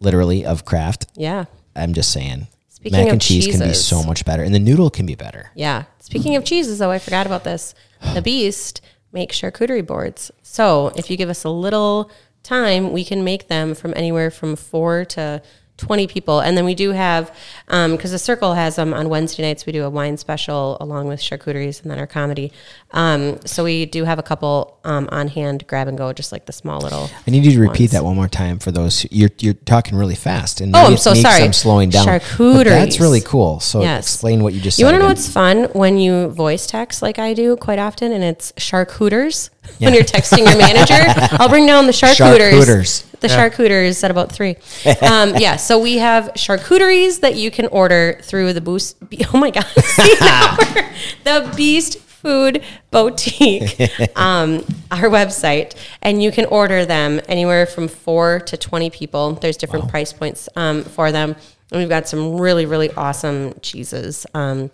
[0.00, 1.06] literally of Kraft.
[1.16, 1.46] Yeah.
[1.74, 4.58] I'm just saying, Speaking mac of and cheese can be so much better, and the
[4.60, 5.50] noodle can be better.
[5.56, 5.84] Yeah.
[6.00, 7.74] Speaking of cheeses, though, I forgot about this.
[8.14, 10.30] The Beast makes charcuterie boards.
[10.42, 12.10] So if you give us a little
[12.42, 15.42] time, we can make them from anywhere from four to
[15.78, 16.38] 20 people.
[16.38, 17.34] And then we do have,
[17.66, 21.18] because the circle has them on Wednesday nights, we do a wine special along with
[21.18, 22.52] charcuteries and then our comedy.
[22.92, 26.46] Um, so we do have a couple um, on hand grab and go, just like
[26.46, 27.10] the small little.
[27.26, 27.90] I need you to repeat ones.
[27.92, 29.00] that one more time for those.
[29.00, 31.42] who- You're you're talking really fast, and Oh, I'm so sorry.
[31.42, 32.04] I'm slowing down.
[32.06, 32.64] But Charcuteries.
[32.64, 33.58] that's really cool.
[33.58, 34.04] So Yes.
[34.04, 34.92] explain what you just You said.
[34.92, 38.22] want to know what's fun when you voice text like I do quite often, and
[38.22, 39.86] it's charcuters Yeah.
[39.88, 41.04] when you're texting your manager.
[41.40, 42.52] I'll bring down the charcuters.
[42.52, 43.10] Charcuters.
[43.20, 44.56] The charcuters at about three.
[45.02, 48.96] Um, yeah, so we have charcuteries that you can order through the Boost.
[49.32, 50.88] Oh my God, See, now we're-
[51.24, 53.80] the Beast Food Boutique,
[54.16, 59.32] um, our website, and you can order them anywhere from four to twenty people.
[59.34, 61.36] There's different price points um, for them.
[61.70, 64.70] And we've got some really, really awesome cheeses um,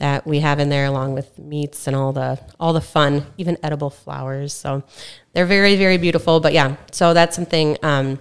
[0.00, 3.56] that we have in there, along with meats and all the all the fun, even
[3.62, 4.52] edible flowers.
[4.52, 4.82] So
[5.32, 6.40] they're very, very beautiful.
[6.40, 8.18] But yeah, so that's something um,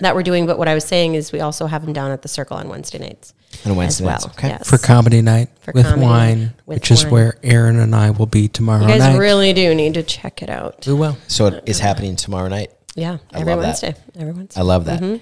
[0.00, 0.46] that we're doing.
[0.46, 2.68] But what I was saying is, we also have them down at the Circle on
[2.68, 3.34] Wednesday nights.
[3.64, 4.34] On Wednesday as nights, well.
[4.36, 4.48] okay.
[4.48, 4.68] Yes.
[4.68, 8.26] for comedy night For with comedy wine, with which is where Aaron and I will
[8.26, 9.18] be tomorrow you guys night.
[9.18, 10.86] really do need to check it out.
[10.86, 11.16] we will.
[11.28, 12.70] So it is happening tomorrow night.
[12.96, 13.66] Yeah, I every love that.
[13.82, 13.94] Wednesday.
[14.18, 14.60] Every Wednesday.
[14.60, 15.20] I love that.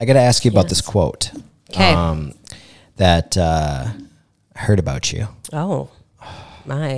[0.00, 0.86] I got to ask you about this Mm-hmm.
[0.88, 0.92] Yes.
[0.92, 1.30] quote.
[1.72, 1.92] 'Kay.
[1.92, 2.32] Um,
[2.96, 3.92] that uh, I
[4.60, 5.28] heard about you.
[5.52, 5.90] Oh,
[6.64, 6.96] my.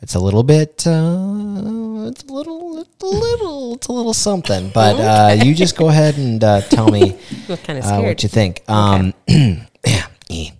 [0.00, 0.86] It's a little bit.
[0.86, 2.80] Uh, it's a little.
[2.80, 3.74] It's a little.
[3.74, 4.70] It's a little something.
[4.74, 7.12] But uh, you just go ahead and uh, tell me
[7.64, 8.04] kind of uh, scared.
[8.04, 8.62] what you think.
[8.68, 10.06] Um, yeah.
[10.30, 10.50] eh.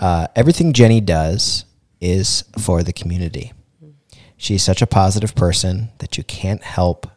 [0.00, 1.64] Uh, everything Jeni does
[2.00, 3.52] is for the community.
[4.36, 7.08] She's such a positive person that you can't help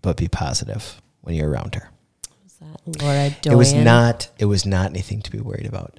[0.00, 1.88] but be positive when you're around her.
[2.86, 3.54] Laura Doyen.
[3.54, 4.28] It was not.
[4.38, 5.98] It was not anything to be worried about.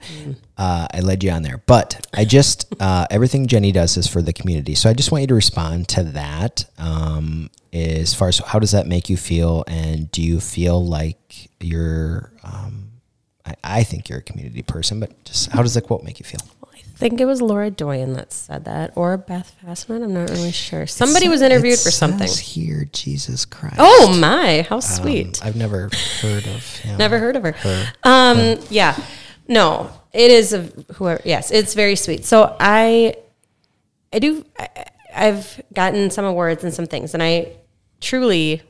[0.57, 4.21] Uh, I led you on there, but I just uh, everything Jeni does is for
[4.21, 4.75] the community.
[4.75, 6.65] So I just want you to respond to that.
[6.77, 11.49] Um, as far as how does that make you feel, and do you feel like
[11.59, 12.31] you're?
[12.43, 12.91] Um,
[13.45, 16.25] I, I think you're a community person, but just how does the quote make you
[16.25, 16.41] feel?
[16.95, 20.03] I think it was Laura Doyen that said that, or Beth Fassman.
[20.03, 20.85] I'm not really sure.
[20.85, 22.27] Somebody was interviewed for something.
[22.29, 23.77] Here, Jesus Christ.
[23.79, 25.43] Oh my, how Um, sweet!
[25.43, 25.89] I've never
[26.21, 26.97] heard of him.
[26.97, 27.85] Never heard of her.
[28.03, 28.95] Um, yeah,
[29.47, 30.61] no, it is a
[30.93, 31.21] whoever.
[31.25, 32.25] Yes, it's very sweet.
[32.25, 33.15] So I,
[34.13, 34.45] I do.
[34.59, 34.69] I,
[35.15, 37.53] I've gotten some awards and some things, and I
[38.01, 38.61] truly,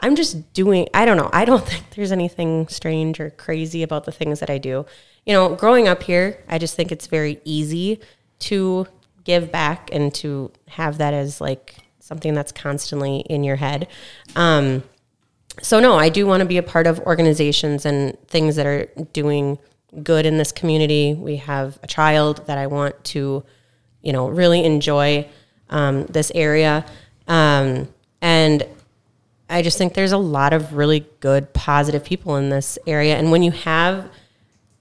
[0.00, 0.88] I'm just doing.
[0.92, 1.30] I don't know.
[1.32, 4.84] I don't think there's anything strange or crazy about the things that I do.
[5.28, 8.00] You know, growing up here, I just think it's very easy
[8.38, 8.86] to
[9.24, 13.88] give back and to have that as like something that's constantly in your head.
[14.36, 14.82] Um,
[15.60, 18.86] so no, I do want to be a part of organizations and things that are
[19.12, 19.58] doing
[20.02, 21.12] good in this community.
[21.12, 23.44] We have a child that I want to,
[24.00, 25.28] you know, really enjoy
[25.68, 26.86] um, this area,
[27.26, 27.86] um,
[28.22, 28.66] and
[29.50, 33.18] I just think there's a lot of really good, positive people in this area.
[33.18, 34.10] And when you have,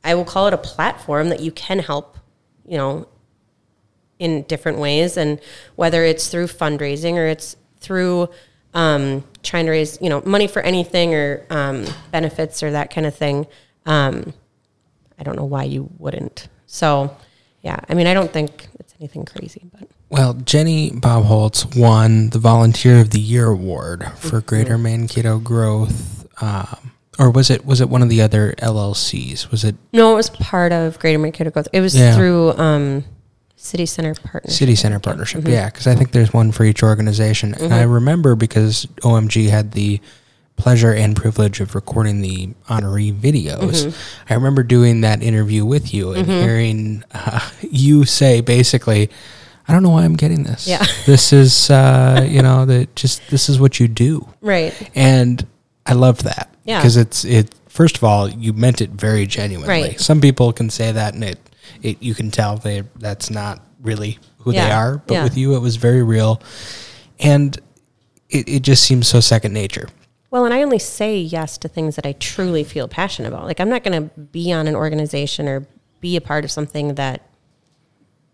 [0.07, 2.17] I will call it a platform that you can help,
[2.65, 3.07] you know,
[4.17, 5.17] in different ways.
[5.17, 5.39] And
[5.75, 8.29] whether it's through fundraising or it's through
[8.73, 13.07] um, trying to raise you know money for anything or um, benefits or that kind
[13.07, 13.47] of thing
[13.85, 14.33] um,
[15.17, 16.47] i don't know why you wouldn't.
[16.67, 17.15] So
[17.63, 19.89] yeah i mean i don't think it's anything crazy but.
[20.09, 24.45] Well, Jeni Bobholz won the Volunteer of the Year award for Mm-hmm.
[24.45, 26.86] Greater Mankato Growth, um,
[27.19, 29.51] or was it was it one of the other LLCs?
[29.51, 32.15] Was it no it was part of greater mankato growth it was Yeah.
[32.15, 33.03] through um,
[33.55, 35.41] city center partnership City Center Partnership?
[35.41, 35.51] Mm-hmm.
[35.51, 39.71] Yeah, because I think there's one for each organization, and I remember because OMG had
[39.71, 39.99] the
[40.55, 43.85] pleasure and privilege of recording the honoree videos.
[43.85, 44.33] Mm-hmm.
[44.33, 49.09] I remember doing that interview with you and hearing uh, you say basically.
[49.69, 50.65] I don't know why I'm getting this.
[50.65, 50.85] Yeah.
[51.05, 54.25] This is, uh, you know, that just this is what you do.
[54.39, 55.45] right and
[55.85, 56.53] I loved that.
[56.67, 56.79] Yeah.
[56.79, 57.55] because it's it.
[57.69, 59.69] First of all, you meant it very genuinely.
[59.69, 59.99] Right.
[59.99, 61.39] Some people can say that, and it,
[61.81, 64.97] it you can tell they that's not really who they are.
[65.07, 65.23] But Yeah.
[65.23, 66.41] with you, it was very real,
[67.19, 67.57] and
[68.29, 69.87] it, it just seems so second nature.
[70.29, 73.45] Well, and I only say yes to things that I truly feel passionate about.
[73.45, 75.65] Like I'm not going to be on an organization or
[76.01, 77.21] be a part of something that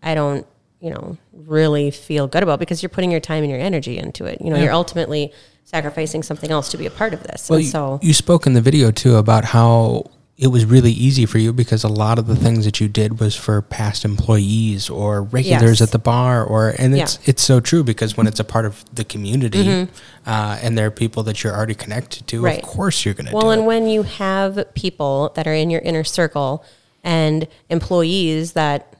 [0.02, 0.44] I don't,
[0.80, 4.24] you know, really feel good about because you're putting your time and your energy into
[4.24, 4.40] it.
[4.40, 4.64] You know, Yeah.
[4.64, 5.32] you're ultimately
[5.64, 7.48] sacrificing something else to be a part of this.
[7.48, 10.90] Well, and you, so you spoke in the video too about how it was really
[10.90, 14.04] easy for you because a lot of the things that you did was for past
[14.04, 15.82] employees or regulars Yes.
[15.82, 17.04] at the bar or and Yeah.
[17.04, 17.20] Mm-hmm.
[17.20, 19.88] it's it's so true because when it's a part of the community
[20.26, 22.60] uh, and there are people that you're already connected to Right.
[22.62, 23.64] of course you're going to Well, and it.
[23.64, 26.64] when you have people that are in your inner circle
[27.04, 28.93] and employees that,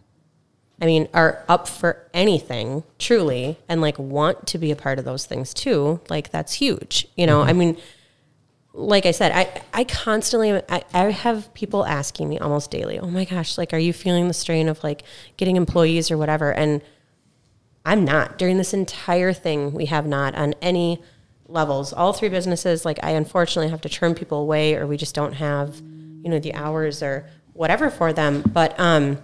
[0.85, 5.07] I mean, are up for anything truly and like want to be a part of
[5.07, 7.09] those things too, like that's huge.
[7.17, 7.79] You know, I mean,
[8.75, 13.07] like I said, I, I constantly, I, I have people asking me almost daily, oh
[13.07, 15.05] my gosh, like, are you feeling the strain of like
[15.39, 16.53] getting employees or whatever?
[16.53, 16.83] And
[17.87, 18.37] I'm not.
[18.37, 21.03] During this entire thing, we have not on any
[21.49, 21.95] levels.
[21.95, 25.33] All three businesses, like, I unfortunately have to turn people away or we just don't
[25.33, 28.43] have, you know, the hours or whatever for them.
[28.43, 29.17] But um,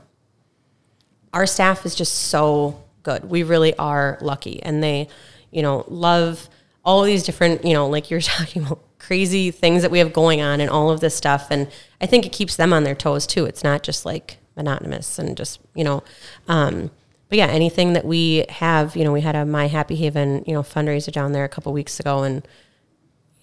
[1.32, 3.28] our staff is just so good.
[3.28, 4.62] We really are lucky.
[4.62, 5.08] And they,
[5.50, 6.48] you know, love
[6.84, 10.40] all these different, you know, like you're talking about crazy things that we have going
[10.40, 11.48] on and all of this stuff.
[11.50, 11.68] And
[12.00, 13.46] I think it keeps them on their toes too.
[13.46, 16.02] It's not just like monotonous and just, you know,
[16.48, 16.90] um,
[17.28, 20.52] but yeah, anything that we have, you know, we had a My Happy Haven, you
[20.52, 22.46] know, fundraiser down there a couple weeks ago and,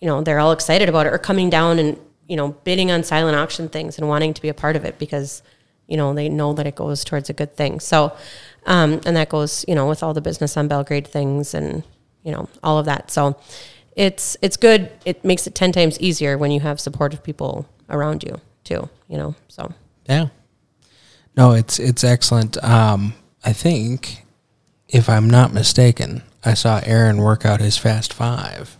[0.02, 1.98] you know, they're all excited about it or coming down and,
[2.28, 5.00] you know, bidding on silent auction things and wanting to be a part of it
[5.00, 5.42] because,
[5.88, 7.80] you know, they know that it goes towards a good thing.
[7.80, 8.16] So,
[8.66, 11.84] um, and that goes, you know, with all the business on Belgrade things and,
[12.24, 13.10] you know, all of that.
[13.12, 13.38] So
[13.96, 14.92] it's, it's good.
[15.06, 19.18] It makes it 10 times easier when you have supportive people around you too, you
[19.18, 19.74] know, so.
[20.08, 20.28] Yeah.
[21.38, 22.62] No, it's it's excellent.
[22.64, 23.14] Um,
[23.46, 24.26] I think,
[24.90, 28.76] if I'm not mistaken, I saw Aaron work out his fast five.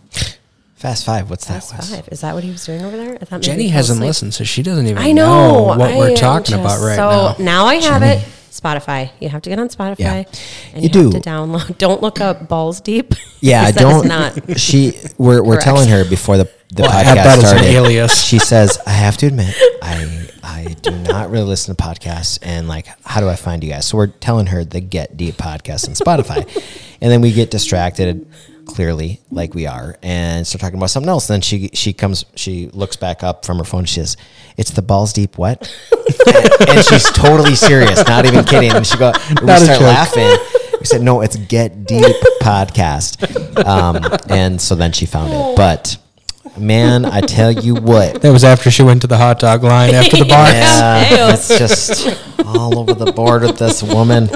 [0.78, 1.28] Fast Five.
[1.28, 1.54] What's that?
[1.54, 1.90] That's Wes?
[1.96, 2.08] five.
[2.08, 3.18] Is that what he was doing over there?
[3.20, 4.06] I thought Jeni hasn't asleep.
[4.08, 7.42] listened, so she doesn't even I know, what I we're am talking about right so
[7.42, 7.64] now.
[7.66, 8.24] I have it.
[8.50, 9.10] Spotify.
[9.20, 9.98] You have to get on Spotify.
[9.98, 10.24] Yeah.
[10.74, 11.20] And You you, have do.
[11.20, 11.78] to download.
[11.78, 13.14] Don't look up balls deep.
[13.40, 14.46] Yeah, I because that is don't.
[14.48, 14.58] Not.
[14.58, 15.62] She, we're, we're Correct.
[15.62, 17.66] telling her before the, the Well, podcast that as an started.
[17.66, 18.24] alias.
[18.24, 22.66] She says, "I have to admit, I I do not really listen to podcasts, and
[22.66, 25.86] like, how do I find you guys?" So we're telling her the Get Deep podcast
[25.88, 26.38] on Spotify,
[27.00, 28.26] and then we get distracted,
[28.68, 31.26] clearly, like we are, and start talking about something else.
[31.26, 33.84] then she she comes, she looks back up from her phone.
[33.86, 34.16] She says,
[34.56, 35.74] "It's the balls deep what?"
[36.26, 38.72] and, and she's totally serious, not even kidding.
[38.72, 40.36] And she go, we Not a start laughing.
[40.78, 43.96] We said, "No, it's Get Deep podcast," um,
[44.28, 45.56] and so then she found it.
[45.56, 45.96] But
[46.56, 49.94] man, I tell you what, That was after she went to the hot dog line
[49.94, 50.48] after the bar.
[50.50, 52.06] yeah, it's just
[52.44, 54.28] all over the board with this woman.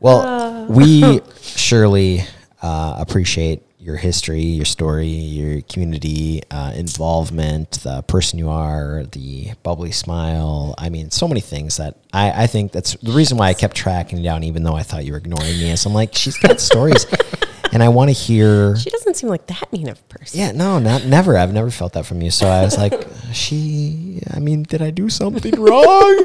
[0.00, 2.24] Well, we surely
[2.64, 9.50] uh, appreciate your history, your story, your community uh, involvement, the person you are, the
[9.62, 10.74] bubbly smile.
[10.78, 13.76] I mean, so many things that I, I think that's the reason why I kept
[13.76, 15.72] tracking down, even though I thought you were ignoring me.
[15.72, 17.04] Is I'm like, she's got stories,
[17.74, 18.76] and I want to hear.
[18.76, 20.38] She doesn't seem like that mean of a person.
[20.38, 21.36] Yeah, no, not never.
[21.36, 22.30] I've never felt that from you.
[22.30, 24.22] So I was like, she.
[24.32, 26.24] I mean, did I do something wrong?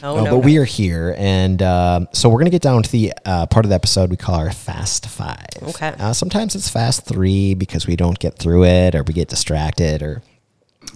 [0.00, 2.90] No, no, no, but we are here, and um, so we're gonna get down to
[2.90, 5.46] the uh, part of the episode we call our fast five.
[5.60, 5.92] Okay.
[5.98, 10.02] Uh, sometimes it's fast three because we don't get through it, or we get distracted,
[10.02, 10.22] or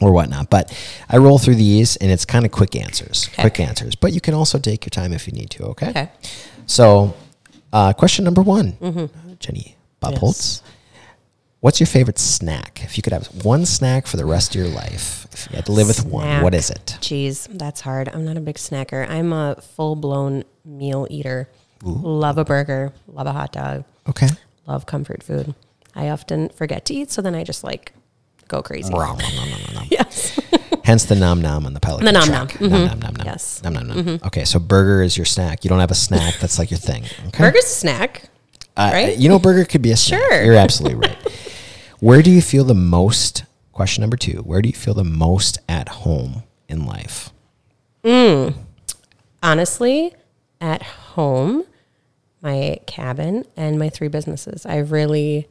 [0.01, 0.51] or whatnot.
[0.51, 0.73] But
[1.09, 3.29] I roll through these, and it's kind of quick answers.
[3.33, 3.43] Okay.
[3.43, 5.65] Quick answers, but you can also take your time if you need to.
[5.65, 5.91] Okay.
[5.91, 6.11] Okay.
[6.67, 7.17] So,
[7.73, 8.75] uh, question number one,
[9.41, 10.14] Jeni Bob Mm-hmm.
[10.14, 10.20] Yes.
[10.20, 10.62] Holtz.
[11.60, 12.81] What's your favorite snack?
[12.82, 15.66] If you could have one snack for the rest of your life, if you had
[15.66, 16.97] to live with one, what is it?
[17.02, 18.09] Jeez, that's hard.
[18.09, 19.06] I'm not a big snacker.
[19.09, 21.51] I'm a full blown meal eater.
[21.82, 22.93] Love a burger.
[23.09, 23.85] Love a hot dog.
[24.09, 24.28] Okay.
[24.66, 25.55] Love comfort food.
[25.94, 27.93] I often forget to eat, so then I just like
[28.48, 28.93] go crazy.
[29.90, 30.40] yes.
[30.85, 32.05] Hence the nom nom on the pellet.
[32.05, 32.47] The nom nom.
[32.47, 32.70] Nom Mhm.
[32.70, 33.27] nom nom nom.
[33.27, 33.62] Yes.
[33.62, 34.20] Nom nom nom.
[34.24, 35.62] Okay, so burger is your snack.
[35.62, 37.05] You don't have a snack that's like your thing.
[37.28, 37.39] Okay.
[37.44, 38.30] Burger's a snack.
[38.81, 39.19] Uh, right?
[39.19, 40.20] You know, burger could be a snack.
[40.20, 40.43] Sure.
[40.43, 41.19] You're absolutely right.
[42.01, 43.44] Where do you feel the most?
[43.73, 44.39] Question number two.
[44.39, 47.31] Where do you feel the most at home in life?
[48.02, 48.55] Mm.
[49.43, 50.15] honestly,
[50.59, 51.65] at home,
[52.40, 54.65] my cabin and my three businesses.
[54.65, 55.47] I really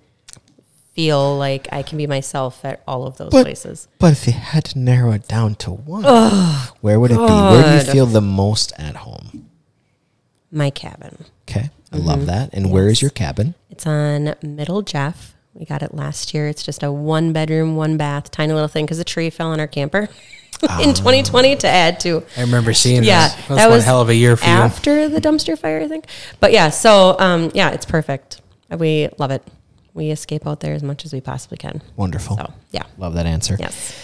[0.93, 3.87] feel like I can be myself at all of those places.
[3.99, 6.03] But if you had to narrow it down to one,
[6.81, 7.23] where would it be?
[7.23, 9.49] Where do you feel the most at home?
[10.51, 11.25] My cabin.
[11.47, 12.05] Okay, I Mm-hmm.
[12.07, 12.53] love that.
[12.53, 13.55] And where is your cabin?
[13.69, 15.33] It's on Middle Jeff.
[15.53, 16.47] We got it last year.
[16.47, 19.59] It's just a one bedroom, one bath, tiny little thing because a tree fell on
[19.59, 20.01] our camper
[20.81, 22.23] in 2020 to add to.
[22.37, 23.49] I remember seeing Yeah, that.
[23.49, 24.51] was one hell of a year for you.
[24.51, 26.05] after the dumpster fire, I think.
[26.39, 28.41] But yeah, so um, yeah, it's perfect.
[28.77, 29.45] We love it.
[29.95, 31.81] We escape out there as much as we possibly can.
[31.95, 32.37] Wonderful.
[32.37, 33.57] So yeah, Love that answer.
[33.59, 33.99] yes.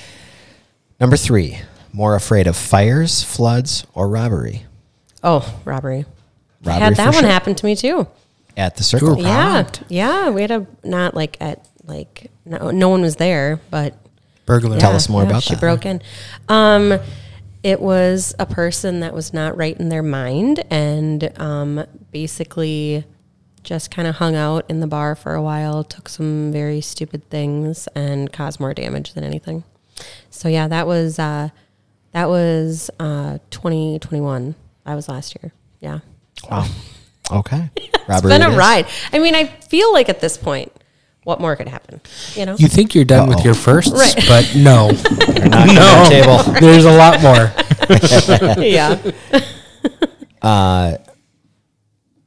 [1.00, 1.60] Number three,
[1.94, 4.66] more afraid of fires, floods, or robbery?
[5.24, 6.06] Oh, robbery.
[6.66, 7.30] I Robbery had for that one sure.
[7.30, 8.08] happen to me too.
[8.58, 9.20] At the circle.
[9.20, 10.30] Yeah, yeah.
[10.30, 13.96] We had a not like at like no, no one was there, but
[14.46, 14.80] Burglary.
[14.80, 15.58] Tell us more about she that.
[15.58, 16.02] She broke in.
[16.48, 17.00] Um,
[17.64, 23.04] it was a person that was not right in their mind and um, basically
[23.64, 27.28] just kind of hung out in the bar for a while, took some very stupid
[27.32, 29.64] things, and caused more damage than anything.
[30.30, 31.50] So yeah, that was uh,
[32.12, 34.56] that was uh, 2021.
[34.86, 35.52] That was last year.
[35.80, 36.00] Yeah.
[36.50, 36.68] Wow.
[37.32, 37.70] Okay.
[38.06, 38.30] It's Robbery.
[38.34, 38.86] been a ride.
[39.12, 40.72] I mean, I feel like at this point,
[41.24, 42.02] what more could happen?
[42.36, 42.56] You know?
[42.56, 44.14] You think you're done with your firsts, Right.
[44.28, 46.06] but no, no.
[46.08, 46.38] table.
[46.62, 47.52] there's a lot more.
[48.64, 49.02] yeah.
[50.40, 50.98] Uh,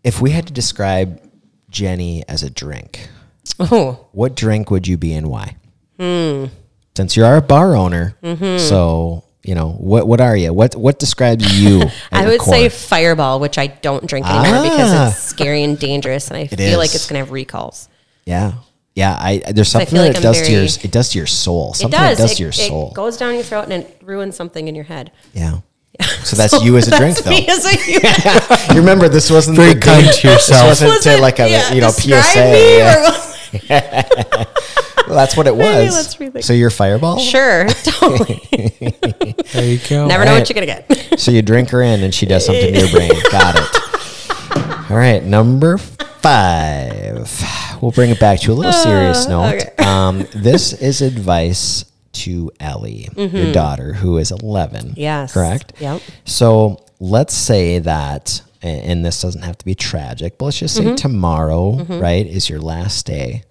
[0.03, 1.21] if we had to describe
[1.71, 3.09] Jeni as a drink,
[3.61, 5.55] Oh, what drink would you be and why?
[5.99, 6.47] Hmm.
[6.97, 8.59] Since you are a bar owner, mm-hmm.
[8.59, 10.53] so you know what what are you?
[10.53, 11.83] What what describes you?
[12.13, 12.55] I would core?
[12.55, 14.63] say Fireball, which I don't drink anymore Ah.
[14.63, 16.77] because it's scary and dangerous, and I feel is.
[16.85, 17.89] like it's gonna have recalls.
[18.27, 18.53] yeah,
[18.95, 19.17] yeah.
[19.19, 21.19] I there's I something feel that like it I'm does to your it does to
[21.19, 21.73] your soul.
[21.73, 21.91] It does.
[21.93, 22.93] that does it, to your it soul.
[22.95, 25.13] goes down your throat and it ruins something in your head.
[25.33, 25.61] yeah.
[26.23, 27.31] So that's you as a drink, though.
[27.31, 30.69] Me as a- you remember this wasn't Very the kind big- to yourself.
[30.69, 33.28] This wasn't Was to like a yeah, you know describe PSA.
[33.53, 34.07] Me, yeah.
[34.15, 34.47] or was-
[35.09, 35.95] Well, that's what it Maybe was.
[35.95, 36.45] let's rethink.
[36.45, 37.19] so you're Fireball.
[37.19, 38.43] Sure, totally.
[39.53, 40.07] There you go.
[40.07, 41.05] Never know what you're gonna get.
[41.19, 43.11] So you drink her in, and she does something to your brain.
[43.33, 44.91] Got it.
[44.91, 47.29] All right, number five.
[47.83, 49.43] We'll bring it back to a little serious note.
[49.43, 49.85] Uh, okay.
[49.85, 54.89] Um, this is advice to Ellie, your daughter, who is 11.
[54.91, 55.01] Mm-hmm.
[55.01, 55.33] Yes.
[55.33, 55.73] Correct?
[55.81, 56.03] Yep.
[56.25, 60.75] So let's say that, a- and this doesn't have to be tragic, but let's just
[60.77, 60.95] say Mm-hmm.
[60.97, 63.43] tomorrow, right, is your last day.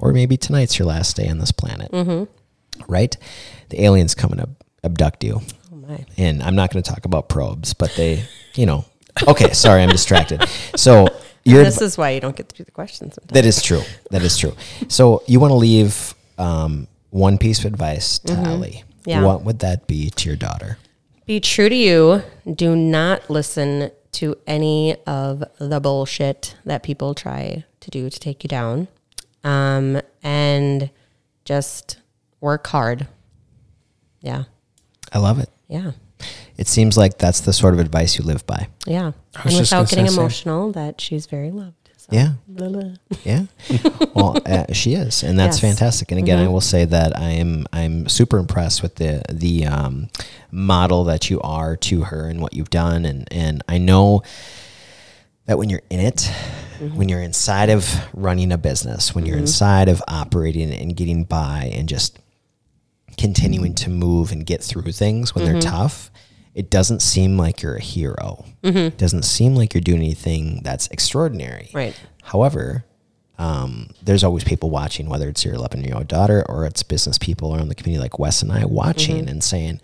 [0.00, 1.90] Or maybe tonight's your last day on this planet.
[1.90, 2.24] Mm-hmm.
[2.92, 3.16] Right?
[3.70, 5.40] The aliens come and ab- abduct you
[5.72, 6.04] Oh my.
[6.16, 8.22] and I'm not going to talk about probes, but they,
[8.54, 8.84] you know,
[9.26, 10.42] okay, sorry, I'm distracted.
[10.76, 11.08] So
[11.44, 13.14] you're This is why you don't get to do the questions.
[13.16, 13.32] Sometimes.
[13.34, 13.82] that is true.
[14.10, 14.54] That is true.
[14.88, 18.34] So you want to leave um, one piece of advice to.
[18.34, 18.84] Mm-hmm.
[19.10, 19.24] Yeah.
[19.24, 20.78] What would that be to your daughter?
[21.26, 22.22] Be true to you.
[22.54, 28.42] Do not listen to any of the bullshit that people try to do to take
[28.42, 28.88] you down.
[29.44, 30.90] Um, and
[31.44, 32.00] just
[32.40, 33.06] work hard.
[34.20, 34.44] Yeah.
[35.12, 35.48] I love it.
[35.68, 35.92] Yeah.
[36.56, 38.68] It seems like that's the sort of advice you live by.
[38.86, 39.12] Yeah.
[39.44, 41.77] And without getting emotional, that she's very loved.
[42.10, 42.32] So, Yeah.
[42.46, 42.90] blah, blah.
[43.24, 43.42] Yeah.
[44.14, 45.58] well, uh, she is, and that's Yes.
[45.58, 45.66] Mm-hmm.
[45.78, 46.10] fantastic.
[46.10, 50.08] And again, I will say that I am I'm super impressed with the the um,
[50.50, 54.22] model that you are to her and what you've done, and and I know
[55.46, 56.30] that when you're in it,
[56.78, 56.96] Mm-hmm.
[56.96, 61.72] when you're inside of running a business, when you're inside of operating and getting by,
[61.74, 62.20] and just
[63.16, 65.52] continuing to move and get through things when Mm-hmm.
[65.54, 66.10] they're tough.
[66.58, 68.44] It doesn't seem like you're a hero.
[68.64, 68.78] Mm-hmm.
[68.78, 71.70] It doesn't seem like you're doing anything that's extraordinary.
[71.72, 71.94] Right.
[72.24, 72.84] However,
[73.38, 77.16] um, there's always people watching, whether it's your 11 year old daughter or it's business
[77.16, 79.28] people around the community like Wes and I watching Mm-hmm.
[79.28, 79.80] and saying,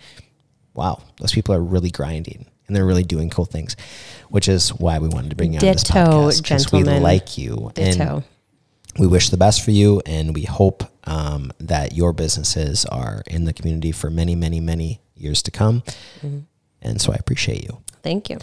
[0.74, 3.76] wow, those people are really grinding and they're really doing cool things,
[4.28, 7.70] which is why we wanted to bring you on this podcast because we like you
[7.74, 8.16] Ditto.
[8.16, 8.24] and
[8.98, 13.44] we wish the best for you and we hope um, that your businesses are in
[13.44, 15.82] the community for many, many, many years to come.
[16.18, 16.38] Mm-hmm.
[16.84, 17.78] And so I appreciate you.
[18.02, 18.38] Thank you.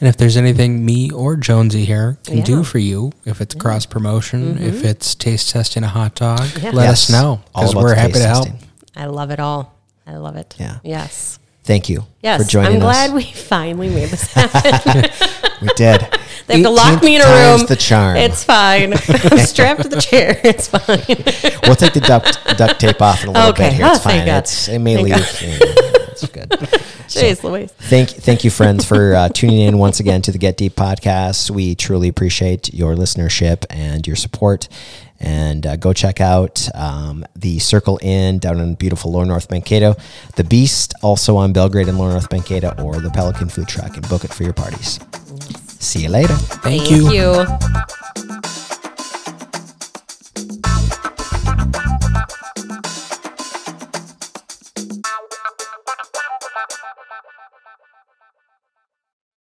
[0.00, 2.44] And if there's anything me or Jonesy here can Yeah.
[2.44, 4.64] do for you, if it's cross promotion, mm-hmm.
[4.64, 6.70] if it's taste testing a hot dog, Yeah.
[6.70, 7.10] let Yes.
[7.10, 8.46] us know because we're happy to help.
[8.46, 8.68] testing.
[8.96, 9.74] I love it all.
[10.06, 10.54] I love it.
[10.58, 10.78] Yeah.
[10.82, 11.38] Yes.
[11.64, 12.42] Thank you Yes.
[12.42, 12.74] for joining us.
[12.74, 13.14] I'm glad us.
[13.16, 15.10] we finally made this happen.
[15.62, 16.06] we did.
[16.48, 17.66] They have to lock me in a room.
[17.66, 18.16] the charm.
[18.16, 18.94] It's fine.
[18.94, 20.40] I'm strapped to the chair.
[20.42, 20.82] It's fine.
[21.62, 23.68] we'll take the duct, duct tape off in a little Okay.
[23.68, 23.86] bit here.
[23.86, 24.34] Oh, It's thank fine.
[24.38, 25.16] It's, it may Thank leave.
[26.10, 26.48] It's good.
[26.50, 27.70] Jeez Louise.
[27.78, 31.48] Thank, thank you, friends, for uh, tuning in once again to the Get Deep podcast.
[31.48, 34.68] We truly appreciate your listenership and your support.
[35.22, 39.94] And uh, go check out um, the Circle Inn down in beautiful Lower North Mankato,
[40.34, 44.08] the Beast also on Belgrade and Lower North Mankato, or the Pelican Food Truck, and
[44.08, 44.98] book it for your parties.
[45.78, 46.34] See you later.
[46.34, 47.10] Thank, Thank you.
[47.12, 48.61] you.